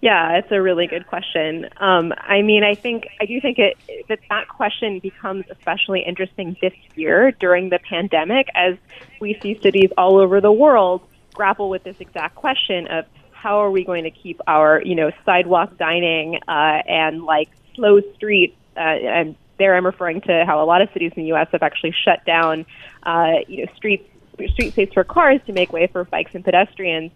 Yeah, 0.00 0.38
it's 0.38 0.50
a 0.50 0.62
really 0.62 0.86
good 0.86 1.06
question. 1.06 1.68
Um, 1.76 2.14
I 2.16 2.40
mean, 2.40 2.64
I 2.64 2.74
think 2.74 3.06
I 3.20 3.26
do 3.26 3.38
think 3.40 3.58
it 3.58 3.76
that 4.08 4.20
that 4.30 4.48
question 4.48 4.98
becomes 4.98 5.44
especially 5.50 6.00
interesting 6.00 6.56
this 6.62 6.72
year 6.94 7.32
during 7.32 7.68
the 7.68 7.78
pandemic 7.78 8.48
as 8.54 8.76
we 9.20 9.38
see 9.42 9.60
cities 9.62 9.90
all 9.98 10.16
over 10.16 10.40
the 10.40 10.52
world 10.52 11.02
grapple 11.34 11.68
with 11.68 11.84
this 11.84 11.96
exact 12.00 12.34
question 12.34 12.86
of 12.86 13.04
how 13.32 13.58
are 13.58 13.70
we 13.70 13.84
going 13.84 14.04
to 14.04 14.10
keep 14.10 14.40
our 14.46 14.82
you 14.82 14.94
know 14.94 15.10
sidewalk 15.26 15.76
dining 15.76 16.36
uh, 16.48 16.82
and 16.86 17.24
like 17.24 17.50
slow 17.74 18.00
streets 18.14 18.56
uh, 18.76 18.80
and 18.80 19.36
there 19.58 19.76
I'm 19.76 19.84
referring 19.84 20.22
to 20.22 20.44
how 20.46 20.62
a 20.62 20.64
lot 20.64 20.80
of 20.80 20.88
cities 20.94 21.12
in 21.14 21.24
the 21.24 21.28
U.S. 21.28 21.48
have 21.52 21.62
actually 21.62 21.94
shut 22.04 22.24
down 22.24 22.64
uh, 23.02 23.34
you 23.48 23.66
know 23.66 23.72
streets 23.76 24.08
street 24.52 24.72
space 24.72 24.90
for 24.94 25.04
cars 25.04 25.40
to 25.46 25.52
make 25.52 25.72
way 25.72 25.86
for 25.86 26.04
bikes 26.04 26.34
and 26.34 26.42
pedestrians 26.42 27.12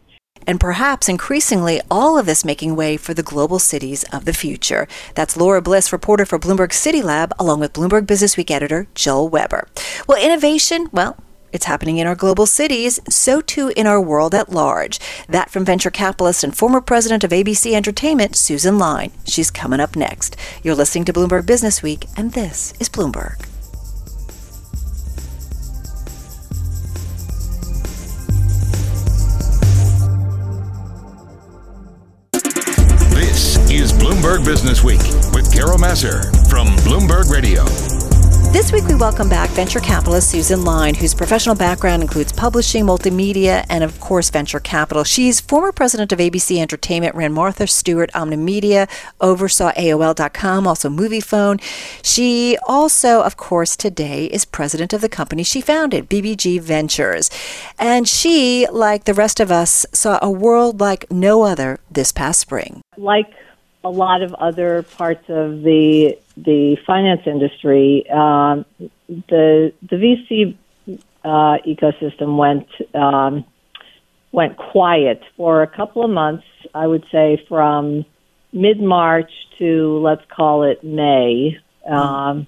and 0.46 0.60
perhaps 0.60 1.08
increasingly 1.08 1.80
all 1.90 2.18
of 2.18 2.26
this 2.26 2.44
making 2.44 2.76
way 2.76 2.96
for 2.96 3.14
the 3.14 3.22
global 3.22 3.58
cities 3.58 4.04
of 4.12 4.24
the 4.24 4.32
future. 4.32 4.86
That's 5.14 5.36
Laura 5.36 5.62
Bliss, 5.62 5.92
reporter 5.92 6.24
for 6.26 6.38
Bloomberg 6.38 6.72
City 6.72 7.02
Lab, 7.02 7.32
along 7.38 7.60
with 7.60 7.72
Bloomberg 7.72 8.06
Businessweek 8.06 8.50
editor 8.50 8.86
Joel 8.94 9.28
Weber. 9.28 9.68
Well, 10.06 10.22
innovation, 10.22 10.88
well, 10.92 11.16
It's 11.52 11.66
happening 11.66 11.98
in 11.98 12.08
our 12.08 12.16
global 12.16 12.46
cities, 12.46 12.98
so 13.08 13.40
too 13.40 13.72
in 13.76 13.86
our 13.86 14.00
world 14.00 14.34
at 14.34 14.48
large. 14.48 14.98
That 15.28 15.50
from 15.50 15.64
venture 15.64 15.90
capitalist 15.90 16.42
and 16.42 16.52
former 16.56 16.80
president 16.80 17.22
of 17.22 17.30
ABC 17.30 17.74
Entertainment, 17.74 18.34
Susan 18.34 18.76
Lyne. 18.76 19.12
She's 19.24 19.52
coming 19.52 19.78
up 19.78 19.94
next. 19.94 20.36
You're 20.64 20.74
listening 20.74 21.04
to 21.04 21.12
Bloomberg 21.12 21.46
Business 21.46 21.80
Week, 21.80 22.06
and 22.16 22.32
this 22.32 22.74
is 22.80 22.88
Bloomberg. 22.88 23.53
Bloomberg 34.24 34.44
Business 34.46 34.82
Week 34.82 35.02
with 35.34 35.52
Carol 35.52 35.76
Massar 35.76 36.24
from 36.48 36.68
Bloomberg 36.76 37.30
Radio. 37.30 37.62
This 38.54 38.72
week, 38.72 38.84
we 38.84 38.94
welcome 38.94 39.28
back 39.28 39.50
venture 39.50 39.80
capitalist 39.80 40.30
Susan 40.30 40.64
Lyne, 40.64 40.94
whose 40.94 41.12
professional 41.12 41.54
background 41.54 42.02
includes 42.02 42.32
publishing, 42.32 42.86
multimedia, 42.86 43.66
and 43.68 43.84
of 43.84 44.00
course, 44.00 44.30
venture 44.30 44.60
capital. 44.60 45.04
She's 45.04 45.42
former 45.42 45.72
president 45.72 46.10
of 46.10 46.20
ABC 46.20 46.56
Entertainment, 46.56 47.14
ran 47.14 47.34
Martha 47.34 47.66
Stewart 47.66 48.10
Omnimedia, 48.12 48.88
oversaw 49.20 49.72
AOL.com, 49.72 50.66
also 50.66 50.88
Moviefone. 50.88 51.60
She 52.02 52.56
also, 52.66 53.20
of 53.20 53.36
course, 53.36 53.76
today 53.76 54.24
is 54.24 54.46
president 54.46 54.94
of 54.94 55.02
the 55.02 55.10
company 55.10 55.42
she 55.42 55.60
founded, 55.60 56.08
BBG 56.08 56.62
Ventures. 56.62 57.28
And 57.78 58.08
she, 58.08 58.66
like 58.72 59.04
the 59.04 59.12
rest 59.12 59.38
of 59.38 59.52
us, 59.52 59.84
saw 59.92 60.18
a 60.22 60.30
world 60.30 60.80
like 60.80 61.12
no 61.12 61.42
other 61.42 61.78
this 61.90 62.10
past 62.10 62.40
spring. 62.40 62.80
Like 62.96 63.26
a 63.84 63.90
lot 63.90 64.22
of 64.22 64.34
other 64.34 64.82
parts 64.82 65.24
of 65.28 65.62
the 65.62 66.18
the 66.36 66.76
finance 66.86 67.22
industry, 67.26 68.08
um, 68.10 68.64
the 69.08 69.72
the 69.82 69.96
VC 69.96 70.56
uh, 71.24 71.58
ecosystem 71.66 72.36
went 72.36 72.66
um, 72.94 73.44
went 74.32 74.56
quiet 74.56 75.22
for 75.36 75.62
a 75.62 75.66
couple 75.66 76.04
of 76.04 76.10
months. 76.10 76.44
I 76.74 76.86
would 76.86 77.04
say 77.12 77.44
from 77.48 78.04
mid 78.52 78.80
March 78.80 79.30
to 79.58 79.98
let's 79.98 80.24
call 80.30 80.64
it 80.64 80.82
May. 80.82 81.58
Um, 81.86 82.46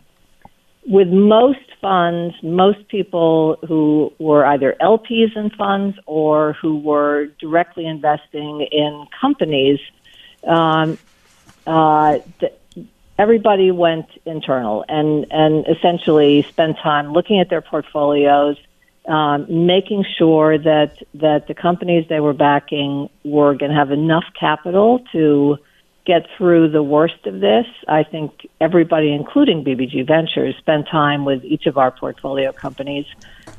with 0.89 1.09
most 1.09 1.59
funds, 1.81 2.35
most 2.43 2.89
people 2.89 3.59
who 3.67 4.13
were 4.19 4.47
either 4.47 4.77
LPs 4.81 5.37
in 5.37 5.51
funds 5.51 5.99
or 6.07 6.55
who 6.55 6.79
were 6.79 7.27
directly 7.41 7.87
investing 7.87 8.67
in 8.71 9.07
companies, 9.21 9.81
um, 10.47 10.97
uh, 11.67 12.19
th- 12.41 12.53
everybody 13.19 13.71
went 13.71 14.07
internal 14.25 14.85
and, 14.89 15.27
and 15.31 15.67
essentially 15.69 16.43
spent 16.43 16.79
time 16.79 17.13
looking 17.13 17.41
at 17.41 17.49
their 17.49 17.63
portfolios, 17.63 18.57
um, 19.07 19.67
making 19.67 20.05
sure 20.19 20.59
that, 20.59 21.03
that 21.15 21.47
the 21.47 21.55
companies 21.55 22.07
they 22.09 22.21
were 22.21 22.35
backing 22.35 23.09
were 23.25 23.55
going 23.55 23.71
to 23.71 23.77
have 23.77 23.91
enough 23.91 24.25
capital 24.39 25.01
to 25.13 25.59
get 26.05 26.27
through 26.37 26.69
the 26.69 26.83
worst 26.83 27.27
of 27.27 27.41
this. 27.41 27.67
I 27.89 28.05
think 28.05 28.49
everybody, 28.61 29.13
including 29.13 29.65
BBG 29.65 30.07
Ventures, 30.07 30.57
spent 30.57 30.87
time 30.89 31.25
with 31.25 31.45
each 31.45 31.67
of 31.67 31.79
our 31.79 31.91
portfolio 31.91 32.53
companies. 32.53 33.07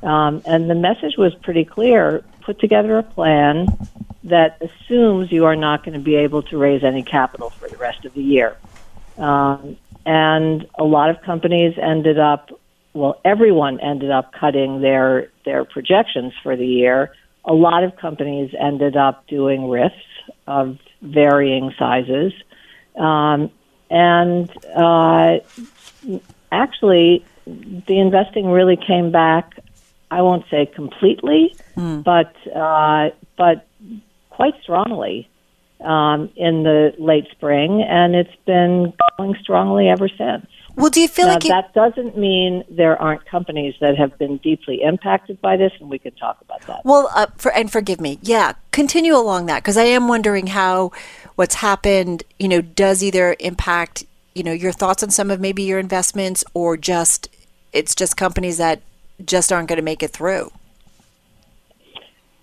Um, 0.02 0.42
and 0.46 0.70
the 0.70 0.76
message 0.76 1.18
was 1.18 1.36
pretty 1.36 1.66
clear 1.66 2.24
put 2.42 2.60
together 2.60 2.98
a 2.98 3.04
plan 3.04 3.68
that 4.28 4.62
assumes 4.62 5.32
you 5.32 5.46
are 5.46 5.56
not 5.56 5.84
going 5.84 5.94
to 5.94 6.04
be 6.04 6.16
able 6.16 6.42
to 6.44 6.58
raise 6.58 6.84
any 6.84 7.04
capital 7.04 7.50
for 7.50 7.68
the 7.68 7.78
rest 7.78 8.06
of 8.06 8.14
the 8.14 8.22
year. 8.24 8.58
Um, 9.18 9.78
and 10.06 10.68
a 10.78 10.84
lot 10.84 11.10
of 11.10 11.22
companies 11.22 11.78
ended 11.82 12.20
up, 12.20 12.52
well, 12.94 13.20
everyone 13.26 13.80
ended 13.80 14.12
up 14.12 14.34
cutting 14.34 14.82
their, 14.82 15.30
their 15.46 15.66
projections 15.66 16.34
for 16.44 16.56
the 16.56 16.68
year. 16.68 17.14
A 17.46 17.54
lot 17.54 17.84
of 17.84 17.96
companies 17.96 18.54
ended 18.60 18.96
up 18.96 19.26
doing 19.28 19.70
RIFs 19.70 19.96
of 20.46 20.78
varying 21.02 21.74
sizes. 21.80 22.34
Um, 22.96 23.50
and 23.90 24.52
uh, 24.76 25.40
actually, 26.52 27.26
the 27.46 28.00
investing 28.00 28.48
really 28.50 28.76
came 28.76 29.12
back. 29.12 29.60
I 30.12 30.22
won't 30.22 30.46
say 30.50 30.66
completely, 30.66 31.56
Hmm. 31.76 32.02
but 32.02 32.34
uh, 32.54 33.10
but 33.38 33.67
quite 34.38 34.54
strongly 34.62 35.28
um, 35.82 36.30
in 36.36 36.62
the 36.62 36.94
late 37.00 37.28
spring, 37.32 37.82
and 37.82 38.16
it's 38.16 38.36
been 38.46 38.94
going 39.18 39.36
strongly 39.42 39.90
ever 39.90 40.08
since. 40.08 40.46
Well, 40.76 40.92
do 40.92 41.02
you 41.02 41.08
feel 41.08 41.26
now, 41.26 41.34
like 41.34 41.44
you, 41.44 41.50
that 41.50 41.74
doesn't 41.74 42.16
mean 42.20 42.64
there 42.70 43.02
aren't 43.02 43.26
companies 43.26 43.74
that 43.82 43.98
have 43.98 44.16
been 44.20 44.38
deeply 44.38 44.84
impacted 44.84 45.42
by 45.42 45.58
this, 45.58 45.72
and 45.80 45.90
we 45.90 45.98
could 45.98 46.16
talk 46.18 46.40
about 46.42 46.62
that. 46.68 46.86
Well, 46.86 47.10
uh, 47.16 47.26
for, 47.36 47.52
and 47.52 47.72
forgive 47.72 48.00
me. 48.00 48.20
Yeah, 48.22 48.54
continue 48.72 49.16
along 49.16 49.48
that 49.48 49.64
because 49.64 49.76
I 49.76 49.86
am 49.86 50.08
wondering 50.08 50.48
how 50.48 50.92
what's 51.34 51.56
happened, 51.56 52.22
you 52.38 52.48
know, 52.48 52.62
does 52.62 53.02
either 53.02 53.36
impact, 53.40 54.06
you 54.36 54.44
know, 54.44 54.52
your 54.52 54.72
thoughts 54.72 55.02
on 55.02 55.10
some 55.10 55.32
of 55.32 55.40
maybe 55.40 55.64
your 55.64 55.80
investments 55.80 56.44
or 56.54 56.78
just 56.78 57.28
it's 57.74 57.96
just 57.96 58.16
companies 58.16 58.58
that 58.58 58.84
just 59.26 59.52
aren't 59.52 59.68
going 59.68 59.78
to 59.78 59.84
make 59.84 60.04
it 60.04 60.12
through. 60.12 60.52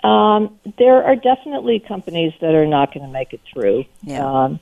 Um, 0.05 0.59
there 0.79 1.03
are 1.03 1.17
definitely 1.17 1.81
companies 1.81 2.33
that 2.41 2.55
are 2.55 2.67
not 2.67 2.93
going 2.93 3.07
to 3.07 3.13
make 3.13 3.33
it 3.33 3.41
through. 3.53 3.87
Yeah. 4.03 4.25
Um, 4.25 4.61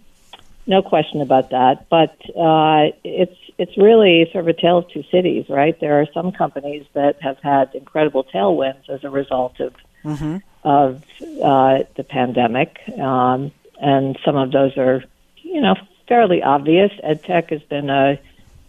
no 0.67 0.81
question 0.83 1.21
about 1.21 1.51
that. 1.51 1.89
But 1.89 2.17
uh, 2.37 2.93
it's 3.05 3.37
it's 3.59 3.77
really 3.77 4.29
sort 4.33 4.45
of 4.45 4.49
a 4.49 4.61
tale 4.61 4.79
of 4.79 4.89
two 4.91 5.03
cities, 5.11 5.47
right? 5.49 5.79
There 5.81 6.01
are 6.01 6.07
some 6.15 6.33
companies 6.33 6.87
that 6.93 7.21
have 7.21 7.39
had 7.39 7.75
incredible 7.75 8.25
tailwinds 8.25 8.89
as 8.89 9.05
a 9.05 9.11
result 9.11 9.61
of 9.61 9.75
Mm-hmm. 10.05 10.39
of 10.65 11.01
uh, 11.45 11.85
the 11.95 12.03
pandemic, 12.03 12.77
um, 12.99 13.53
and 13.81 14.19
some 14.25 14.35
of 14.35 14.51
those 14.51 14.77
are, 14.77 15.05
you 15.37 15.61
know, 15.61 15.77
fairly 16.09 16.43
obvious. 16.43 16.91
EdTech 17.05 17.51
has 17.51 17.63
been 17.63 17.89
a 17.89 18.19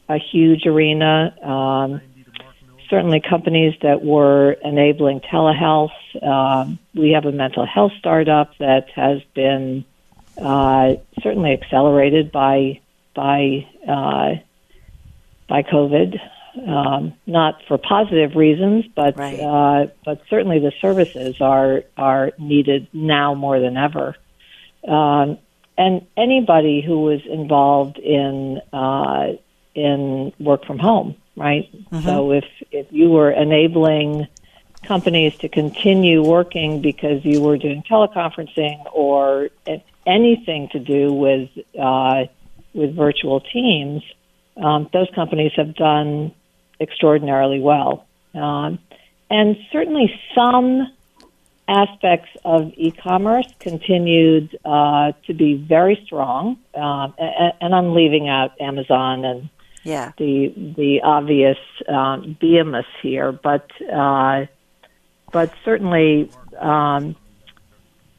a 0.08 0.18
huge 0.20 0.68
arena. 0.68 1.34
Um, 1.42 2.02
certainly, 2.94 3.20
companies 3.28 3.74
that 3.82 4.06
were 4.06 4.52
enabling 4.64 5.22
telehealth. 5.22 5.90
Um, 6.22 6.78
we 6.94 7.10
have 7.12 7.26
a 7.26 7.32
mental 7.32 7.66
health 7.66 7.92
startup 7.98 8.56
that 8.60 8.86
has 8.96 9.24
been 9.34 9.84
uh, 10.38 10.94
certainly 11.24 11.54
accelerated 11.54 12.32
by 12.32 12.82
by 13.16 13.68
uh, 13.88 14.36
by 15.50 15.64
COVID. 15.64 16.20
Um, 16.68 17.16
not 17.26 17.64
for 17.68 17.80
positive 17.80 18.36
reasons, 18.36 18.86
but 18.96 19.18
Right. 19.18 19.40
uh, 19.40 19.88
but 20.06 20.22
certainly 20.30 20.60
the 20.60 20.72
services 20.80 21.42
are 21.42 21.84
are 21.98 22.34
needed 22.38 22.88
now 22.94 23.34
more 23.34 23.60
than 23.60 23.76
ever. 23.76 24.16
Um, 24.88 25.40
and 25.80 26.06
anybody 26.16 26.84
who 26.86 27.02
was 27.02 27.22
involved 27.26 27.98
in 27.98 28.62
uh, 28.72 29.30
in 29.74 30.32
work 30.40 30.66
from 30.66 30.78
home, 30.78 31.16
right? 31.36 31.70
So 32.04 32.32
if 32.32 32.46
if 32.72 32.88
you 32.92 33.10
were 33.10 33.32
enabling 33.32 34.28
companies 34.84 35.38
to 35.38 35.50
continue 35.50 36.22
working 36.22 36.82
because 36.82 37.24
you 37.24 37.42
were 37.42 37.58
doing 37.58 37.84
teleconferencing 37.90 38.84
or 38.94 39.50
anything 40.06 40.70
to 40.70 40.80
do 40.80 41.14
with 41.14 41.50
uh, 41.80 42.26
with 42.74 42.96
virtual 42.96 43.40
teams, 43.40 44.04
um, 44.58 44.90
those 44.94 45.08
companies 45.16 45.52
have 45.56 45.76
done 45.76 46.34
extraordinarily 46.80 47.60
well. 47.60 48.06
Um, 48.34 48.80
and 49.30 49.58
certainly 49.72 50.14
some 50.36 50.92
aspects 51.68 52.30
of 52.44 52.74
e-commerce 52.76 53.48
continued 53.60 54.58
uh, 54.66 55.14
to 55.26 55.34
be 55.34 55.56
very 55.56 56.02
strong. 56.06 56.58
Um, 56.76 57.14
and, 57.18 57.54
and 57.62 57.76
I'm 57.76 57.94
leaving 57.94 58.28
out 58.28 58.60
Amazon 58.60 59.24
and 59.24 59.50
Yeah. 59.84 60.14
the 60.18 60.54
the 60.78 61.02
obvious 61.04 61.58
um, 61.88 62.38
behemoths 62.40 62.88
here, 63.02 63.32
but 63.32 63.70
uh, 63.92 64.46
but 65.32 65.54
certainly 65.66 66.32
um, 66.60 67.16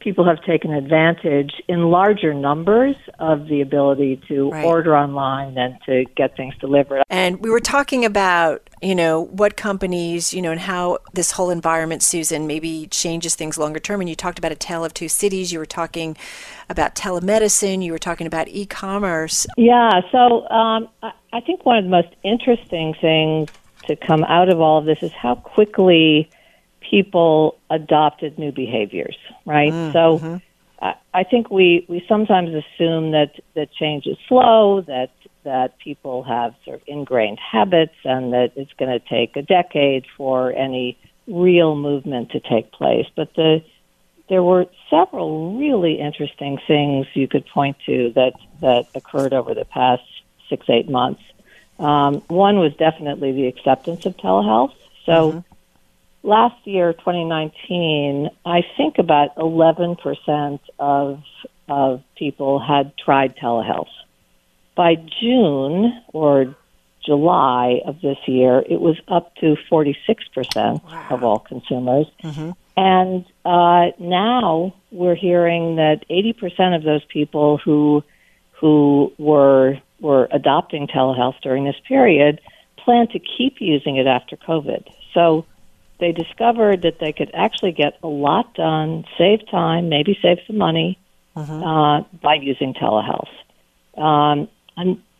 people 0.05 0.23
have 0.23 0.39
taken 0.43 0.71
advantage 0.71 1.51
in 1.67 1.89
larger 1.89 2.31
numbers 2.31 2.95
of 3.17 3.47
the 3.47 3.59
ability 3.59 4.21
to 4.27 4.51
Right. 4.51 4.63
order 4.63 4.95
online 4.95 5.57
and 5.57 5.77
to 5.87 6.05
get 6.15 6.37
things 6.37 6.53
delivered. 6.61 7.01
And 7.09 7.41
we 7.41 7.49
were 7.49 7.59
talking 7.59 8.05
about, 8.05 8.69
you 8.83 8.93
know, 8.93 9.21
what 9.23 9.57
companies, 9.57 10.31
you 10.31 10.43
know, 10.43 10.51
and 10.51 10.59
how 10.59 10.99
this 11.13 11.31
whole 11.31 11.49
environment, 11.49 12.03
Susan, 12.03 12.45
maybe 12.45 12.85
changes 12.91 13.33
things 13.33 13.57
longer 13.57 13.79
term. 13.79 13.99
And 13.99 14.07
you 14.07 14.15
talked 14.15 14.37
about 14.37 14.51
a 14.51 14.55
tale 14.55 14.85
of 14.85 14.93
two 14.93 15.09
cities. 15.09 15.51
You 15.51 15.57
were 15.57 15.65
talking 15.65 16.15
about 16.69 16.93
telemedicine. 16.93 17.83
You 17.83 17.91
were 17.91 17.97
talking 17.97 18.27
about 18.27 18.47
e-commerce. 18.47 19.47
Yeah, 19.57 20.01
so 20.11 20.47
um, 20.49 20.87
I 21.33 21.39
think 21.41 21.65
one 21.65 21.79
of 21.79 21.83
the 21.83 21.89
most 21.89 22.09
interesting 22.21 22.93
things 23.01 23.49
to 23.87 23.95
come 23.95 24.23
out 24.25 24.49
of 24.49 24.61
all 24.61 24.77
of 24.77 24.85
this 24.85 25.01
is 25.01 25.11
how 25.13 25.33
quickly 25.33 26.29
people 26.89 27.57
adopted 27.69 28.37
new 28.37 28.51
behaviors, 28.51 29.17
right? 29.45 29.71
so 29.93 30.41
I, 30.81 30.95
I 31.13 31.23
think 31.23 31.49
we, 31.49 31.85
we 31.87 32.03
sometimes 32.07 32.49
assume 32.49 33.11
that, 33.11 33.31
that 33.55 33.71
change 33.73 34.05
is 34.05 34.17
slow, 34.27 34.81
that 34.81 35.11
that 35.43 35.77
people 35.77 36.23
have 36.23 36.55
sort 36.65 36.81
of 36.81 36.87
ingrained 36.87 37.39
habits, 37.39 37.93
and 38.03 38.33
that 38.33 38.53
it's 38.55 38.73
going 38.79 38.91
to 38.91 39.07
take 39.07 39.37
a 39.37 39.43
decade 39.43 40.05
for 40.17 40.51
any 40.51 40.97
real 41.27 41.75
movement 41.75 42.31
to 42.31 42.39
take 42.39 42.71
place. 42.71 43.05
But 43.15 43.33
the 43.35 43.63
there 44.27 44.41
were 44.41 44.65
several 44.89 45.55
really 45.57 45.99
interesting 45.99 46.57
things 46.67 47.05
you 47.13 47.27
could 47.27 47.45
point 47.45 47.77
to 47.85 48.11
that 48.15 48.33
that 48.61 48.87
occurred 48.95 49.33
over 49.33 49.53
the 49.53 49.65
past 49.65 50.03
six 50.49 50.65
eight 50.69 50.89
months. 50.89 51.21
Um, 51.77 52.21
one 52.27 52.57
was 52.57 52.73
definitely 52.75 53.31
the 53.33 53.47
acceptance 53.47 54.05
of 54.05 54.17
telehealth. 54.17 54.73
So 55.05 55.31
mm-hmm. 55.31 55.39
Last 56.25 56.65
year, 56.65 56.93
2019, 56.93 58.29
I 58.45 58.61
think 58.75 58.97
about 58.97 59.35
11% 59.35 60.59
of 60.79 61.21
of 61.67 62.03
people 62.15 62.59
had 62.59 62.95
tried 62.95 63.35
telehealth. 63.37 63.89
By 64.75 64.95
June 64.95 65.99
or 66.13 66.55
July 67.03 67.81
of 67.85 68.01
this 68.01 68.17
year, 68.27 68.63
it 68.69 68.79
was 68.79 68.99
up 69.07 69.35
to 69.37 69.55
46% 69.71 69.95
wow. 70.55 71.07
of 71.09 71.23
all 71.23 71.39
consumers. 71.39 72.05
Mm-hmm. 72.23 72.51
And 72.77 73.25
uh, 73.45 73.95
now 73.99 74.75
we're 74.91 75.15
hearing 75.15 75.77
that 75.77 76.05
80% 76.07 76.75
of 76.75 76.83
those 76.83 77.03
people 77.05 77.57
who 77.57 78.03
who 78.59 79.11
were 79.17 79.79
were 79.99 80.27
adopting 80.31 80.87
telehealth 80.87 81.35
during 81.41 81.65
this 81.65 81.75
period 81.87 82.41
plan 82.77 83.07
to 83.07 83.19
keep 83.19 83.55
using 83.59 83.97
it 83.97 84.07
after 84.07 84.37
COVID. 84.37 84.85
So 85.13 85.45
they 85.99 86.11
discovered 86.11 86.81
that 86.81 86.99
they 86.99 87.13
could 87.13 87.31
actually 87.33 87.71
get 87.71 87.97
a 88.03 88.07
lot 88.07 88.53
done, 88.53 89.05
save 89.17 89.49
time, 89.49 89.89
maybe 89.89 90.17
save 90.21 90.39
some 90.47 90.57
money 90.57 90.99
mm-hmm. 91.35 91.63
uh, 91.63 92.01
by 92.21 92.35
using 92.35 92.73
telehealth. 92.73 93.29
Um, 93.97 94.49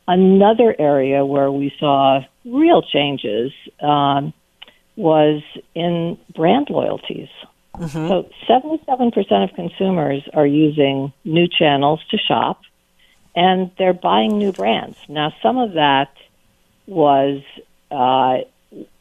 another 0.07 0.75
area 0.77 1.25
where 1.25 1.51
we 1.51 1.73
saw 1.79 2.21
real 2.43 2.81
changes 2.81 3.51
um, 3.81 4.33
was 4.95 5.41
in 5.73 6.17
brand 6.35 6.67
loyalties. 6.69 7.29
Mm-hmm. 7.75 8.07
So 8.07 8.29
77% 8.47 9.43
of 9.43 9.55
consumers 9.55 10.23
are 10.33 10.47
using 10.47 11.11
new 11.23 11.47
channels 11.47 12.01
to 12.11 12.17
shop, 12.17 12.61
and 13.35 13.71
they're 13.77 13.93
buying 13.93 14.37
new 14.37 14.51
brands. 14.51 14.97
Now, 15.09 15.33
some 15.43 15.57
of 15.57 15.73
that 15.73 16.13
was 16.87 17.41
uh, 17.91 18.47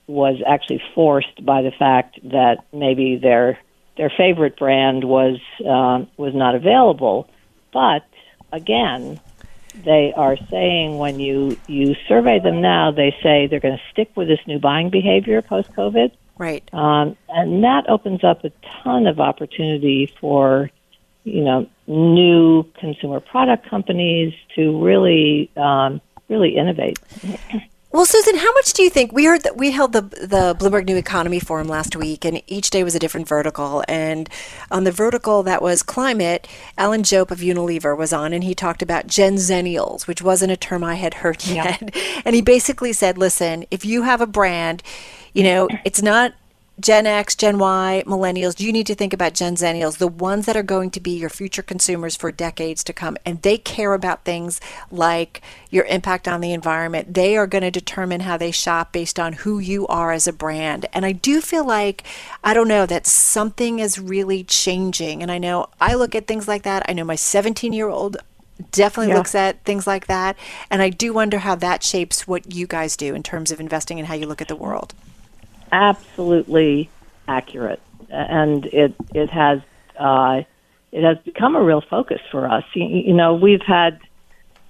was 0.07 0.37
actually 0.47 0.83
forced 0.95 1.45
by 1.45 1.63
the 1.63 1.71
fact 1.71 2.19
that 2.25 2.65
maybe 2.73 3.17
their 3.17 3.59
their 3.97 4.11
favorite 4.17 4.57
brand 4.57 5.05
was 5.05 5.39
uh, 5.61 6.05
was 6.17 6.35
not 6.35 6.55
available. 6.55 7.29
But 7.73 8.05
again, 8.53 9.21
they 9.85 10.13
are 10.17 10.37
saying 10.51 10.99
when 10.99 11.21
you 11.21 11.57
you 11.67 11.95
survey 12.09 12.39
them 12.39 12.61
now, 12.61 12.91
they 12.91 13.15
say 13.23 13.47
they're 13.47 13.61
going 13.61 13.77
to 13.77 13.83
stick 13.93 14.11
with 14.17 14.29
this 14.29 14.41
new 14.47 14.59
buying 14.59 14.91
behavior 14.91 15.43
post 15.43 15.73
COVID. 15.73 16.13
Right. 16.37 16.69
Um, 16.73 17.17
and 17.29 17.63
that 17.63 17.89
opens 17.89 18.25
up 18.25 18.45
a 18.45 18.51
ton 18.83 19.07
of 19.07 19.21
opportunity 19.21 20.13
for 20.21 20.71
you 21.25 21.43
know 21.43 21.67
new 21.87 22.65
consumer 22.79 23.21
product 23.21 23.69
companies 23.69 24.35
to 24.57 24.83
really 24.85 25.51
um, 25.57 26.01
really 26.29 26.57
innovate. 26.57 26.99
Well, 27.95 28.07
Susan, 28.07 28.39
how 28.39 28.53
much 28.55 28.73
do 28.73 28.83
you 28.83 28.91
think 28.91 29.13
we 29.13 29.25
heard 29.25 29.45
that 29.45 29.57
we 29.57 29.71
held 29.71 29.93
the 29.93 30.01
the 30.01 30.57
Bloomberg 30.59 30.85
New 30.85 30.97
Economy 30.97 31.39
Forum 31.39 31.69
last 31.69 31.95
week, 31.95 32.25
and 32.25 32.43
each 32.49 32.71
day 32.71 32.83
was 32.83 32.97
a 32.97 32.99
different 32.99 33.29
vertical. 33.29 33.85
And 33.87 34.29
on 34.69 34.83
the 34.83 34.91
vertical 34.91 35.45
that 35.45 35.63
was 35.63 35.85
climate, 35.85 36.49
Alan 36.77 37.05
Jope 37.05 37.31
of 37.31 37.39
Unilever 37.39 37.97
was 37.97 38.13
on, 38.13 38.33
and 38.33 38.43
he 38.43 38.53
talked 38.53 38.83
about 38.83 39.07
Gen 39.07 39.37
Zennials, 39.37 40.09
which 40.09 40.21
wasn't 40.21 40.51
a 40.51 40.57
term 40.57 40.83
I 40.83 40.97
had 40.97 41.15
heard 41.15 41.47
yet. 41.47 41.95
Yeah. 41.95 42.03
And 42.25 42.35
he 42.35 42.43
basically 42.43 42.93
said, 42.93 43.17
"Listen, 43.17 43.65
if 43.71 43.85
you 43.85 44.03
have 44.03 44.21
a 44.21 44.27
brand, 44.27 44.83
you 45.33 45.45
know, 45.45 45.69
it's 45.85 46.03
not 46.03 46.35
Gen 46.81 47.07
X, 47.07 47.37
Gen 47.37 47.59
Y, 47.59 48.03
millennials, 48.05 48.59
you 48.59 48.73
need 48.73 48.89
to 48.89 48.97
think 48.97 49.13
about 49.13 49.35
Gen 49.35 49.55
Zennials, 49.55 49.99
the 49.99 50.09
ones 50.09 50.47
that 50.47 50.57
are 50.57 50.63
going 50.65 50.91
to 50.91 51.01
be 51.01 51.13
your 51.13 51.31
future 51.31 51.63
consumers 51.63 52.17
for 52.17 52.33
decades 52.33 52.83
to 52.83 52.93
come. 52.93 53.17
And 53.25 53.41
they 53.43 53.59
care 53.59 53.95
about 53.95 54.25
things 54.25 54.61
like 54.91 55.41
your 55.71 55.85
impact 55.85 56.27
on 56.27 56.41
the 56.41 56.53
environment. 56.53 57.15
They 57.15 57.37
are 57.37 57.47
going 57.47 57.63
to 57.63 57.71
determine 57.71 58.21
how 58.21 58.37
they 58.37 58.51
shop 58.51 58.93
based 58.93 59.21
on 59.21 59.35
who 59.35 59.61
you 59.61 59.87
are 59.87 60.11
as 60.11 60.27
a 60.27 60.33
brand. 60.33 60.87
And 60.93 61.07
I 61.07 61.13
do 61.13 61.41
feel 61.41 61.65
like, 61.65 62.03
I 62.43 62.53
don't 62.53 62.69
know, 62.69 62.87
that 62.87 63.07
something 63.07 63.79
is 63.79 64.01
really 64.01 64.43
changing. 64.43 65.23
And 65.23 65.31
I 65.31 65.39
know 65.39 65.69
I 65.81 65.95
look 65.95 66.17
at 66.17 66.27
things 66.27 66.49
like 66.49 66.65
that. 66.65 66.85
I 66.89 66.93
know 66.93 67.05
my 67.05 67.15
17 67.15 67.73
year 67.73 67.89
old 67.89 68.17
definitely 68.73 69.13
yeah. 69.13 69.19
looks 69.19 69.37
at 69.37 69.63
things 69.65 69.87
like 69.87 70.09
that. 70.09 70.37
And 70.71 70.83
I 70.83 70.89
do 70.89 71.13
wonder 71.13 71.39
how 71.39 71.55
that 71.55 71.85
shapes 71.85 72.27
what 72.27 72.53
you 72.53 72.67
guys 72.67 72.97
do 72.97 73.15
in 73.15 73.23
terms 73.23 73.53
of 73.53 73.61
investing 73.61 74.01
and 74.01 74.09
how 74.09 74.15
you 74.15 74.27
look 74.27 74.43
at 74.43 74.49
the 74.49 74.57
world 74.57 74.93
absolutely 75.75 76.89
accurate, 77.27 77.83
and 78.09 78.65
it 78.67 78.95
it 79.13 79.29
has 79.31 79.61
uh, 79.99 80.43
it 80.93 81.03
has 81.03 81.19
become 81.25 81.57
a 81.57 81.63
real 81.63 81.81
focus 81.81 82.21
for 82.31 82.51
us. 82.51 82.65
You, 82.75 82.87
you 82.87 83.13
know, 83.13 83.35
we've 83.35 83.63
had 83.67 83.99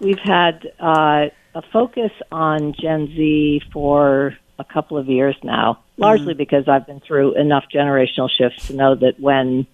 we've 0.00 0.18
had 0.18 0.66
uh, 0.80 1.26
a 1.54 1.62
focus 1.72 2.12
on 2.32 2.72
Gen 2.72 3.08
Z 3.08 3.62
for 3.72 4.36
a 4.58 4.64
couple 4.64 4.96
of 4.96 5.08
years 5.08 5.36
now, 5.42 5.80
largely 5.98 6.32
mm-hmm. 6.32 6.38
because 6.38 6.68
I've 6.68 6.86
been 6.86 7.00
through 7.00 7.34
enough 7.34 7.64
generational 7.72 8.30
shifts 8.30 8.68
to 8.68 8.74
know 8.74 8.94
that 8.94 9.20
when 9.20 9.66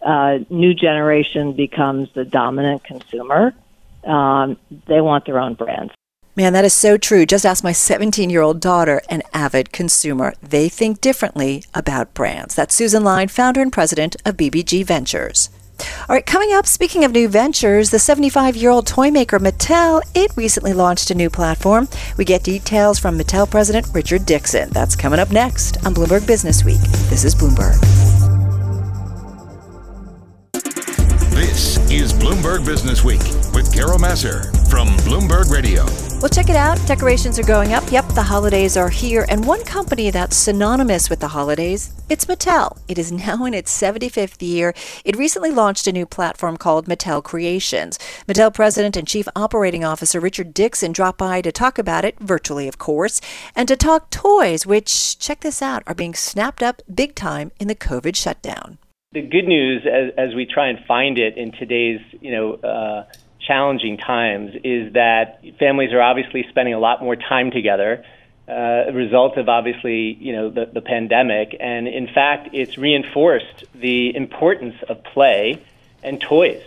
uh, 0.00 0.38
new 0.48 0.72
generation 0.72 1.52
becomes 1.52 2.08
the 2.14 2.24
dominant 2.24 2.84
consumer, 2.84 3.54
um, 4.04 4.56
they 4.86 5.00
want 5.00 5.26
their 5.26 5.38
own 5.38 5.54
brands. 5.54 5.92
Man, 6.40 6.54
that 6.54 6.64
is 6.64 6.72
so 6.72 6.96
true. 6.96 7.26
Just 7.26 7.44
ask 7.44 7.62
my 7.62 7.72
17 7.72 8.30
year 8.30 8.40
old 8.40 8.60
daughter, 8.60 9.02
an 9.10 9.22
avid 9.34 9.72
consumer. 9.72 10.32
They 10.42 10.70
think 10.70 11.02
differently 11.02 11.64
about 11.74 12.14
brands. 12.14 12.54
That's 12.54 12.74
Susan 12.74 13.04
Lyne, 13.04 13.28
founder 13.28 13.60
and 13.60 13.70
president 13.70 14.16
of 14.24 14.38
BBG 14.38 14.82
Ventures. 14.86 15.50
All 16.08 16.16
right, 16.16 16.24
coming 16.24 16.54
up, 16.54 16.64
speaking 16.66 17.04
of 17.04 17.12
new 17.12 17.28
ventures, 17.28 17.90
the 17.90 17.98
75 17.98 18.56
year 18.56 18.70
old 18.70 18.86
toy 18.86 19.10
maker 19.10 19.38
Mattel, 19.38 20.00
it 20.14 20.30
recently 20.34 20.72
launched 20.72 21.10
a 21.10 21.14
new 21.14 21.28
platform. 21.28 21.88
We 22.16 22.24
get 22.24 22.42
details 22.42 22.98
from 22.98 23.18
Mattel 23.18 23.50
President 23.50 23.86
Richard 23.92 24.24
Dixon. 24.24 24.70
That's 24.70 24.96
coming 24.96 25.20
up 25.20 25.30
next 25.30 25.76
on 25.84 25.94
Bloomberg 25.94 26.26
Business 26.26 26.64
Week. 26.64 26.80
This 27.10 27.26
is 27.26 27.34
Bloomberg. 27.34 27.76
This 31.40 31.78
is 31.90 32.12
Bloomberg 32.12 32.66
Business 32.66 33.02
Week 33.02 33.22
with 33.54 33.72
Carol 33.72 33.98
Massar 33.98 34.44
from 34.68 34.88
Bloomberg 34.98 35.50
Radio. 35.50 35.86
Well, 36.20 36.28
check 36.28 36.50
it 36.50 36.54
out. 36.54 36.78
Decorations 36.86 37.38
are 37.38 37.44
going 37.44 37.72
up. 37.72 37.90
Yep, 37.90 38.08
the 38.08 38.22
holidays 38.22 38.76
are 38.76 38.90
here. 38.90 39.24
And 39.26 39.46
one 39.46 39.64
company 39.64 40.10
that's 40.10 40.36
synonymous 40.36 41.08
with 41.08 41.20
the 41.20 41.28
holidays, 41.28 41.94
it's 42.10 42.26
Mattel. 42.26 42.76
It 42.88 42.98
is 42.98 43.10
now 43.26 43.46
in 43.46 43.54
its 43.54 43.74
75th 43.74 44.46
year. 44.46 44.74
It 45.02 45.16
recently 45.16 45.50
launched 45.50 45.86
a 45.86 45.92
new 45.92 46.04
platform 46.04 46.58
called 46.58 46.88
Mattel 46.88 47.24
Creations. 47.24 47.98
Mattel 48.28 48.52
President 48.52 48.94
and 48.98 49.08
Chief 49.08 49.26
Operating 49.34 49.82
Officer 49.82 50.20
Richard 50.20 50.52
Dixon 50.52 50.92
dropped 50.92 51.16
by 51.16 51.40
to 51.40 51.50
talk 51.50 51.78
about 51.78 52.04
it, 52.04 52.20
virtually, 52.20 52.68
of 52.68 52.76
course, 52.76 53.18
and 53.56 53.66
to 53.66 53.76
talk 53.76 54.10
toys, 54.10 54.66
which, 54.66 55.18
check 55.18 55.40
this 55.40 55.62
out, 55.62 55.84
are 55.86 55.94
being 55.94 56.12
snapped 56.12 56.62
up 56.62 56.82
big 56.94 57.14
time 57.14 57.50
in 57.58 57.66
the 57.66 57.74
COVID 57.74 58.14
shutdown. 58.14 58.76
The 59.12 59.22
good 59.22 59.48
news, 59.48 59.84
as, 59.86 60.12
as 60.16 60.36
we 60.36 60.46
try 60.46 60.68
and 60.68 60.78
find 60.86 61.18
it 61.18 61.36
in 61.36 61.50
today's, 61.50 62.00
you 62.20 62.30
know, 62.30 62.52
uh, 62.54 63.06
challenging 63.40 63.96
times 63.96 64.52
is 64.62 64.92
that 64.92 65.42
families 65.58 65.92
are 65.92 66.00
obviously 66.00 66.46
spending 66.48 66.74
a 66.74 66.78
lot 66.78 67.02
more 67.02 67.16
time 67.16 67.50
together. 67.50 68.04
Uh, 68.46 68.84
a 68.86 68.92
result 68.92 69.36
of 69.36 69.48
obviously 69.48 70.16
you 70.20 70.32
know 70.32 70.48
the, 70.50 70.66
the 70.66 70.80
pandemic, 70.80 71.56
and 71.58 71.88
in 71.88 72.06
fact, 72.06 72.50
it's 72.52 72.78
reinforced 72.78 73.64
the 73.74 74.14
importance 74.14 74.76
of 74.88 75.02
play 75.02 75.60
and 76.04 76.20
toys. 76.20 76.62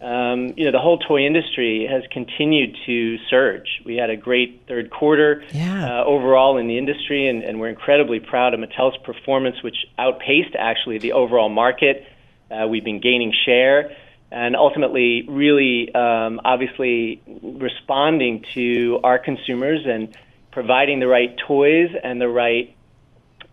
Um, 0.00 0.52
you 0.56 0.66
know, 0.66 0.72
the 0.72 0.78
whole 0.78 0.98
toy 0.98 1.24
industry 1.24 1.86
has 1.90 2.02
continued 2.12 2.76
to 2.84 3.16
surge. 3.30 3.80
We 3.84 3.96
had 3.96 4.10
a 4.10 4.16
great 4.16 4.64
third 4.68 4.90
quarter 4.90 5.42
yeah. 5.52 6.00
uh, 6.00 6.04
overall 6.04 6.58
in 6.58 6.66
the 6.66 6.76
industry, 6.76 7.28
and, 7.28 7.42
and, 7.42 7.58
we're 7.58 7.70
incredibly 7.70 8.20
proud 8.20 8.52
of 8.52 8.60
Mattel's 8.60 8.98
performance, 9.04 9.62
which 9.62 9.76
outpaced 9.98 10.54
actually 10.58 10.98
the 10.98 11.12
overall 11.12 11.48
market. 11.48 12.06
Uh, 12.50 12.66
we've 12.68 12.84
been 12.84 13.00
gaining 13.00 13.32
share 13.46 13.96
and 14.30 14.56
ultimately 14.56 15.24
really 15.28 15.94
um, 15.94 16.40
obviously 16.44 17.22
responding 17.42 18.44
to 18.54 19.00
our 19.04 19.18
consumers 19.18 19.80
and 19.86 20.16
providing 20.50 21.00
the 21.00 21.06
right 21.06 21.36
toys 21.46 21.90
and 22.02 22.20
the 22.20 22.28
right 22.28 22.76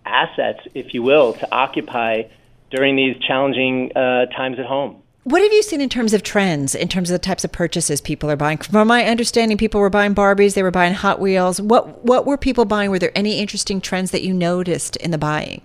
assets, 0.06 0.60
if 0.74 0.94
you 0.94 1.04
will, 1.04 1.34
to 1.34 1.56
occupy 1.56 2.24
during 2.70 2.96
these 2.96 3.16
challenging 3.28 3.96
uh, 3.96 4.26
times 4.28 4.58
at 4.60 4.66
home. 4.66 5.03
What 5.26 5.42
have 5.42 5.54
you 5.54 5.64
seen 5.64 5.80
in 5.80 5.88
terms 5.88 6.14
of 6.14 6.22
trends, 6.22 6.76
in 6.76 6.90
terms 6.90 7.10
of 7.10 7.14
the 7.14 7.26
types 7.26 7.46
of 7.46 7.52
purchases 7.54 8.02
people 8.02 8.30
are 8.30 8.36
buying? 8.36 8.58
From 8.58 8.90
my 8.90 9.06
understanding, 9.06 9.58
people 9.58 9.80
were 9.80 9.90
buying 9.90 10.14
Barbies, 10.14 10.54
they 10.54 10.64
were 10.64 10.72
buying 10.72 10.94
Hot 10.94 11.22
Wheels. 11.22 11.62
What 11.62 12.04
what 12.04 12.26
were 12.26 12.38
people 12.38 12.66
buying? 12.66 12.92
Were 12.92 13.00
there 13.00 13.12
any 13.16 13.40
interesting 13.40 13.80
trends 13.80 14.12
that 14.12 14.22
you 14.22 14.34
noticed 14.34 14.98
in 14.98 15.12
the 15.12 15.18
buying? 15.18 15.62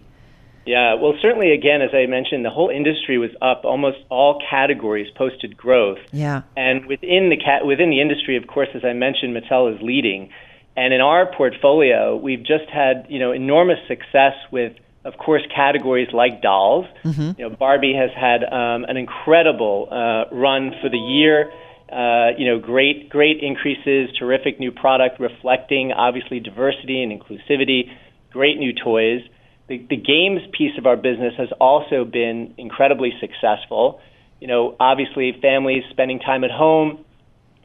Yeah, 0.65 0.95
well, 0.95 1.15
certainly, 1.23 1.53
again, 1.53 1.81
as 1.81 1.91
I 1.95 2.07
mentioned, 2.07 2.45
the 2.45 2.51
whole 2.51 2.69
industry 2.69 3.19
was 3.19 3.31
up. 3.41 3.65
Almost 3.65 3.99
all 4.11 4.41
categories 4.49 5.09
posted 5.17 5.57
growth. 5.57 5.99
Yeah. 6.13 6.43
And 6.57 6.87
within 6.87 7.31
the 7.31 7.37
cat 7.37 7.67
within 7.67 7.91
the 7.91 8.01
industry, 8.01 8.37
of 8.37 8.47
course, 8.47 8.69
as 8.75 8.85
I 8.85 8.93
mentioned, 8.93 9.37
Mattel 9.37 9.75
is 9.75 9.83
leading. 9.83 10.31
And 10.77 10.95
in 10.95 11.01
our 11.01 11.27
portfolio, 11.35 12.17
we've 12.17 12.45
just 12.45 12.71
had 12.73 13.07
you 13.09 13.19
know 13.19 13.33
enormous 13.33 13.79
success 13.89 14.35
with 14.53 14.75
of 15.09 15.17
course, 15.17 15.43
categories 15.55 16.09
like 16.13 16.43
dolls. 16.43 16.85
Mm-hmm. 17.03 17.41
You 17.41 17.49
know, 17.49 17.57
Barbie 17.57 17.95
has 17.95 18.11
had 18.15 18.45
um, 18.45 18.85
an 18.85 18.97
incredible 18.97 19.89
uh, 19.91 20.35
run 20.35 20.73
for 20.83 20.91
the 20.91 20.99
year. 20.99 21.51
Uh, 21.91 22.37
you 22.37 22.47
know, 22.47 22.59
great, 22.61 23.09
great 23.09 23.43
increases, 23.43 24.15
terrific 24.19 24.61
new 24.61 24.71
product 24.71 25.19
reflecting 25.19 25.91
obviously 25.93 26.39
diversity 26.39 27.03
and 27.03 27.11
inclusivity, 27.11 27.91
great 28.31 28.59
new 28.59 28.73
toys. 28.75 29.23
The, 29.69 29.79
the 29.89 29.97
games 29.97 30.41
piece 30.57 30.77
of 30.79 30.85
our 30.87 30.97
business 30.97 31.33
has 31.39 31.49
also 31.59 32.05
been 32.05 32.55
incredibly 32.59 33.13
successful. 33.21 34.01
You 34.41 34.49
know, 34.49 34.77
obviously, 34.79 35.33
families 35.41 35.85
spending 35.91 36.21
time 36.21 36.45
at 36.45 36.51
home, 36.51 37.05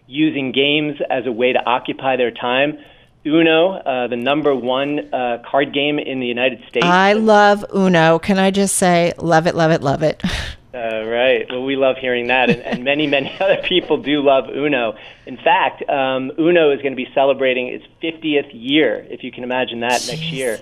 using 0.07 0.53
games 0.53 0.95
as 1.09 1.25
a 1.25 1.31
way 1.31 1.51
to 1.51 1.59
occupy 1.59 2.15
their 2.15 2.31
time. 2.31 2.77
Uno, 3.25 3.73
uh, 3.73 4.07
the 4.07 4.17
number 4.17 4.53
one 4.53 5.13
uh, 5.13 5.41
card 5.49 5.73
game 5.73 5.97
in 5.97 6.19
the 6.19 6.27
United 6.27 6.59
States. 6.69 6.85
I 6.85 7.13
love 7.13 7.65
Uno. 7.73 8.19
Can 8.19 8.37
I 8.37 8.51
just 8.51 8.75
say, 8.75 9.13
love 9.17 9.47
it, 9.47 9.55
love 9.55 9.71
it, 9.71 9.81
love 9.81 10.03
it. 10.03 10.21
Uh, 10.73 11.05
right. 11.05 11.45
Well, 11.51 11.63
we 11.63 11.75
love 11.75 11.97
hearing 12.01 12.29
that, 12.29 12.49
and, 12.49 12.59
and 12.59 12.83
many, 12.83 13.05
many 13.05 13.31
other 13.39 13.61
people 13.61 13.97
do 13.97 14.23
love 14.23 14.45
Uno. 14.49 14.95
In 15.27 15.37
fact, 15.37 15.87
um, 15.87 16.31
Uno 16.39 16.71
is 16.71 16.81
going 16.81 16.93
to 16.93 16.95
be 16.95 17.07
celebrating 17.13 17.67
its 17.67 17.85
50th 18.01 18.49
year, 18.53 19.05
if 19.07 19.23
you 19.23 19.31
can 19.31 19.43
imagine 19.43 19.81
that, 19.81 20.01
Jeez. 20.01 20.09
next 20.09 20.23
year. 20.31 20.59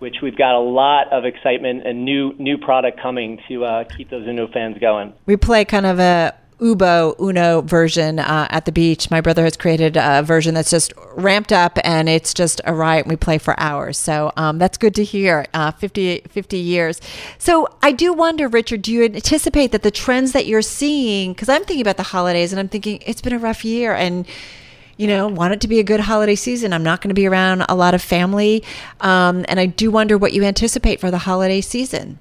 Which 0.00 0.16
we've 0.20 0.36
got 0.36 0.56
a 0.56 0.58
lot 0.58 1.12
of 1.12 1.24
excitement 1.24 1.86
and 1.86 2.04
new 2.04 2.32
new 2.40 2.58
product 2.58 3.00
coming 3.00 3.38
to 3.46 3.64
uh, 3.64 3.84
keep 3.84 4.10
those 4.10 4.26
Uno 4.26 4.48
fans 4.48 4.78
going. 4.78 5.12
We 5.26 5.36
play 5.36 5.64
kind 5.64 5.86
of 5.86 6.00
a 6.00 6.34
Ubo 6.62 7.18
Uno 7.20 7.60
version 7.62 8.20
uh, 8.20 8.46
at 8.50 8.64
the 8.64 8.72
beach. 8.72 9.10
My 9.10 9.20
brother 9.20 9.42
has 9.44 9.56
created 9.56 9.96
a 9.96 10.22
version 10.22 10.54
that's 10.54 10.70
just 10.70 10.92
ramped 11.14 11.52
up 11.52 11.78
and 11.82 12.08
it's 12.08 12.32
just 12.32 12.60
a 12.64 12.72
riot. 12.72 13.06
We 13.06 13.16
play 13.16 13.38
for 13.38 13.58
hours. 13.58 13.98
So 13.98 14.32
um, 14.36 14.58
that's 14.58 14.78
good 14.78 14.94
to 14.94 15.04
hear. 15.04 15.44
Uh, 15.52 15.72
50, 15.72 16.20
50 16.28 16.56
years. 16.56 17.00
So 17.38 17.68
I 17.82 17.90
do 17.92 18.12
wonder, 18.12 18.46
Richard, 18.46 18.82
do 18.82 18.92
you 18.92 19.04
anticipate 19.04 19.72
that 19.72 19.82
the 19.82 19.90
trends 19.90 20.32
that 20.32 20.46
you're 20.46 20.62
seeing, 20.62 21.32
because 21.32 21.48
I'm 21.48 21.64
thinking 21.64 21.82
about 21.82 21.96
the 21.96 22.04
holidays 22.04 22.52
and 22.52 22.60
I'm 22.60 22.68
thinking 22.68 23.02
it's 23.04 23.20
been 23.20 23.32
a 23.32 23.38
rough 23.38 23.64
year 23.64 23.92
and 23.94 24.26
you 24.98 25.06
know, 25.08 25.26
want 25.26 25.54
it 25.54 25.60
to 25.62 25.68
be 25.68 25.80
a 25.80 25.82
good 25.82 26.00
holiday 26.00 26.34
season. 26.34 26.72
I'm 26.72 26.84
not 26.84 27.00
going 27.00 27.08
to 27.08 27.14
be 27.14 27.26
around 27.26 27.64
a 27.68 27.74
lot 27.74 27.94
of 27.94 28.02
family. 28.02 28.62
Um, 29.00 29.44
and 29.48 29.58
I 29.58 29.66
do 29.66 29.90
wonder 29.90 30.16
what 30.16 30.32
you 30.32 30.44
anticipate 30.44 31.00
for 31.00 31.10
the 31.10 31.18
holiday 31.18 31.60
season. 31.60 32.20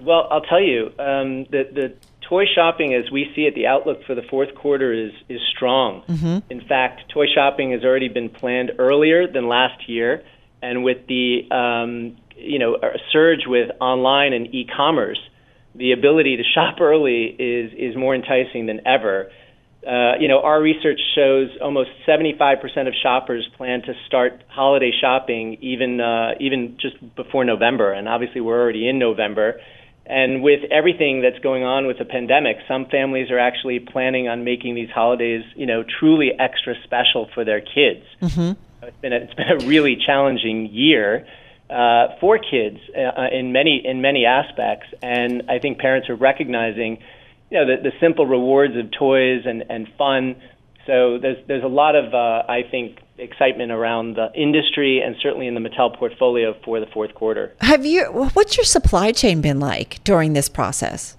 Well, 0.00 0.28
I'll 0.30 0.42
tell 0.42 0.60
you, 0.60 0.92
um, 0.98 1.44
the 1.44 1.68
the 1.72 1.94
toy 2.32 2.44
shopping 2.54 2.94
as 2.94 3.10
we 3.12 3.30
see 3.36 3.42
it, 3.42 3.54
the 3.54 3.66
outlook 3.66 3.98
for 4.06 4.14
the 4.14 4.22
fourth 4.30 4.54
quarter 4.54 4.92
is 4.92 5.12
is 5.28 5.40
strong. 5.54 6.02
Mm-hmm. 6.08 6.50
In 6.50 6.66
fact, 6.66 7.12
toy 7.12 7.26
shopping 7.32 7.72
has 7.72 7.84
already 7.84 8.08
been 8.08 8.30
planned 8.30 8.72
earlier 8.78 9.30
than 9.30 9.48
last 9.48 9.86
year, 9.88 10.24
and 10.62 10.82
with 10.82 11.06
the 11.08 11.42
um, 11.50 12.16
you 12.36 12.58
know 12.58 12.78
surge 13.12 13.40
with 13.46 13.70
online 13.80 14.32
and 14.32 14.46
e-commerce, 14.54 15.20
the 15.74 15.92
ability 15.92 16.38
to 16.38 16.42
shop 16.54 16.80
early 16.80 17.24
is 17.38 17.72
is 17.76 17.96
more 17.96 18.14
enticing 18.14 18.64
than 18.66 18.80
ever. 18.86 19.30
Uh, 19.86 20.14
you 20.20 20.28
know, 20.28 20.40
our 20.40 20.62
research 20.62 21.00
shows 21.16 21.48
almost 21.60 21.90
75% 22.06 22.86
of 22.86 22.94
shoppers 23.02 23.44
plan 23.56 23.82
to 23.82 23.94
start 24.06 24.44
holiday 24.46 24.92
shopping 25.00 25.58
even 25.60 26.00
uh, 26.00 26.30
even 26.40 26.78
just 26.80 26.96
before 27.14 27.44
November, 27.44 27.92
and 27.92 28.08
obviously 28.08 28.40
we're 28.40 28.60
already 28.62 28.88
in 28.88 28.98
November. 28.98 29.60
And 30.04 30.42
with 30.42 30.64
everything 30.70 31.22
that's 31.22 31.38
going 31.38 31.62
on 31.62 31.86
with 31.86 31.98
the 31.98 32.04
pandemic, 32.04 32.56
some 32.66 32.86
families 32.86 33.30
are 33.30 33.38
actually 33.38 33.78
planning 33.78 34.28
on 34.28 34.42
making 34.42 34.74
these 34.74 34.90
holidays, 34.90 35.44
you 35.54 35.66
know, 35.66 35.84
truly 35.84 36.32
extra 36.38 36.74
special 36.82 37.30
for 37.34 37.44
their 37.44 37.60
kids. 37.60 38.04
Mm-hmm. 38.20 38.52
It's 38.82 38.96
been 39.00 39.12
a, 39.12 39.16
it's 39.16 39.34
been 39.34 39.48
a 39.48 39.64
really 39.66 39.96
challenging 40.04 40.66
year 40.72 41.26
uh, 41.70 42.16
for 42.20 42.38
kids 42.38 42.78
uh, 42.96 43.28
in 43.32 43.52
many 43.52 43.80
in 43.84 44.02
many 44.02 44.26
aspects, 44.26 44.88
and 45.00 45.44
I 45.48 45.60
think 45.60 45.78
parents 45.78 46.10
are 46.10 46.16
recognizing, 46.16 46.98
you 47.50 47.58
know, 47.58 47.66
the, 47.66 47.82
the 47.82 47.92
simple 48.00 48.26
rewards 48.26 48.76
of 48.76 48.90
toys 48.90 49.42
and, 49.46 49.64
and 49.70 49.88
fun. 49.96 50.36
So 50.86 51.18
there's 51.18 51.38
there's 51.46 51.62
a 51.62 51.68
lot 51.68 51.94
of 51.94 52.12
uh, 52.12 52.42
I 52.48 52.62
think 52.68 52.98
excitement 53.18 53.70
around 53.72 54.14
the 54.14 54.32
industry 54.34 55.00
and 55.00 55.16
certainly 55.22 55.46
in 55.46 55.54
the 55.54 55.60
Mattel 55.60 55.96
portfolio 55.96 56.54
for 56.64 56.80
the 56.80 56.86
fourth 56.86 57.14
quarter. 57.14 57.52
Have 57.60 57.84
you? 57.84 58.04
What's 58.32 58.56
your 58.56 58.64
supply 58.64 59.12
chain 59.12 59.40
been 59.40 59.60
like 59.60 60.02
during 60.04 60.32
this 60.32 60.48
process? 60.48 61.16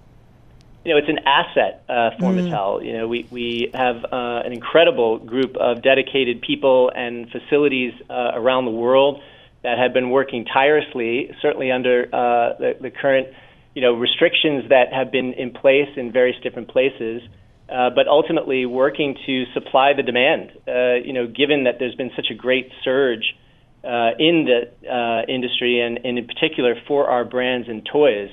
You 0.84 0.92
know, 0.92 0.98
it's 0.98 1.08
an 1.08 1.20
asset 1.26 1.84
uh, 1.88 2.12
for 2.20 2.32
Mm. 2.32 2.50
Mattel. 2.50 2.86
You 2.86 2.94
know, 2.98 3.08
we 3.08 3.26
we 3.32 3.70
have 3.74 4.04
uh, 4.04 4.42
an 4.46 4.52
incredible 4.52 5.18
group 5.18 5.56
of 5.56 5.82
dedicated 5.82 6.42
people 6.42 6.92
and 6.94 7.30
facilities 7.32 7.94
uh, 8.10 8.32
around 8.34 8.66
the 8.66 8.72
world 8.72 9.22
that 9.62 9.78
have 9.78 9.94
been 9.94 10.10
working 10.10 10.44
tirelessly, 10.44 11.34
certainly 11.42 11.72
under 11.72 12.10
uh, 12.12 12.58
the, 12.60 12.76
the 12.82 12.92
current, 12.92 13.30
you 13.76 13.82
know, 13.82 13.94
restrictions 13.94 14.68
that 14.70 14.92
have 14.92 15.10
been 15.10 15.32
in 15.34 15.52
place 15.52 15.88
in 15.96 16.12
various 16.12 16.38
different 16.44 16.68
places. 16.68 17.22
Uh, 17.70 17.90
but 17.90 18.08
ultimately, 18.08 18.66
working 18.66 19.16
to 19.26 19.46
supply 19.54 19.94
the 19.94 20.04
demand. 20.04 20.52
Uh, 20.68 20.96
you 20.96 21.14
know, 21.14 21.26
given 21.26 21.64
that 21.64 21.80
there's 21.80 21.96
been 21.96 22.12
such 22.16 22.28
a 22.30 22.34
great 22.36 22.70
surge 22.84 23.36
uh, 23.84 24.12
in 24.20 24.46
the 24.46 24.90
uh, 24.90 25.24
industry, 25.32 25.80
and, 25.80 26.00
and 26.06 26.20
in 26.20 26.28
particular 26.28 26.76
for 26.88 27.08
our 27.08 27.24
brands 27.24 27.70
and 27.70 27.88
toys, 27.90 28.30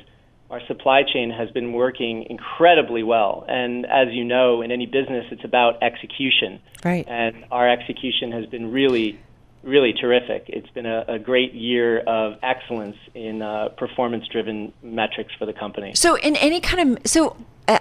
our 0.50 0.60
supply 0.66 1.02
chain 1.04 1.30
has 1.30 1.48
been 1.52 1.72
working 1.72 2.26
incredibly 2.28 3.04
well. 3.04 3.44
And 3.48 3.86
as 3.86 4.08
you 4.10 4.24
know, 4.24 4.62
in 4.62 4.72
any 4.72 4.86
business, 4.86 5.24
it's 5.30 5.44
about 5.44 5.80
execution. 5.80 6.60
Right. 6.84 7.06
And 7.08 7.44
our 7.52 7.70
execution 7.70 8.32
has 8.32 8.46
been 8.46 8.72
really, 8.72 9.20
really 9.62 9.92
terrific. 9.92 10.46
It's 10.48 10.70
been 10.70 10.86
a, 10.86 11.04
a 11.06 11.18
great 11.20 11.54
year 11.54 12.00
of 12.00 12.34
excellence 12.42 12.96
in 13.14 13.42
uh, 13.42 13.68
performance-driven 13.76 14.72
metrics 14.82 15.32
for 15.38 15.46
the 15.46 15.52
company. 15.52 15.94
So, 15.94 16.16
in 16.18 16.34
any 16.36 16.60
kind 16.60 16.98
of 16.98 17.06
so. 17.06 17.36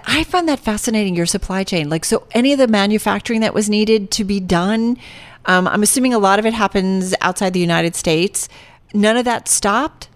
I 0.06 0.24
find 0.24 0.48
that 0.48 0.60
fascinating. 0.60 1.16
Your 1.16 1.26
supply 1.26 1.64
chain, 1.64 1.90
like 1.90 2.06
so, 2.06 2.28
any 2.32 2.54
of 2.54 2.60
the 2.60 2.68
manufacturing 2.68 3.42
that 3.42 3.54
was 3.54 3.70
needed 3.70 4.12
to 4.12 4.24
be 4.24 4.40
done. 4.40 4.98
Um, 5.46 5.68
I'm 5.68 5.82
assuming 5.82 6.14
a 6.14 6.20
lot 6.20 6.38
of 6.38 6.46
it 6.46 6.54
happens 6.54 7.16
outside 7.22 7.54
the 7.54 7.60
United 7.60 7.96
States. 7.96 8.50
None 8.94 9.18
of 9.18 9.26
that 9.26 9.48
stopped. 9.48 10.10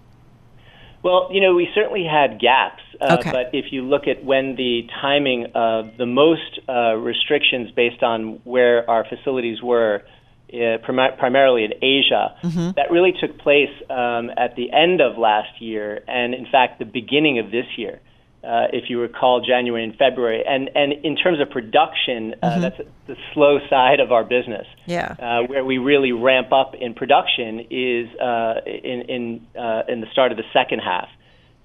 Well, 1.02 1.28
you 1.30 1.40
know, 1.40 1.54
we 1.54 1.68
certainly 1.74 2.04
had 2.04 2.40
gaps, 2.40 2.82
uh, 2.98 3.18
Okay. 3.20 3.30
but 3.30 3.50
if 3.52 3.72
you 3.72 3.82
look 3.82 4.08
at 4.08 4.24
when 4.24 4.56
the 4.56 4.88
timing 5.02 5.46
of 5.54 5.98
the 5.98 6.06
most 6.06 6.60
uh, 6.66 6.94
restrictions 6.94 7.70
based 7.72 8.02
on 8.02 8.40
where 8.44 8.88
our 8.88 9.04
facilities 9.04 9.62
were, 9.62 10.02
uh, 10.52 10.78
prim- 10.82 11.16
primarily 11.18 11.64
in 11.64 11.74
Asia, 11.82 12.34
mm-hmm. 12.42 12.70
that 12.76 12.90
really 12.90 13.12
took 13.20 13.38
place 13.38 13.68
um, 13.90 14.30
at 14.36 14.56
the 14.56 14.72
end 14.72 15.02
of 15.02 15.18
last 15.18 15.60
year, 15.60 16.02
and 16.08 16.32
in 16.32 16.46
fact, 16.46 16.78
the 16.78 16.86
beginning 16.86 17.38
of 17.38 17.50
this 17.50 17.66
year. 17.76 18.00
Uh, 18.44 18.66
if 18.72 18.90
you 18.90 19.00
recall, 19.00 19.40
January 19.40 19.82
and 19.84 19.96
February, 19.96 20.44
and 20.46 20.68
and 20.74 20.92
in 21.04 21.16
terms 21.16 21.40
of 21.40 21.48
production, 21.50 22.34
uh, 22.42 22.50
Mhm. 22.50 22.60
that's 22.60 22.80
the 23.06 23.16
slow 23.32 23.58
side 23.70 24.00
of 24.00 24.12
our 24.12 24.22
business 24.24 24.66
Yeah. 24.86 25.14
uh, 25.18 25.42
where 25.44 25.64
we 25.64 25.78
really 25.78 26.12
ramp 26.12 26.52
up 26.52 26.74
in 26.74 26.92
production 26.94 27.60
is 27.70 28.06
uh, 28.20 28.60
in 28.66 29.00
in 29.02 29.40
uh, 29.58 29.82
in 29.88 30.00
the 30.02 30.06
start 30.12 30.30
of 30.30 30.36
the 30.36 30.44
second 30.52 30.80
half, 30.80 31.08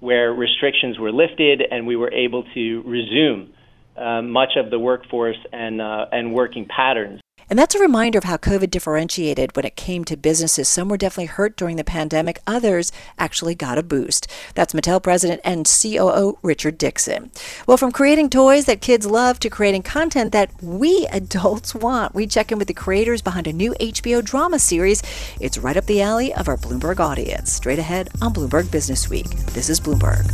where 0.00 0.32
restrictions 0.32 0.98
were 0.98 1.12
lifted 1.12 1.60
and 1.70 1.86
we 1.86 1.96
were 1.96 2.12
able 2.12 2.44
to 2.54 2.82
resume 2.86 3.52
uh, 3.98 4.22
much 4.22 4.56
of 4.56 4.70
the 4.70 4.78
workforce 4.78 5.36
and 5.52 5.82
uh, 5.82 6.06
and 6.12 6.32
working 6.32 6.64
patterns. 6.64 7.19
And 7.50 7.58
that's 7.58 7.74
a 7.74 7.80
reminder 7.80 8.16
of 8.16 8.24
how 8.24 8.36
COVID 8.36 8.70
differentiated 8.70 9.56
when 9.56 9.64
it 9.64 9.74
came 9.74 10.04
to 10.04 10.16
businesses. 10.16 10.68
Some 10.68 10.88
were 10.88 10.96
definitely 10.96 11.26
hurt 11.26 11.56
during 11.56 11.74
the 11.74 11.82
pandemic, 11.82 12.38
others 12.46 12.92
actually 13.18 13.56
got 13.56 13.76
a 13.76 13.82
boost. 13.82 14.28
That's 14.54 14.72
Mattel 14.72 15.02
President 15.02 15.40
and 15.42 15.66
COO 15.66 16.38
Richard 16.42 16.78
Dixon. 16.78 17.32
Well, 17.66 17.76
from 17.76 17.90
creating 17.90 18.30
toys 18.30 18.66
that 18.66 18.80
kids 18.80 19.04
love 19.04 19.40
to 19.40 19.50
creating 19.50 19.82
content 19.82 20.30
that 20.30 20.50
we 20.62 21.08
adults 21.10 21.74
want, 21.74 22.14
we 22.14 22.28
check 22.28 22.52
in 22.52 22.58
with 22.58 22.68
the 22.68 22.74
creators 22.74 23.20
behind 23.20 23.48
a 23.48 23.52
new 23.52 23.74
HBO 23.80 24.24
drama 24.24 24.60
series. 24.60 25.02
It's 25.40 25.58
right 25.58 25.76
up 25.76 25.86
the 25.86 26.02
alley 26.02 26.32
of 26.32 26.46
our 26.46 26.56
Bloomberg 26.56 27.00
audience. 27.00 27.52
Straight 27.52 27.80
ahead 27.80 28.10
on 28.22 28.32
Bloomberg 28.32 28.70
Business 28.70 29.10
Week. 29.10 29.28
This 29.28 29.68
is 29.68 29.80
Bloomberg. 29.80 30.30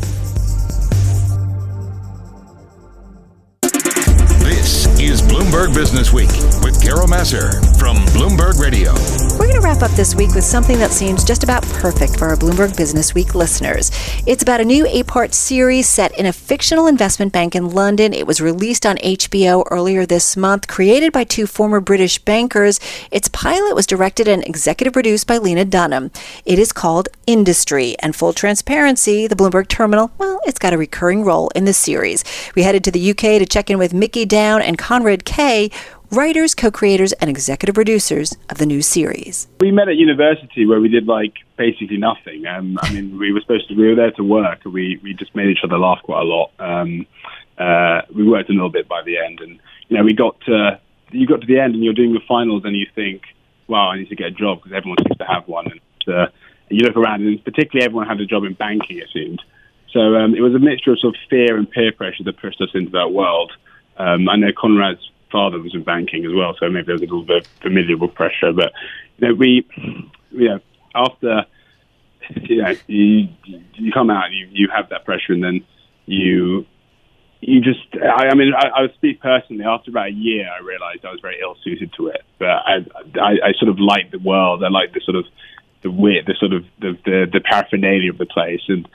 Is 4.99 5.21
Bloomberg 5.21 5.75
Business 5.75 6.11
Week 6.11 6.31
with 6.65 6.83
Carol 6.83 7.07
Massar 7.07 7.53
from 7.79 7.99
Bloomberg 8.17 8.59
Radio. 8.59 8.95
We're 9.39 9.47
going 9.47 9.61
to 9.61 9.61
wrap 9.61 9.83
up 9.83 9.91
this 9.91 10.15
week 10.15 10.35
with 10.35 10.43
something 10.43 10.79
that 10.79 10.91
seems 10.91 11.23
just 11.23 11.45
about 11.45 11.63
perfect 11.65 12.19
for 12.19 12.29
our 12.29 12.37
Bloomberg 12.37 12.75
Business 12.79 13.15
Week 13.15 13.35
listeners. 13.35 13.91
It's 14.27 14.43
about 14.43 14.63
a 14.63 14.65
new 14.65 14.87
eight 14.87 15.07
part 15.07 15.35
series 15.35 15.87
set 15.87 16.19
in 16.19 16.25
a 16.25 16.33
fictional 16.33 16.87
investment 16.87 17.35
bank 17.35 17.55
in 17.55 17.69
London. 17.69 18.15
It 18.15 18.27
was 18.27 18.41
released 18.41 18.87
on 18.87 18.97
HBO 18.97 19.65
earlier 19.71 20.07
this 20.07 20.35
month, 20.35 20.67
created 20.67 21.13
by 21.13 21.25
two 21.25 21.47
former 21.47 21.81
British 21.81 22.19
bankers. 22.19 22.81
Its 23.11 23.29
pilot 23.29 23.75
was 23.75 23.87
directed 23.87 24.27
and 24.27 24.43
executive 24.45 24.95
produced 24.95 25.27
by 25.27 25.37
Lena 25.37 25.67
Dunham. 25.67 26.11
It 26.47 26.59
is 26.59 26.73
called 26.73 27.11
Industry, 27.27 27.97
and 28.01 28.17
full 28.17 28.33
transparency, 28.33 29.27
the 29.27 29.37
Bloomberg 29.37 29.69
Terminal, 29.69 30.11
well, 30.17 30.41
it's 30.47 30.59
got 30.59 30.73
a 30.73 30.79
recurring 30.79 31.23
role 31.23 31.51
in 31.55 31.67
the 31.67 31.75
series. 31.75 32.25
We 32.55 32.63
headed 32.63 32.83
to 32.85 32.91
the 32.91 33.11
UK 33.11 33.39
to 33.39 33.45
check 33.45 33.69
in 33.69 33.79
with 33.79 33.93
Mickey 33.93 34.25
Down 34.25 34.63
and 34.63 34.79
Konrad 34.87 35.25
Kay, 35.25 35.73
writers, 36.13 36.55
co 36.55 36.71
creators, 36.71 37.13
and 37.15 37.29
executive 37.29 37.75
producers 37.75 38.37
of 38.51 38.59
the 38.59 38.67
new 38.67 38.83
series. 38.83 39.49
We 39.59 39.73
met 39.73 39.89
at 39.89 39.97
university 39.97 40.65
where 40.65 40.81
we 40.81 40.89
did 40.89 41.09
like 41.09 41.35
basically 41.57 41.97
nothing. 41.97 42.47
Um, 42.47 42.79
I 42.81 42.93
mean, 42.93 43.19
we 43.19 43.33
were 43.33 43.41
supposed 43.41 43.67
to, 43.67 43.75
we 43.75 43.89
were 43.89 43.97
there 43.97 44.13
to 44.13 44.23
work, 44.23 44.61
we, 44.65 45.01
we 45.03 45.13
just 45.13 45.35
made 45.35 45.49
each 45.49 45.65
other 45.65 45.77
laugh 45.77 45.99
quite 46.05 46.21
a 46.21 46.25
lot. 46.25 46.53
Um, 46.61 47.05
uh, 47.59 48.03
we 48.15 48.23
worked 48.23 48.49
a 48.49 48.53
little 48.53 48.71
bit 48.71 48.87
by 48.87 49.03
the 49.03 49.19
end, 49.19 49.41
and 49.41 49.59
you 49.89 49.97
know, 49.97 50.05
we 50.05 50.15
got 50.15 50.41
to, 50.43 50.79
you 51.11 51.27
got 51.27 51.41
to 51.41 51.49
the 51.49 51.59
end, 51.59 51.75
and 51.75 51.83
you're 51.83 51.93
doing 51.93 52.11
your 52.11 52.23
finals, 52.29 52.63
and 52.65 52.77
you 52.77 52.87
think, 52.95 53.23
wow, 53.67 53.91
I 53.91 53.99
need 53.99 54.09
to 54.11 54.15
get 54.15 54.29
a 54.29 54.31
job 54.31 54.63
because 54.63 54.73
everyone 54.73 54.99
seems 55.05 55.19
to 55.19 55.25
have 55.25 55.49
one. 55.49 55.67
And 55.67 56.15
uh, 56.15 56.27
you 56.69 56.87
look 56.87 56.97
around, 56.97 57.27
and 57.27 57.45
particularly 57.45 57.85
everyone 57.85 58.07
had 58.07 58.21
a 58.21 58.27
job 58.27 58.45
in 58.45 58.53
banking, 58.53 58.99
it 58.99 59.09
seemed. 59.13 59.43
So 59.91 60.15
um, 60.15 60.37
it 60.37 60.43
was 60.43 60.55
a 60.55 60.61
mixture 60.61 60.93
of 60.93 61.01
sort 61.01 61.17
of 61.17 61.21
fear 61.29 61.57
and 61.57 61.69
peer 61.69 61.91
pressure 61.91 62.23
that 62.23 62.41
pushed 62.41 62.61
us 62.61 62.71
into 62.73 62.93
that 62.93 63.11
world. 63.11 63.51
Um, 63.99 64.29
I 64.29 64.37
know 64.37 64.53
Konrad's 64.53 65.11
father 65.31 65.59
was 65.59 65.75
in 65.75 65.83
banking 65.83 66.25
as 66.25 66.33
well, 66.35 66.55
so 66.59 66.69
maybe 66.69 66.87
there 66.87 66.95
was 66.95 67.03
a 67.03 67.07
little 67.07 67.25
bit 67.25 67.47
of 67.47 67.53
familial 67.63 68.09
pressure. 68.09 68.53
But 68.53 68.73
you 69.19 69.29
know, 69.29 69.35
we, 69.35 69.67
you 70.31 70.49
know, 70.49 70.61
after 70.95 71.47
you 72.43 72.63
know, 72.63 72.75
you 72.87 73.29
you 73.45 73.93
come 73.93 74.11
out, 74.11 74.33
you 74.33 74.49
you 74.51 74.69
have 74.75 74.89
that 74.91 75.05
pressure, 75.05 75.33
and 75.33 75.43
then 75.43 75.65
you 76.07 76.67
you 77.41 77.61
just, 77.61 77.87
I, 78.03 78.29
I 78.29 78.35
mean, 78.35 78.53
I, 78.55 78.69
I 78.69 78.81
would 78.83 78.95
speak 78.95 79.21
personally. 79.21 79.65
After 79.65 79.91
about 79.91 80.09
a 80.09 80.13
year, 80.13 80.49
I 80.49 80.63
realized 80.65 81.05
I 81.05 81.11
was 81.11 81.21
very 81.21 81.39
ill 81.41 81.57
suited 81.63 81.93
to 81.97 82.09
it. 82.09 82.23
But 82.39 82.49
I, 82.49 82.87
I, 83.21 83.31
I 83.45 83.53
sort 83.59 83.69
of 83.69 83.79
liked 83.79 84.13
the 84.13 84.19
world. 84.19 84.65
I 84.65 84.69
liked 84.69 84.95
the 84.95 85.01
sort 85.05 85.17
of 85.17 85.27
the 85.83 85.91
weird, 85.91 86.27
the 86.27 86.35
sort 86.35 86.53
of 86.53 86.65
the, 86.81 86.99
the, 87.05 87.27
the 87.33 87.41
paraphernalia 87.41 88.11
of 88.11 88.19
the 88.19 88.27
place. 88.27 88.63
And 88.69 88.89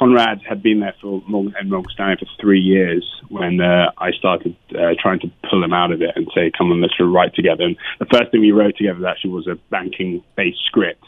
Konrad 0.00 0.40
had 0.48 0.62
been 0.62 0.80
there 0.80 0.94
for 0.98 1.22
long 1.28 1.52
and 1.60 1.68
long 1.68 1.84
standing 1.92 2.16
for 2.16 2.26
three 2.40 2.60
years 2.60 3.04
when 3.28 3.60
uh, 3.60 3.90
I 3.98 4.12
started 4.12 4.56
uh, 4.70 4.94
trying 4.98 5.20
to 5.20 5.30
pull 5.50 5.62
him 5.62 5.74
out 5.74 5.92
of 5.92 6.00
it 6.00 6.12
and 6.16 6.26
say, 6.34 6.50
"Come 6.56 6.72
on, 6.72 6.80
let's 6.80 6.94
write 6.98 7.34
together." 7.34 7.64
And 7.64 7.76
the 7.98 8.06
first 8.06 8.30
thing 8.30 8.40
we 8.40 8.50
wrote 8.50 8.78
together 8.78 9.06
actually 9.06 9.32
was 9.32 9.46
a 9.46 9.56
banking-based 9.68 10.64
script, 10.64 11.04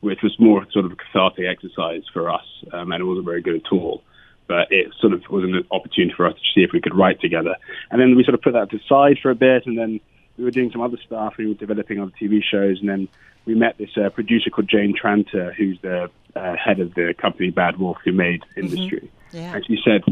which 0.00 0.20
was 0.22 0.38
more 0.38 0.66
sort 0.72 0.84
of 0.84 0.92
a 0.92 0.96
cathartic 0.96 1.46
exercise 1.46 2.02
for 2.12 2.30
us, 2.30 2.44
um, 2.74 2.92
and 2.92 3.00
it 3.00 3.04
wasn't 3.04 3.24
very 3.24 3.40
good 3.40 3.56
at 3.56 3.72
all 3.72 4.02
but 4.46 4.70
it 4.70 4.92
sort 5.00 5.14
of 5.14 5.22
was 5.30 5.42
an 5.42 5.64
opportunity 5.70 6.12
for 6.14 6.26
us 6.26 6.34
to 6.34 6.40
see 6.54 6.62
if 6.62 6.70
we 6.70 6.78
could 6.78 6.94
write 6.94 7.18
together. 7.18 7.56
And 7.90 7.98
then 7.98 8.14
we 8.14 8.24
sort 8.24 8.34
of 8.34 8.42
put 8.42 8.52
that 8.52 8.68
aside 8.74 9.18
for 9.22 9.30
a 9.30 9.34
bit, 9.34 9.64
and 9.64 9.78
then 9.78 10.00
we 10.36 10.44
were 10.44 10.50
doing 10.50 10.70
some 10.70 10.82
other 10.82 10.98
stuff. 11.06 11.38
We 11.38 11.46
were 11.46 11.54
developing 11.54 11.98
other 11.98 12.12
TV 12.20 12.42
shows, 12.42 12.78
and 12.80 12.88
then 12.88 13.08
we 13.46 13.54
met 13.54 13.78
this 13.78 13.96
uh, 13.96 14.10
producer 14.10 14.50
called 14.50 14.68
Jane 14.68 14.94
Tranter, 14.94 15.54
who's 15.54 15.80
the 15.80 16.10
uh, 16.36 16.56
head 16.56 16.80
of 16.80 16.94
the 16.94 17.14
company 17.16 17.50
Bad 17.50 17.78
Wolf, 17.78 17.98
who 18.04 18.12
made 18.12 18.42
mm-hmm. 18.42 18.60
Industry. 18.60 19.10
Mm-hmm. 19.30 19.36
Yeah. 19.36 19.54
And 19.56 19.66
she 19.66 19.78
said, 19.84 20.02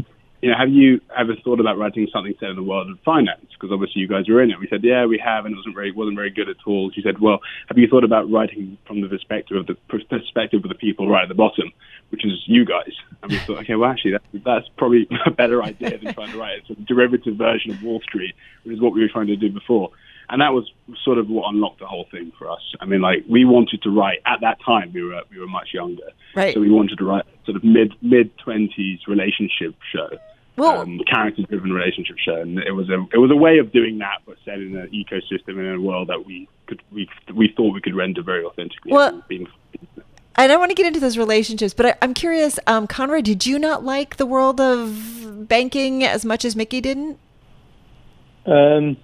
you 0.41 0.49
know, 0.49 0.57
have 0.57 0.69
you 0.69 0.99
ever 1.17 1.37
thought 1.41 1.61
about 1.61 1.77
writing 1.77 2.05
something 2.11 2.35
set 2.37 2.49
in 2.49 2.57
the 2.57 2.63
world 2.63 2.91
of 2.91 2.99
finance? 3.05 3.45
Because 3.53 3.71
obviously 3.71 4.01
you 4.01 4.09
guys 4.09 4.27
are 4.27 4.41
in 4.41 4.51
it. 4.51 4.59
We 4.59 4.67
said, 4.67 4.83
yeah, 4.83 5.05
we 5.05 5.17
have, 5.17 5.45
and 5.45 5.53
it 5.53 5.55
wasn't 5.55 5.73
very 5.73 5.93
wasn't 5.93 6.17
very 6.17 6.31
good 6.31 6.49
at 6.49 6.57
all. 6.67 6.91
She 6.91 7.01
said, 7.01 7.19
well, 7.19 7.39
have 7.69 7.77
you 7.77 7.87
thought 7.87 8.03
about 8.03 8.29
writing 8.29 8.77
from 8.85 8.99
the 8.99 9.07
perspective 9.07 9.55
of 9.55 9.67
the 9.67 9.75
perspective 9.87 10.61
of 10.61 10.67
the 10.67 10.75
people 10.75 11.07
right 11.07 11.23
at 11.23 11.29
the 11.29 11.35
bottom, 11.35 11.71
which 12.09 12.25
is 12.25 12.43
you 12.45 12.65
guys? 12.65 12.91
And 13.21 13.31
we 13.31 13.37
thought, 13.37 13.59
okay, 13.59 13.75
well, 13.75 13.89
actually, 13.89 14.11
that, 14.11 14.23
that's 14.43 14.67
probably 14.75 15.07
a 15.25 15.31
better 15.31 15.63
idea 15.63 15.97
than 15.97 16.13
trying 16.13 16.33
to 16.33 16.37
write 16.37 16.61
a 16.61 16.65
sort 16.65 16.79
of 16.79 16.85
derivative 16.87 17.37
version 17.37 17.71
of 17.71 17.81
Wall 17.81 18.01
Street, 18.01 18.35
which 18.63 18.75
is 18.75 18.81
what 18.81 18.91
we 18.91 18.99
were 18.99 19.07
trying 19.07 19.27
to 19.27 19.37
do 19.37 19.49
before. 19.49 19.91
And 20.33 20.41
that 20.41 20.51
was 20.51 20.69
sort 21.05 21.19
of 21.19 21.29
what 21.29 21.47
unlocked 21.47 21.79
the 21.79 21.85
whole 21.85 22.07
thing 22.11 22.31
for 22.37 22.49
us. 22.49 22.61
I 22.81 22.85
mean, 22.85 23.01
like 23.01 23.23
we 23.29 23.45
wanted 23.45 23.83
to 23.83 23.89
write 23.89 24.19
at 24.25 24.41
that 24.41 24.57
time. 24.65 24.91
We 24.91 25.03
were 25.03 25.21
we 25.29 25.39
were 25.39 25.47
much 25.47 25.69
younger, 25.73 26.09
right? 26.35 26.53
So 26.53 26.59
we 26.59 26.71
wanted 26.71 26.97
to 26.97 27.05
write 27.05 27.25
sort 27.45 27.55
of 27.55 27.63
mid 27.63 27.93
mid 28.01 28.35
twenties 28.39 28.99
relationship 29.07 29.75
show 29.93 30.09
well, 30.55 30.81
um, 30.81 30.99
character-driven 31.09 31.71
relationship 31.71 32.17
show, 32.19 32.35
and 32.35 32.59
it 32.59 32.71
was 32.71 32.89
a 32.89 33.05
it 33.13 33.17
was 33.17 33.31
a 33.31 33.35
way 33.35 33.57
of 33.57 33.71
doing 33.71 33.97
that, 33.99 34.19
but 34.25 34.37
set 34.45 34.59
in 34.59 34.75
an 34.75 34.89
ecosystem 34.89 35.59
in 35.59 35.73
a 35.73 35.81
world 35.81 36.09
that 36.09 36.25
we 36.25 36.47
could 36.67 36.81
we 36.91 37.09
we 37.33 37.51
thought 37.55 37.73
we 37.73 37.81
could 37.81 37.95
render 37.95 38.21
very 38.21 38.45
authentically. 38.45 38.91
Well, 38.91 39.23
I 40.35 40.47
don't 40.47 40.59
want 40.59 40.69
to 40.69 40.75
get 40.75 40.85
into 40.85 40.99
those 40.99 41.17
relationships, 41.17 41.73
but 41.73 41.85
I, 41.85 41.95
am 42.01 42.13
curious, 42.13 42.59
um, 42.65 42.87
Konrad, 42.87 43.23
did 43.23 43.45
you 43.45 43.59
not 43.59 43.83
like 43.83 44.17
the 44.17 44.25
world 44.25 44.59
of 44.59 45.47
banking 45.47 46.03
as 46.03 46.25
much 46.25 46.43
as 46.43 46.55
Mickey 46.55 46.81
didn't? 46.81 47.19
Um, 48.45 48.97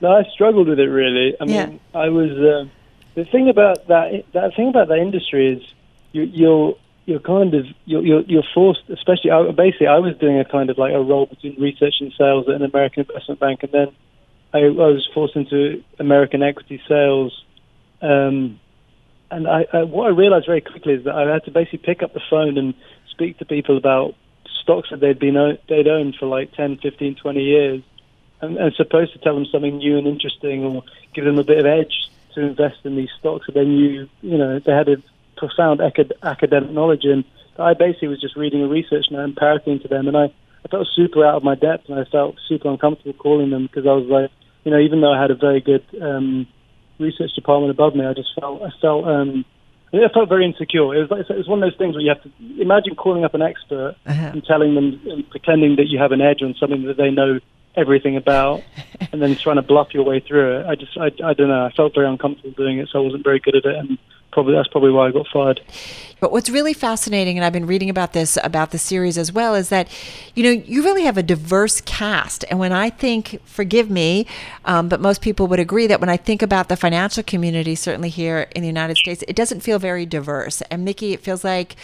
no, 0.00 0.12
I 0.12 0.24
struggled 0.32 0.68
with 0.68 0.78
it 0.78 0.88
really. 0.88 1.34
I 1.40 1.44
mean, 1.44 1.54
Yeah. 1.54 2.00
I 2.00 2.08
was 2.08 2.30
uh, 2.30 2.68
the 3.14 3.24
thing 3.24 3.48
about 3.48 3.86
that 3.88 4.24
that 4.32 4.54
thing 4.56 4.68
about 4.68 4.88
that 4.88 4.98
industry 4.98 5.54
is 5.54 5.62
you, 6.12 6.22
you're 6.22 6.76
you're 7.06 7.20
kind 7.20 7.54
of 7.54 7.66
you're, 7.84 8.02
you're 8.02 8.22
you're 8.22 8.48
forced, 8.54 8.88
especially 8.88 9.30
I, 9.30 9.50
basically 9.50 9.88
I 9.88 9.98
was 9.98 10.16
doing 10.18 10.38
a 10.38 10.44
kind 10.44 10.70
of 10.70 10.78
like 10.78 10.92
a 10.92 11.00
role 11.00 11.26
between 11.26 11.60
research 11.60 11.96
and 12.00 12.12
sales 12.16 12.48
at 12.48 12.54
an 12.54 12.62
American 12.62 13.06
investment 13.08 13.40
bank, 13.40 13.62
and 13.62 13.72
then 13.72 13.88
I, 14.52 14.58
I 14.58 14.70
was 14.70 15.08
forced 15.12 15.36
into 15.36 15.82
American 15.98 16.42
equity 16.42 16.80
sales. 16.88 17.44
Um, 18.00 18.60
and 19.30 19.48
I, 19.48 19.66
I, 19.72 19.82
what 19.82 20.06
I 20.06 20.10
realized 20.10 20.46
very 20.46 20.60
quickly 20.60 20.94
is 20.94 21.04
that 21.04 21.14
I 21.14 21.32
had 21.32 21.44
to 21.44 21.50
basically 21.50 21.78
pick 21.78 22.02
up 22.02 22.14
the 22.14 22.20
phone 22.30 22.56
and 22.58 22.74
speak 23.10 23.38
to 23.38 23.44
people 23.44 23.76
about 23.76 24.14
stocks 24.62 24.88
that 24.90 25.00
they'd 25.00 25.18
been 25.18 25.58
they'd 25.68 25.88
owned 25.88 26.16
for 26.18 26.26
like 26.26 26.52
10, 26.52 26.78
15, 26.82 27.16
20 27.16 27.40
years, 27.40 27.82
and, 28.44 28.56
and 28.58 28.74
supposed 28.74 29.12
to 29.12 29.18
tell 29.18 29.34
them 29.34 29.46
something 29.46 29.78
new 29.78 29.98
and 29.98 30.06
interesting 30.06 30.64
or 30.64 30.82
give 31.14 31.24
them 31.24 31.38
a 31.38 31.44
bit 31.44 31.58
of 31.58 31.66
edge 31.66 31.94
to 32.34 32.40
invest 32.40 32.78
in 32.84 32.96
these 32.96 33.10
stocks 33.18 33.46
that 33.46 33.54
they 33.54 33.64
knew 33.64 34.08
you 34.22 34.38
know 34.38 34.58
they 34.58 34.72
had 34.72 34.88
a 34.88 34.96
profound 35.36 35.80
acad- 35.80 36.12
academic 36.22 36.70
knowledge 36.70 37.04
in. 37.04 37.24
I 37.58 37.74
basically 37.74 38.08
was 38.08 38.20
just 38.20 38.36
reading 38.36 38.62
a 38.62 38.66
research 38.68 39.06
note 39.10 39.24
and 39.24 39.36
parroting 39.36 39.78
to 39.80 39.88
them, 39.88 40.08
and 40.08 40.16
I, 40.16 40.24
I 40.64 40.68
felt 40.70 40.88
super 40.94 41.24
out 41.24 41.36
of 41.36 41.44
my 41.44 41.54
depth, 41.54 41.88
and 41.88 41.98
I 41.98 42.04
felt 42.04 42.36
super 42.48 42.68
uncomfortable 42.68 43.12
calling 43.12 43.50
them 43.50 43.64
because 43.66 43.86
I 43.86 43.92
was 43.92 44.06
like, 44.06 44.30
you 44.64 44.70
know, 44.72 44.78
even 44.80 45.00
though 45.00 45.12
I 45.12 45.20
had 45.20 45.30
a 45.30 45.36
very 45.36 45.60
good 45.60 45.84
um, 46.02 46.46
research 46.98 47.32
department 47.34 47.70
above 47.70 47.94
me, 47.94 48.04
I 48.06 48.12
just 48.14 48.30
felt 48.40 48.62
I 48.62 48.70
felt 48.80 49.06
um, 49.06 49.44
I 49.92 50.08
felt 50.12 50.28
very 50.28 50.44
insecure. 50.44 50.92
It 50.96 51.02
was 51.02 51.10
like, 51.10 51.30
it 51.30 51.36
was 51.36 51.46
one 51.46 51.62
of 51.62 51.70
those 51.70 51.78
things 51.78 51.94
where 51.94 52.02
you 52.02 52.08
have 52.08 52.22
to 52.24 52.30
imagine 52.60 52.96
calling 52.96 53.24
up 53.24 53.34
an 53.34 53.42
expert 53.42 53.94
Uh-huh. 54.06 54.30
and 54.32 54.44
telling 54.44 54.74
them 54.74 55.00
and 55.06 55.28
pretending 55.30 55.76
that 55.76 55.86
you 55.86 55.98
have 56.00 56.10
an 56.10 56.20
edge 56.20 56.42
on 56.42 56.54
something 56.58 56.82
that 56.86 56.96
they 56.96 57.10
know 57.10 57.38
everything 57.76 58.16
about, 58.16 58.62
and 59.12 59.20
then 59.20 59.34
trying 59.36 59.56
to 59.56 59.62
bluff 59.62 59.92
your 59.92 60.04
way 60.04 60.20
through 60.20 60.60
it. 60.60 60.66
I 60.66 60.74
just 60.74 60.96
I, 60.96 61.06
I 61.24 61.34
don't 61.34 61.48
know. 61.48 61.64
I 61.64 61.72
felt 61.72 61.94
very 61.94 62.06
uncomfortable 62.06 62.52
doing 62.52 62.78
it, 62.78 62.88
so 62.90 63.00
I 63.00 63.02
wasn't 63.02 63.24
very 63.24 63.40
good 63.40 63.56
at 63.56 63.64
it, 63.64 63.76
and 63.76 63.98
probably 64.32 64.54
that's 64.54 64.68
probably 64.68 64.90
why 64.90 65.08
I 65.08 65.10
got 65.12 65.26
fired. 65.32 65.60
But 66.20 66.32
what's 66.32 66.50
really 66.50 66.72
fascinating, 66.72 67.38
and 67.38 67.44
I've 67.44 67.52
been 67.52 67.66
reading 67.66 67.90
about 67.90 68.12
this 68.12 68.38
about 68.42 68.70
the 68.70 68.78
series 68.78 69.16
as 69.16 69.32
well, 69.32 69.54
is 69.54 69.68
that 69.68 69.88
you 70.34 70.42
know 70.44 70.50
you 70.50 70.82
really 70.82 71.04
have 71.04 71.16
a 71.16 71.22
diverse 71.22 71.80
cast. 71.80 72.44
And 72.50 72.58
when 72.58 72.72
I 72.72 72.90
think, 72.90 73.40
forgive 73.44 73.90
me, 73.90 74.26
um, 74.64 74.88
but 74.88 75.00
most 75.00 75.20
people 75.20 75.46
would 75.48 75.60
agree 75.60 75.86
that 75.86 76.00
when 76.00 76.10
I 76.10 76.16
think 76.16 76.42
about 76.42 76.68
the 76.68 76.76
financial 76.76 77.22
community, 77.22 77.74
certainly 77.74 78.10
here 78.10 78.48
in 78.54 78.62
the 78.62 78.68
United 78.68 78.96
States, 78.96 79.24
it 79.28 79.36
doesn't 79.36 79.60
feel 79.60 79.78
very 79.78 80.06
diverse. 80.06 80.62
And 80.62 80.84
Mickey, 80.84 81.12
it 81.12 81.20
feels 81.20 81.44
like, 81.44 81.76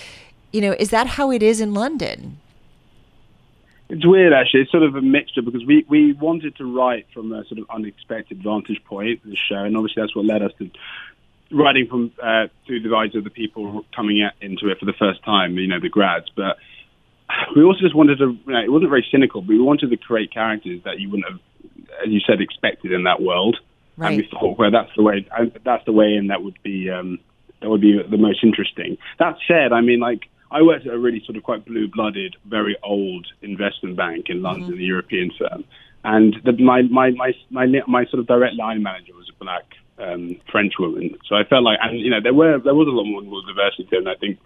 you 0.53 0.61
know, 0.61 0.73
is 0.79 0.91
that 0.91 1.07
how 1.07 1.31
it 1.31 1.43
is 1.43 1.61
in 1.61 1.75
London? 1.75 2.39
It's 3.91 4.07
weird, 4.07 4.33
actually. 4.33 4.61
It's 4.63 4.71
sort 4.71 4.85
of 4.85 4.95
a 4.95 5.03
mixture 5.03 5.43
because 5.43 5.65
we, 5.67 5.85
we 5.89 6.13
wanted 6.13 6.57
to 6.57 6.65
write 6.65 7.07
from 7.13 7.33
a 7.33 7.45
sort 7.47 7.59
of 7.59 7.67
unexpected 7.71 8.43
vantage 8.43 8.83
point, 8.85 9.21
the 9.25 9.37
show, 9.37 9.57
and 9.57 9.77
obviously 9.77 10.03
that's 10.03 10.15
what 10.15 10.25
led 10.25 10.43
us 10.43 10.53
to 10.59 10.71
writing 11.51 11.89
from 11.89 12.13
uh, 12.23 12.47
through 12.67 12.81
the 12.81 12.95
eyes 12.95 13.15
of 13.15 13.25
the 13.25 13.31
people 13.31 13.85
coming 13.95 14.23
at, 14.23 14.35
into 14.41 14.69
it 14.69 14.79
for 14.79 14.87
the 14.87 14.93
first 14.93 15.25
time, 15.25 15.59
you 15.59 15.67
know, 15.67 15.81
the 15.81 15.89
grads. 15.89 16.27
But 16.35 16.57
we 17.57 17.63
also 17.65 17.81
just 17.81 17.95
wanted 17.95 18.19
to, 18.19 18.39
you 18.47 18.53
know, 18.53 18.61
it 18.61 18.71
wasn't 18.71 18.91
very 18.91 19.07
cynical, 19.11 19.43
but 19.43 19.49
we 19.49 19.61
wanted 19.61 19.91
to 19.91 19.97
create 19.97 20.33
characters 20.33 20.83
that 20.85 21.01
you 21.01 21.11
wouldn't 21.11 21.29
have, 21.29 21.41
as 22.05 22.13
you 22.13 22.21
said, 22.21 22.41
expected 22.41 22.93
in 22.93 23.05
that 23.05 23.21
world. 23.21 23.57
Right. 23.97 24.13
And 24.13 24.17
we 24.19 24.29
thought, 24.31 24.59
well, 24.59 24.71
that's 24.71 24.91
the 24.97 25.03
way, 25.03 25.27
that's 25.65 25.85
the 25.85 25.93
way 25.93 26.15
in 26.15 26.29
that 26.29 26.43
would 26.43 26.63
be, 26.63 26.89
um, 26.89 27.19
that 27.61 27.69
would 27.69 27.81
be 27.81 28.01
the 28.09 28.17
most 28.17 28.43
interesting. 28.43 28.97
That 29.19 29.37
said, 29.47 29.73
I 29.73 29.81
mean, 29.81 30.01
like, 30.01 30.29
I 30.51 30.63
worked 30.63 30.87
at 30.87 30.93
a 30.95 30.99
really 30.99 31.23
sort 31.25 31.37
of 31.37 31.43
quite 31.43 31.65
blue-blooded, 31.65 32.37
very 32.45 32.77
old 32.83 33.27
investment 33.43 33.97
bank 33.97 34.27
in 34.29 34.43
London, 34.43 34.73
a 34.73 34.83
European 34.83 35.31
firm, 35.39 35.65
and 36.05 36.37
the, 36.45 36.53
my, 36.53 36.83
my 36.83 37.11
my 37.11 37.33
my 37.51 37.67
my 37.87 38.05
sort 38.07 38.21
of 38.21 38.27
direct 38.27 38.57
line 38.57 38.83
manager 38.83 39.15
was 39.15 39.31
a 39.31 39.45
black 39.45 39.65
um, 39.99 40.37
French 40.51 40.75
woman. 40.79 41.17
So 41.29 41.37
I 41.37 41.45
felt 41.45 41.63
like, 41.63 41.79
and 41.83 42.01
you 42.01 42.11
know, 42.11 42.21
there 42.23 42.35
were 42.35 42.59
there 42.59 42.75
was 42.75 42.89
a 42.89 42.91
lot 42.91 43.05
more, 43.05 43.23
more 43.23 43.43
diversity, 43.47 43.97
and 43.97 44.09
I 44.09 44.15
think 44.15 44.39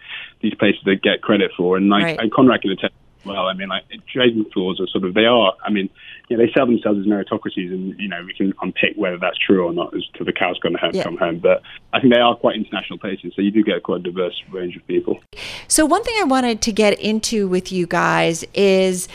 these 0.42 0.55
places 0.55 0.80
they 0.84 0.96
get 0.96 1.22
credit 1.22 1.52
for, 1.57 1.76
and 1.76 1.88
like 1.88 2.02
Right. 2.05 2.18
and 2.18 2.32
Konrad 2.32 2.62
can 2.62 2.72
attest. 2.72 2.92
Well, 3.25 3.47
I 3.47 3.55
mean, 3.55 3.68
like 3.68 3.85
trading 4.12 4.45
floors 4.53 4.81
are 4.81 4.87
sort 4.87 5.05
of 5.05 5.14
they 5.14 5.27
are. 5.27 5.53
I 5.64 5.70
mean, 5.70 5.89
you 6.29 6.37
know, 6.37 6.45
they 6.45 6.53
sell 6.53 6.66
themselves 6.66 7.01
as 7.01 7.07
meritocracies, 7.07 7.72
and 7.72 7.99
you 7.99 8.09
know, 8.09 8.22
we 8.25 8.35
can 8.35 8.53
unpick 8.62 8.95
whether 8.97 9.18
that's 9.18 9.39
true 9.39 9.64
or 9.64 9.72
not 9.72 9.95
as 9.95 10.03
to 10.14 10.25
the 10.25 10.33
cows 10.33 10.59
gonna 10.61 10.79
home, 10.79 10.93
Yeah. 10.95 11.05
come 11.05 11.16
home. 11.16 11.39
But 11.39 11.62
I 11.93 12.01
think 12.01 12.14
they 12.14 12.20
are 12.20 12.35
quite 12.35 12.57
international 12.57 12.99
places, 12.99 13.33
so 13.35 13.43
you 13.43 13.51
do 13.51 13.62
get 13.62 13.83
quite 13.83 14.01
a 14.01 14.03
diverse 14.03 14.41
range 14.51 14.77
of 14.77 14.87
people. 14.87 15.20
So 15.68 15.87
one 15.87 16.03
thing 16.03 16.14
I 16.20 16.25
wanted 16.25 16.61
to 16.62 16.72
get 16.72 16.99
into 17.01 17.49
with 17.49 17.72
you 17.72 17.87
guys 17.87 18.45
is 18.55 19.09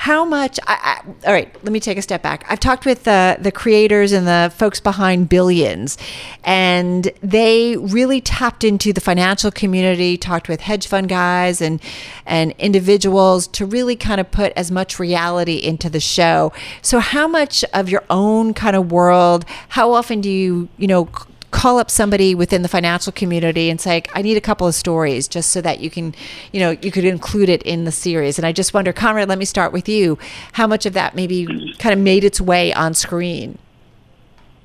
how 0.00 0.24
much 0.24 0.58
I, 0.66 1.02
I, 1.04 1.26
all 1.26 1.32
right 1.34 1.54
let 1.62 1.74
me 1.74 1.78
take 1.78 1.98
a 1.98 2.02
step 2.02 2.22
back. 2.22 2.46
I've 2.48 2.58
talked 2.58 2.86
with 2.86 3.04
the, 3.04 3.36
the 3.38 3.52
creators 3.52 4.12
and 4.12 4.26
the 4.26 4.50
folks 4.56 4.80
behind 4.80 5.28
billions 5.28 5.98
and 6.42 7.10
they 7.22 7.76
really 7.76 8.22
tapped 8.22 8.64
into 8.64 8.94
the 8.94 9.02
financial 9.02 9.50
community 9.50 10.16
talked 10.16 10.48
with 10.48 10.62
hedge 10.62 10.86
fund 10.86 11.10
guys 11.10 11.60
and 11.60 11.82
and 12.24 12.54
individuals 12.58 13.46
to 13.48 13.66
really 13.66 13.94
kind 13.94 14.22
of 14.22 14.30
put 14.30 14.54
as 14.56 14.70
much 14.70 14.98
reality 14.98 15.56
into 15.56 15.90
the 15.90 16.00
show. 16.00 16.50
So 16.80 16.98
how 16.98 17.28
much 17.28 17.62
of 17.74 17.90
your 17.90 18.04
own 18.08 18.54
kind 18.54 18.76
of 18.76 18.90
world 18.90 19.44
how 19.68 19.92
often 19.92 20.22
do 20.22 20.30
you 20.30 20.70
you 20.78 20.86
know 20.86 21.10
call 21.50 21.78
up 21.78 21.90
somebody 21.90 22.34
within 22.34 22.62
the 22.62 22.68
financial 22.68 23.12
community 23.12 23.70
and 23.70 23.80
say, 23.80 24.02
I 24.14 24.22
need 24.22 24.36
a 24.36 24.40
couple 24.40 24.66
of 24.66 24.74
stories 24.74 25.28
just 25.28 25.50
so 25.50 25.60
that 25.60 25.80
you 25.80 25.90
can, 25.90 26.14
you 26.52 26.60
know, 26.60 26.70
you 26.70 26.90
could 26.90 27.04
include 27.04 27.48
it 27.48 27.62
in 27.62 27.84
the 27.84 27.92
series. 27.92 28.38
And 28.38 28.46
I 28.46 28.52
just 28.52 28.72
wonder, 28.72 28.92
Konrad, 28.92 29.28
let 29.28 29.38
me 29.38 29.44
start 29.44 29.72
with 29.72 29.88
you. 29.88 30.18
How 30.52 30.66
much 30.66 30.86
of 30.86 30.92
that 30.94 31.14
maybe 31.14 31.46
kind 31.78 31.92
of 31.92 31.98
made 31.98 32.24
its 32.24 32.40
way 32.40 32.72
on 32.72 32.94
screen? 32.94 33.58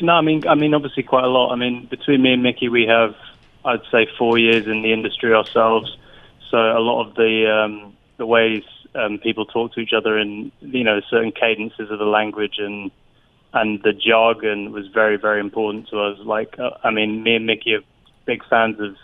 No, 0.01 0.13
I 0.13 0.21
mean, 0.21 0.47
I 0.47 0.55
mean, 0.55 0.73
obviously 0.73 1.03
quite 1.03 1.23
a 1.23 1.29
lot. 1.29 1.51
I 1.51 1.55
mean, 1.55 1.86
between 1.86 2.21
me 2.21 2.33
and 2.33 2.43
Mickey, 2.43 2.69
we 2.69 2.86
have, 2.88 3.15
I'd 3.63 3.81
say, 3.91 4.07
four 4.17 4.38
years 4.38 4.67
in 4.67 4.81
the 4.81 4.91
industry 4.91 5.33
ourselves. 5.33 5.97
So 6.51 6.57
a 6.57 6.79
lot 6.79 7.07
of 7.07 7.15
the 7.15 7.49
um, 7.51 7.95
the 8.17 8.25
ways 8.25 8.63
um, 8.93 9.17
people 9.19 9.45
talk 9.45 9.73
to 9.73 9.79
each 9.79 9.93
other 9.93 10.17
and 10.17 10.51
you 10.61 10.83
know 10.83 11.01
certain 11.09 11.31
cadences 11.31 11.89
of 11.91 11.99
the 11.99 12.05
language 12.05 12.59
and 12.59 12.91
and 13.56 13.82
the 13.84 13.93
jargon 13.93 14.72
was 14.72 14.86
very 14.88 15.18
very 15.18 15.39
important 15.39 15.88
to 15.89 15.99
us. 15.99 16.20
Like 16.20 16.60
uh, 16.60 16.72
I 16.84 16.91
mean, 16.91 17.24
me 17.24 17.38
and 17.38 17.45
Mickey 17.47 17.74
are 17.74 17.82
big 18.26 18.43
fans 18.47 18.80
of 18.80 18.95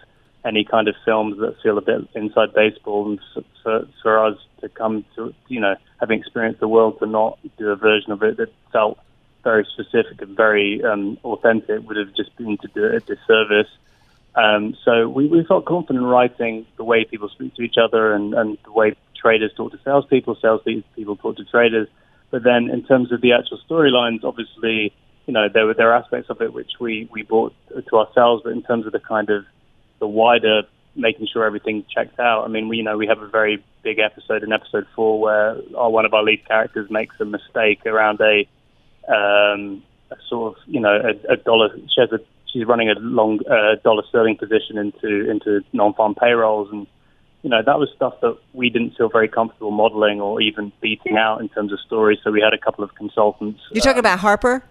any 0.43 0.66
kind 0.66 0.88
of 0.88 0.95
films 1.06 1.39
that 1.39 1.56
feel 1.64 1.78
a 1.78 1.82
bit 1.82 2.08
inside 2.14 2.54
baseball, 2.54 3.10
and 3.10 3.20
for, 3.64 3.88
for 4.04 4.26
us 4.26 4.38
to 4.60 4.70
come 4.70 5.06
to 5.16 5.34
you 5.47 5.62
know 5.62 5.76
having 5.99 6.20
experienced 6.20 6.60
the 6.60 6.68
world 6.68 6.99
to 6.99 7.06
not 7.06 7.39
do 7.58 7.70
a 7.70 7.76
version 7.76 8.12
of 8.12 8.22
it 8.22 8.38
that 8.38 8.54
felt 8.72 8.99
very 9.43 9.66
specific 9.74 10.22
and 10.22 10.36
very 10.36 10.84
um, 10.84 11.18
authentic 11.24 11.88
would 11.88 11.97
have 11.97 12.14
just 12.14 12.36
been 12.36 12.58
to 12.58 12.68
do 12.76 12.86
it 12.86 12.95
a 12.95 12.99
disservice. 12.99 13.72
Um, 14.36 14.78
so 14.86 15.10
we, 15.10 15.28
we 15.28 15.43
felt 15.43 15.66
confident 15.66 16.06
writing 16.06 16.66
the 16.78 16.84
way 16.84 17.06
people 17.06 17.28
speak 17.30 17.56
to 17.56 17.64
each 17.64 17.76
other 17.78 18.14
and, 18.14 18.34
and 18.34 18.58
the 18.64 18.72
way 18.72 18.95
traders 19.16 19.52
talk 19.56 19.72
to 19.72 19.80
salespeople, 19.84 20.38
salespeople 20.41 21.16
talk 21.18 21.38
to 21.38 21.45
traders. 21.45 21.88
But 22.32 22.43
then 22.43 22.69
in 22.69 22.84
terms 22.84 23.11
of 23.11 23.21
the 23.21 23.34
actual 23.34 23.59
storylines, 23.69 24.23
obviously, 24.23 24.93
you 25.27 25.34
know, 25.34 25.47
there 25.53 25.65
were 25.65 25.73
there 25.73 25.91
are 25.91 25.97
aspects 26.01 26.29
of 26.29 26.41
it 26.41 26.53
which 26.53 26.71
we, 26.79 27.07
we 27.11 27.23
brought 27.23 27.53
to 27.69 27.97
ourselves, 27.97 28.43
but 28.43 28.53
in 28.53 28.63
terms 28.63 28.86
of 28.86 28.93
the 28.93 28.99
kind 28.99 29.29
of 29.29 29.45
the 29.99 30.07
wider 30.07 30.63
making 30.95 31.27
sure 31.32 31.45
everything 31.45 31.86
checks 31.93 32.17
out. 32.19 32.43
I 32.43 32.47
mean, 32.47 32.67
we 32.67 32.77
you 32.77 32.84
know 32.84 32.97
we 32.97 33.07
have 33.07 33.21
a 33.21 33.27
very 33.27 33.63
big 33.84 33.99
episode 33.99 34.43
in 34.43 34.51
episode 34.51 34.88
four 34.95 35.19
where 35.19 35.57
our, 35.75 35.89
one 35.89 36.05
of 36.05 36.13
our 36.13 36.23
lead 36.23 36.45
characters 36.47 36.89
makes 36.89 37.15
a 37.19 37.25
mistake 37.25 37.86
around 37.86 38.19
a, 38.21 38.47
um, 39.11 39.84
a 40.09 40.15
sort 40.27 40.55
of 40.55 40.63
you 40.67 40.79
know 40.79 40.93
a, 40.93 41.34
a 41.34 41.38
dollar. 41.38 41.69
She 41.75 42.01
a 42.01 42.19
she's 42.51 42.65
running 42.65 42.89
a 42.89 42.99
long 42.99 43.39
uh, 43.45 43.75
dollar 43.84 44.03
sterling 44.09 44.38
position 44.38 44.77
into 44.77 45.29
into 45.29 45.61
non-farm 45.73 46.15
payrolls, 46.15 46.69
and 46.71 46.88
you 47.44 47.50
know 47.50 47.62
that 47.66 47.80
was 47.80 47.89
stuff 47.96 48.20
that 48.22 48.38
we 48.54 48.70
didn't 48.70 48.96
feel 48.96 49.10
very 49.10 49.28
comfortable 49.28 49.72
modeling 49.72 50.22
or 50.22 50.42
even 50.42 50.72
beating 50.82 51.18
out 51.18 51.42
in 51.42 51.50
terms 51.50 51.74
of 51.74 51.80
stories. 51.80 52.20
So 52.24 52.32
we 52.32 52.42
had 52.42 52.54
a 52.54 52.58
couple 52.58 52.84
of 52.84 52.94
consultants. 52.96 53.62
You're 53.72 53.82
talking 53.82 54.00
about 54.00 54.20
Harper. 54.20 54.64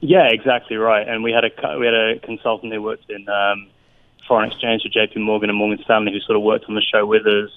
yeah, 0.00 0.28
exactly 0.30 0.76
right. 0.76 1.06
And 1.06 1.22
we 1.22 1.32
had 1.32 1.44
a 1.44 1.78
we 1.78 1.86
had 1.86 1.94
a 1.94 2.18
consultant 2.20 2.72
who 2.72 2.82
worked 2.82 3.10
in 3.10 3.28
um, 3.28 3.68
foreign 4.26 4.50
exchange 4.50 4.82
for 4.82 4.88
J.P. 4.88 5.20
Morgan 5.20 5.50
and 5.50 5.58
Morgan 5.58 5.82
Stanley, 5.84 6.12
who 6.12 6.20
sort 6.20 6.36
of 6.36 6.42
worked 6.42 6.66
on 6.68 6.74
the 6.74 6.82
show 6.82 7.04
with 7.06 7.26
us. 7.26 7.50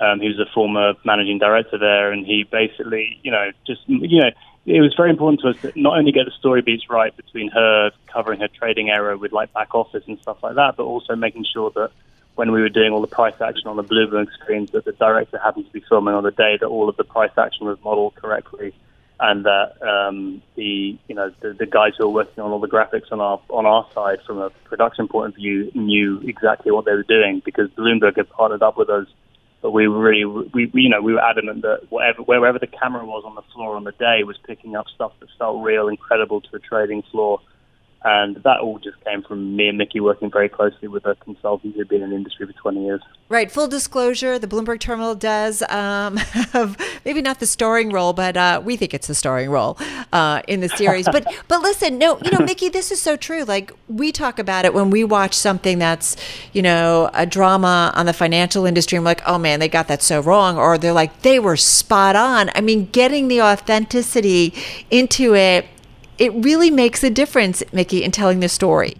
Um, 0.00 0.20
he 0.20 0.28
was 0.28 0.40
a 0.40 0.50
former 0.52 0.94
managing 1.04 1.38
director 1.38 1.78
there, 1.78 2.10
and 2.10 2.26
he 2.26 2.44
basically, 2.50 3.20
you 3.22 3.30
know, 3.30 3.50
just 3.66 3.82
you 3.86 4.20
know 4.20 4.30
it 4.66 4.80
was 4.80 4.94
very 4.96 5.10
important 5.10 5.40
to 5.40 5.48
us 5.48 5.56
to 5.60 5.72
not 5.80 5.98
only 5.98 6.10
get 6.10 6.24
the 6.24 6.32
story 6.32 6.62
beats 6.62 6.88
right 6.88 7.14
between 7.16 7.50
her 7.50 7.90
covering 8.06 8.40
her 8.40 8.48
trading 8.48 8.88
error 8.88 9.16
with 9.16 9.32
like 9.32 9.52
back 9.52 9.74
office 9.74 10.04
and 10.06 10.18
stuff 10.20 10.38
like 10.42 10.54
that, 10.54 10.76
but 10.76 10.84
also 10.84 11.14
making 11.14 11.44
sure 11.44 11.70
that 11.74 11.90
when 12.34 12.52
we 12.52 12.60
were 12.60 12.68
doing 12.68 12.92
all 12.92 13.00
the 13.00 13.06
price 13.06 13.34
action 13.40 13.68
on 13.68 13.76
the 13.76 13.84
Bloomberg 13.84 14.32
screens, 14.32 14.70
that 14.72 14.84
the 14.84 14.92
director 14.92 15.38
happened 15.38 15.66
to 15.66 15.72
be 15.72 15.84
filming 15.88 16.14
on 16.14 16.24
the 16.24 16.30
day 16.30 16.56
that 16.60 16.66
all 16.66 16.88
of 16.88 16.96
the 16.96 17.04
price 17.04 17.30
action 17.38 17.66
was 17.66 17.78
modeled 17.84 18.14
correctly, 18.16 18.74
and 19.20 19.44
that 19.44 19.80
um, 19.82 20.42
the 20.56 20.98
you 21.08 21.14
know 21.14 21.30
the, 21.40 21.52
the 21.52 21.66
guys 21.66 21.92
who 21.98 22.08
were 22.08 22.14
working 22.14 22.42
on 22.42 22.50
all 22.50 22.60
the 22.60 22.68
graphics 22.68 23.12
on 23.12 23.20
our 23.20 23.40
on 23.50 23.66
our 23.66 23.86
side 23.94 24.18
from 24.26 24.38
a 24.38 24.50
production 24.64 25.08
point 25.08 25.28
of 25.28 25.34
view 25.36 25.70
knew 25.74 26.20
exactly 26.20 26.72
what 26.72 26.84
they 26.84 26.92
were 26.92 27.04
doing 27.04 27.40
because 27.44 27.68
Bloomberg 27.70 28.16
had 28.16 28.28
partnered 28.30 28.62
up 28.62 28.76
with 28.76 28.90
us 28.90 29.06
but 29.64 29.70
we 29.70 29.86
really, 29.86 30.26
we, 30.26 30.70
you 30.74 30.90
know, 30.90 31.00
we 31.00 31.14
were 31.14 31.24
adamant 31.24 31.62
that 31.62 31.86
whatever, 31.88 32.22
wherever 32.22 32.58
the 32.58 32.66
camera 32.66 33.02
was 33.02 33.22
on 33.24 33.34
the 33.34 33.40
floor 33.54 33.76
on 33.76 33.84
the 33.84 33.92
day 33.92 34.22
was 34.22 34.36
picking 34.46 34.76
up 34.76 34.84
stuff 34.94 35.12
that 35.20 35.28
felt 35.38 35.64
real, 35.64 35.88
incredible 35.88 36.42
to 36.42 36.48
the 36.52 36.58
trading 36.58 37.00
floor. 37.10 37.40
And 38.04 38.36
that 38.44 38.60
all 38.60 38.78
just 38.78 39.02
came 39.02 39.22
from 39.22 39.56
me 39.56 39.68
and 39.68 39.78
Mickey 39.78 39.98
working 39.98 40.30
very 40.30 40.50
closely 40.50 40.88
with 40.88 41.06
a 41.06 41.14
consultant 41.16 41.74
who'd 41.74 41.88
been 41.88 42.02
in 42.02 42.10
the 42.10 42.16
industry 42.16 42.46
for 42.46 42.52
20 42.52 42.84
years. 42.84 43.00
Right. 43.30 43.50
Full 43.50 43.66
disclosure, 43.66 44.38
the 44.38 44.46
Bloomberg 44.46 44.78
Terminal 44.78 45.14
does 45.14 45.62
um, 45.70 46.16
have 46.52 46.76
maybe 47.06 47.22
not 47.22 47.40
the 47.40 47.46
starring 47.46 47.90
role, 47.90 48.12
but 48.12 48.36
uh, 48.36 48.60
we 48.62 48.76
think 48.76 48.92
it's 48.92 49.06
the 49.06 49.14
starring 49.14 49.48
role 49.48 49.78
uh, 50.12 50.42
in 50.46 50.60
the 50.60 50.68
series. 50.68 51.06
but 51.06 51.26
but 51.48 51.62
listen, 51.62 51.96
no, 51.96 52.18
you 52.22 52.30
know, 52.30 52.44
Mickey, 52.44 52.68
this 52.68 52.92
is 52.92 53.00
so 53.00 53.16
true. 53.16 53.44
Like 53.44 53.72
we 53.88 54.12
talk 54.12 54.38
about 54.38 54.66
it 54.66 54.74
when 54.74 54.90
we 54.90 55.02
watch 55.02 55.32
something 55.32 55.78
that's, 55.78 56.14
you 56.52 56.60
know, 56.60 57.08
a 57.14 57.24
drama 57.24 57.90
on 57.94 58.04
the 58.04 58.12
financial 58.12 58.66
industry. 58.66 58.98
I'm 58.98 59.04
like, 59.04 59.22
oh 59.26 59.38
man, 59.38 59.60
they 59.60 59.68
got 59.68 59.88
that 59.88 60.02
so 60.02 60.20
wrong, 60.20 60.58
or 60.58 60.76
they're 60.76 60.92
like, 60.92 61.22
they 61.22 61.38
were 61.38 61.56
spot 61.56 62.16
on. 62.16 62.50
I 62.54 62.60
mean, 62.60 62.90
getting 62.92 63.28
the 63.28 63.40
authenticity 63.40 64.52
into 64.90 65.34
it 65.34 65.66
it 66.18 66.32
really 66.34 66.70
makes 66.70 67.02
a 67.02 67.10
difference, 67.10 67.62
Mickey, 67.72 68.04
in 68.04 68.10
telling 68.10 68.40
the 68.40 68.48
story. 68.48 68.96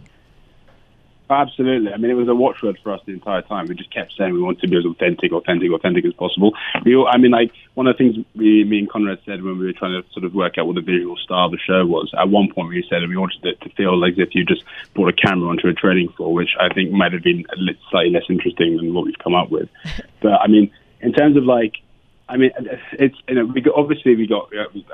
Absolutely. 1.30 1.90
I 1.90 1.96
mean, 1.96 2.10
it 2.10 2.14
was 2.14 2.28
a 2.28 2.34
watchword 2.34 2.78
for 2.82 2.92
us 2.92 3.00
the 3.06 3.12
entire 3.12 3.40
time. 3.40 3.66
We 3.66 3.74
just 3.74 3.92
kept 3.92 4.12
saying 4.16 4.34
we 4.34 4.42
want 4.42 4.60
to 4.60 4.68
be 4.68 4.76
as 4.76 4.84
authentic, 4.84 5.32
authentic, 5.32 5.72
authentic 5.72 6.04
as 6.04 6.12
possible. 6.12 6.52
We, 6.84 7.02
I 7.02 7.16
mean, 7.16 7.30
like 7.30 7.50
one 7.74 7.86
of 7.86 7.96
the 7.96 7.98
things 7.98 8.26
we, 8.34 8.64
me 8.64 8.80
and 8.80 8.90
Konrad 8.90 9.18
said 9.24 9.42
when 9.42 9.58
we 9.58 9.64
were 9.64 9.72
trying 9.72 10.00
to 10.00 10.06
sort 10.12 10.24
of 10.24 10.34
work 10.34 10.58
out 10.58 10.66
what 10.66 10.74
the 10.74 10.82
visual 10.82 11.16
style 11.16 11.46
of 11.46 11.52
the 11.52 11.58
show 11.58 11.86
was. 11.86 12.12
At 12.18 12.28
one 12.28 12.52
point, 12.52 12.68
we 12.68 12.84
said 12.90 13.00
we 13.08 13.16
wanted 13.16 13.44
it 13.44 13.60
to 13.62 13.70
feel 13.70 14.04
as 14.04 14.12
if 14.18 14.34
you 14.34 14.44
just 14.44 14.64
brought 14.94 15.08
a 15.08 15.12
camera 15.14 15.48
onto 15.48 15.66
a 15.66 15.72
trading 15.72 16.10
floor, 16.10 16.34
which 16.34 16.50
I 16.60 16.72
think 16.74 16.92
might 16.92 17.12
have 17.14 17.22
been 17.22 17.46
slightly 17.90 18.10
less 18.10 18.24
interesting 18.28 18.76
than 18.76 18.92
what 18.92 19.06
we've 19.06 19.18
come 19.18 19.34
up 19.34 19.50
with. 19.50 19.68
But 20.20 20.40
I 20.40 20.46
mean, 20.46 20.70
in 21.02 21.12
terms 21.12 21.36
of 21.36 21.44
like 21.44 21.74
I 22.26 22.38
mean, 22.38 22.52
it's 22.92 23.16
you 23.28 23.34
know, 23.34 23.44
we 23.44 23.60
got, 23.60 23.74
obviously 23.76 24.16
we 24.16 24.26
got 24.26 24.48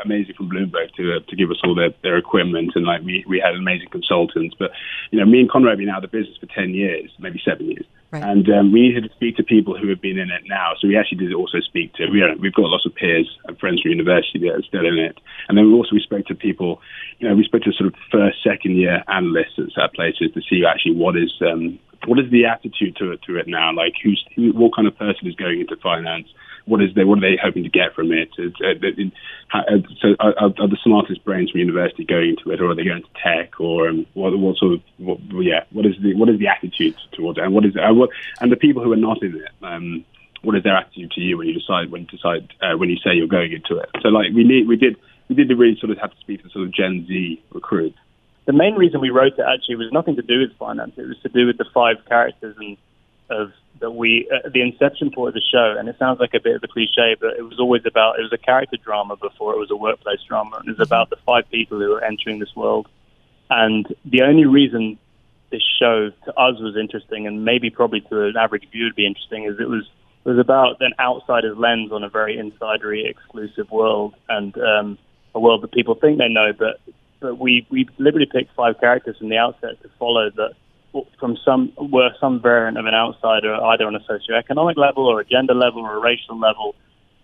amazing 0.05 0.35
from 0.35 0.51
Bloomberg 0.51 0.93
to 0.97 1.15
uh, 1.15 1.21
to 1.29 1.37
give 1.37 1.51
us 1.51 1.61
all 1.63 1.77
their, 1.77 1.91
their 2.03 2.17
equipment 2.17 2.73
and 2.75 2.85
like 2.85 3.03
we 3.03 3.25
we 3.29 3.39
had 3.39 3.55
amazing 3.55 3.89
consultants. 3.91 4.57
But 4.59 4.73
you 5.13 5.21
know, 5.21 5.27
me 5.27 5.39
and 5.41 5.49
Konrad 5.49 5.73
have 5.73 5.79
been 5.79 5.89
out 5.89 6.03
of 6.03 6.11
the 6.11 6.19
business 6.19 6.37
for 6.39 6.47
ten 6.47 6.75
years, 6.75 7.11
maybe 7.21 7.41
seven 7.45 7.67
years, 7.67 7.87
right. 8.11 8.23
and 8.23 8.51
um, 8.51 8.73
we 8.73 8.89
needed 8.89 9.05
to 9.05 9.15
speak 9.15 9.37
to 9.37 9.45
people 9.45 9.79
who 9.79 9.89
have 9.91 10.01
been 10.01 10.19
in 10.19 10.29
it 10.31 10.43
now. 10.47 10.73
So 10.81 10.89
we 10.89 10.97
actually 10.97 11.19
did 11.19 11.33
also 11.33 11.61
speak 11.61 11.95
to 11.95 12.11
we 12.11 12.21
we've 12.41 12.53
got 12.53 12.67
lots 12.67 12.85
of 12.85 12.97
peers 12.97 13.31
and 13.45 13.57
friends 13.61 13.83
from 13.83 13.93
university 13.93 14.41
that 14.41 14.59
are 14.59 14.63
still 14.63 14.87
in 14.87 14.99
it, 14.99 15.19
and 15.49 15.57
then 15.57 15.69
we 15.69 15.73
also 15.75 15.95
we 15.95 16.01
spoke 16.01 16.27
to 16.27 16.35
people. 16.35 16.83
You 17.21 17.29
know, 17.29 17.37
we 17.37 17.45
spoke 17.45 17.63
to 17.63 17.73
sort 17.73 17.95
of 17.95 17.95
first, 18.11 18.43
second 18.43 18.75
year 18.75 19.05
analysts 19.07 19.61
at 19.81 19.95
places 19.95 20.33
to 20.35 20.41
see 20.51 20.65
actually 20.67 20.97
what 20.97 21.17
is 21.17 21.33
um, 21.47 21.79
what 22.07 22.19
is 22.19 22.29
the 22.33 22.47
attitude 22.47 22.97
to 22.97 23.13
it 23.13 23.23
to 23.23 23.37
it 23.37 23.47
now? 23.47 23.73
Like 23.73 23.95
who's 24.03 24.25
who, 24.35 24.51
what 24.53 24.75
kind 24.75 24.89
of 24.89 24.99
person 24.99 25.29
is 25.29 25.37
going 25.37 25.61
into 25.61 25.77
finance? 25.77 26.27
What 26.67 26.83
is 26.83 26.95
they 26.95 27.05
what 27.05 27.19
are 27.19 27.21
they 27.21 27.39
hoping 27.43 27.65
to 27.65 27.71
get 27.71 27.95
from 27.95 28.13
it? 28.13 28.31
Uh, 28.39 28.69
uh, 29.53 29.79
so 30.01 30.15
are, 30.21 30.35
are, 30.39 30.69
the 30.69 30.79
smartest 30.83 31.25
brains 31.25 31.51
from 31.51 31.61
university 31.61 32.05
going 32.05 32.31
into 32.31 32.51
it, 32.51 32.61
or 32.61 32.71
are 32.71 32.75
they 32.75 32.85
going 32.85 33.03
to 33.03 33.09
tech, 33.23 33.61
or 33.61 33.89
um, 33.89 34.07
what, 34.15 34.37
what 34.39 34.57
sort 34.57 34.75
of 34.75 34.81
what, 34.99 35.19
yeah? 35.43 35.65
What 35.71 35.87
is 35.87 35.95
the 36.03 36.15
what 36.15 36.29
is 36.29 36.39
the 36.39 36.49
attitude 36.49 36.97
towards 37.13 37.39
it, 37.39 37.45
and 37.45 37.55
what 37.55 37.65
is 37.65 37.75
uh, 37.77 37.93
what 37.93 38.11
and 38.41 38.53
the 38.53 38.57
people 38.57 38.83
who 38.83 38.93
are 38.93 38.97
not 38.97 39.23
in 39.23 39.37
it? 39.37 39.65
Um, 39.65 40.05
what 40.43 40.57
is 40.57 40.63
their 40.63 40.77
attitude 40.77 41.11
to 41.13 41.21
you 41.21 41.37
when 41.37 41.49
you 41.49 41.55
decide 41.55 41.91
when 41.91 42.03
you 42.03 42.09
decide 42.09 42.49
uh, 42.63 42.77
when 42.77 42.89
you 42.89 42.97
say 42.97 43.15
you're 43.15 43.27
going 43.27 43.53
into 43.53 43.77
it? 43.77 43.91
So 44.03 44.09
like 44.09 44.33
we 44.35 44.45
need 44.45 44.69
we 44.69 44.77
did 44.77 44.97
we 45.29 45.35
did 45.35 45.51
really 45.57 45.79
sort 45.79 45.91
of 45.91 45.99
have 45.99 46.11
to 46.11 46.21
speak 46.21 46.43
to 46.43 46.51
sort 46.51 46.67
of 46.67 46.75
Gen 46.75 47.07
Z 47.07 47.43
recruits. 47.53 47.99
The 48.47 48.53
main 48.53 48.75
reason 48.75 49.01
we 49.01 49.11
wrote 49.11 49.35
it 49.39 49.45
actually 49.47 49.77
was 49.77 49.93
nothing 49.93 50.17
to 50.17 50.23
do 50.23 50.41
with 50.41 50.57
finance. 50.59 50.93
It 50.97 51.07
was 51.07 51.19
to 51.23 51.29
do 51.29 51.47
with 51.47 51.59
the 51.59 51.67
five 51.73 51.97
characters 52.09 52.57
and 52.59 52.77
of 53.31 53.53
that 53.81 53.93
we 53.93 54.29
uh, 54.33 54.49
the 54.49 54.61
inception 54.61 55.11
point 55.11 55.29
of 55.29 55.35
the 55.35 55.43
show, 55.53 55.77
and 55.79 55.89
it 55.89 55.97
sounds 55.99 56.21
like 56.21 56.35
a 56.35 56.41
bit 56.41 56.57
of 56.57 56.63
a 56.63 56.69
cliche, 56.69 57.17
but 57.19 57.37
it 57.39 57.43
was 57.43 57.59
always 57.59 57.83
about 57.87 58.19
it 58.19 58.23
was 58.23 58.33
a 58.33 58.39
character 58.39 58.77
drama 58.77 59.17
before 59.17 59.55
it 59.55 59.59
was 59.59 59.71
a 59.71 59.77
workplace 59.77 60.21
drama, 60.29 60.57
and 60.59 60.69
it 60.69 60.79
was 60.79 60.87
about 60.87 61.11
the 61.11 61.17
five 61.25 61.49
people 61.51 61.79
who 61.79 61.89
were 61.89 62.05
entering 62.05 62.39
this 62.39 62.55
world. 62.55 62.89
And 63.49 63.87
the 64.05 64.23
only 64.23 64.47
reason 64.47 64.99
this 65.51 65.63
show 65.81 66.11
to 66.25 66.31
us 66.39 66.61
was 66.61 66.77
interesting, 66.77 67.27
and 67.27 67.45
maybe 67.45 67.71
probably 67.71 68.01
to 68.03 68.25
an 68.27 68.37
average 68.37 68.69
viewer 68.71 68.89
would 68.89 68.97
be 68.97 69.07
interesting, 69.07 69.45
is 69.45 69.59
it 69.59 69.69
was 69.69 69.89
it 70.25 70.29
was 70.29 70.39
about 70.39 70.77
an 70.81 70.93
outsider's 71.01 71.57
lens 71.57 71.93
on 71.93 72.05
a 72.05 72.09
very 72.09 72.37
insidery, 72.37 73.09
exclusive 73.09 73.71
world, 73.71 74.15
and 74.29 74.57
um, 74.59 74.99
a 75.35 75.41
world 75.41 75.63
that 75.63 75.73
people 75.73 75.95
think 75.95 76.19
they 76.19 76.29
know, 76.29 76.53
but 76.57 76.81
but 77.21 77.39
we 77.39 77.67
we 77.71 77.85
deliberately 77.97 78.31
picked 78.31 78.55
five 78.55 78.79
characters 78.81 79.17
from 79.19 79.31
the 79.31 79.39
outset 79.39 79.81
to 79.83 79.89
follow 79.99 80.31
that 80.31 80.53
from 81.19 81.37
some 81.45 81.73
were 81.77 82.11
some 82.21 82.41
variant 82.41 82.79
of 82.79 82.87
an 82.87 82.95
outsider, 82.95 83.55
either 83.55 83.87
on 83.87 83.95
a 83.95 84.01
socioeconomic 84.01 84.77
level 84.77 85.07
or 85.07 85.21
a 85.21 85.25
gender 85.25 85.55
level 85.55 85.83
or 85.83 85.97
a 85.97 86.01
racial 86.01 86.39
level, 86.39 86.75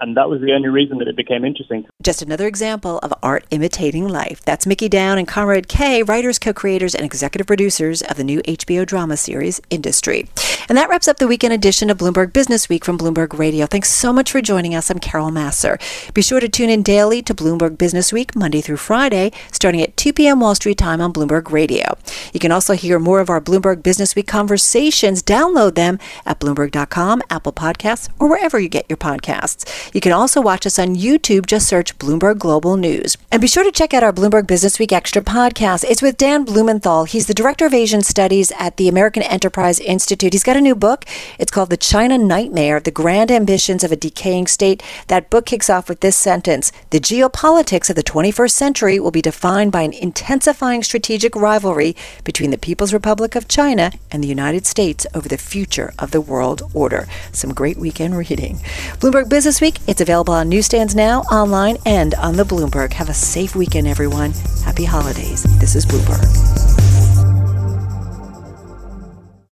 and 0.01 0.17
that 0.17 0.29
was 0.29 0.41
the 0.41 0.53
only 0.53 0.69
reason 0.69 0.99
that 0.99 1.09
it 1.09 1.17
became 1.17 1.45
interesting. 1.45 1.87
Just 2.03 2.23
another 2.23 2.47
example 2.47 2.99
of 2.99 3.13
art 3.23 3.45
imitating 3.51 4.09
life. 4.09 4.43
That's 4.45 4.67
Mickey 4.67 4.89
Down 4.89 5.19
and 5.19 5.27
Konrad 5.27 5.69
Kay, 5.69 6.03
writers, 6.03 6.39
co 6.39 6.53
creators, 6.53 6.95
and 6.95 7.05
executive 7.05 7.47
producers 7.47 8.03
of 8.03 8.17
the 8.17 8.25
new 8.25 8.41
HBO 8.43 8.85
drama 8.85 9.17
series 9.17 9.61
Industry. 9.71 10.29
And 10.69 10.77
that 10.77 10.89
wraps 10.89 11.09
up 11.09 11.19
the 11.19 11.29
weekend 11.29 11.53
edition 11.53 11.91
of 11.91 11.99
Bloomberg 11.99 12.33
Business 12.33 12.69
Week 12.69 12.85
from 12.85 12.99
Bloomberg 12.99 13.39
Radio. 13.39 13.67
Thanks 13.67 13.91
so 13.91 14.13
much 14.13 14.33
for 14.33 14.41
joining 14.41 14.75
us. 14.75 14.91
I'm 14.91 14.99
Carol 14.99 15.31
Massar. 15.31 15.79
Be 16.13 16.23
sure 16.23 16.41
to 16.41 16.49
tune 16.49 16.71
in 16.71 16.83
daily 16.83 17.23
to 17.23 17.35
Bloomberg 17.35 17.79
Business 17.79 18.13
Week, 18.13 18.35
Monday 18.35 18.61
through 18.61 18.77
Friday, 18.79 19.33
starting 19.53 19.81
at 19.81 19.97
2 19.97 20.13
p.m. 20.13 20.41
Wall 20.41 20.55
Street 20.55 20.79
time 20.79 21.01
on 21.01 21.13
Bloomberg 21.13 21.51
Radio. 21.51 21.97
You 22.33 22.41
can 22.41 22.53
also 22.53 22.75
hear 22.75 22.99
more 22.99 23.21
of 23.21 23.31
our 23.31 23.41
Bloomberg 23.41 23.83
Business 23.83 24.15
Week 24.15 24.27
conversations. 24.27 25.23
Download 25.23 25.75
them 25.75 25.99
at 26.25 26.41
Bloomberg.com, 26.41 27.23
Apple 27.31 27.53
Podcasts, 27.53 28.09
or 28.19 28.29
wherever 28.29 28.59
you 28.59 28.69
get 28.69 28.87
your 28.89 28.97
podcasts. 28.97 29.86
You 29.93 30.01
can 30.01 30.13
also 30.13 30.41
watch 30.41 30.67
us 30.67 30.79
on 30.79 30.97
YouTube. 30.97 31.47
Just 31.47 31.69
search 31.69 31.99
Bloomberg 31.99 32.39
Global 32.39 32.77
News. 32.77 33.17
And 33.31 33.41
be 33.41 33.49
sure 33.49 33.65
to 33.65 33.73
check 33.73 33.95
out 33.95 34.03
our 34.03 34.13
Bloomberg 34.13 34.47
Business 34.47 34.79
Week 34.79 34.93
Extra 34.93 35.23
podcast. 35.23 35.85
It's 35.85 36.03
with 36.03 36.17
Dan 36.17 36.45
Blumenthal. 36.45 37.05
He's 37.05 37.27
the 37.27 37.35
Director 37.35 37.67
of 37.67 37.75
Asian 37.75 38.03
Studies 38.03 38.53
at 38.59 38.77
the 38.77 38.89
American 38.89 39.23
Enterprise 39.23 39.79
Institute. 39.81 40.33
He's 40.33 40.45
got 40.45 40.57
a 40.57 40.61
new 40.61 40.75
book. 40.75 41.05
It's 41.39 41.51
called 41.51 41.71
The 41.71 41.77
China 41.77 42.19
Nightmare 42.19 42.81
The 42.81 42.91
Grand 42.91 43.31
Ambitions 43.31 43.85
of 43.85 43.93
a 43.93 43.97
Decaying 43.97 44.47
State. 44.47 44.83
That 45.09 45.31
book 45.31 45.47
kicks 45.47 45.71
off 45.71 45.89
with 45.89 46.01
this 46.01 46.17
sentence 46.17 46.73
The 46.91 47.01
geopolitics 47.01 47.91
of 47.91 47.97
the 47.97 48.03
21st 48.03 48.51
century 48.51 49.01
will 49.01 49.11
be 49.11 49.23
defined 49.23 49.73
by 49.73 49.83
an 49.83 49.93
intensifying 49.93 50.83
strategic 50.83 51.35
rivalry 51.37 51.97
between 52.25 52.51
the 52.51 52.59
People's 52.59 52.93
Republic 52.93 53.35
of 53.35 53.49
China 53.49 53.93
and 54.11 54.23
the 54.23 54.29
United 54.29 54.67
States 54.67 55.07
over 55.15 55.29
the 55.29 55.39
future 55.39 55.93
of 55.99 56.11
the 56.11 56.21
world 56.21 56.63
order. 56.75 57.07
Some 57.33 57.53
great 57.53 57.77
weekend 57.77 58.17
reading. 58.17 58.57
Bloomberg 58.99 59.29
Business 59.29 59.61
Week 59.61 59.76
it's 59.87 60.01
available 60.01 60.35
on 60.35 60.49
newsstands 60.49 60.95
now, 60.95 61.21
online, 61.23 61.79
and 61.87 62.15
on 62.15 62.37
the 62.37 62.45
Bloomberg. 62.45 62.93
Have 62.95 63.09
a 63.09 63.15
safe 63.15 63.55
weekend, 63.55 63.87
everyone. 63.87 64.33
Happy 64.65 64.85
holidays. 64.85 65.45
This 65.59 65.77
is 65.77 65.87
Bloomberg. 65.87 66.96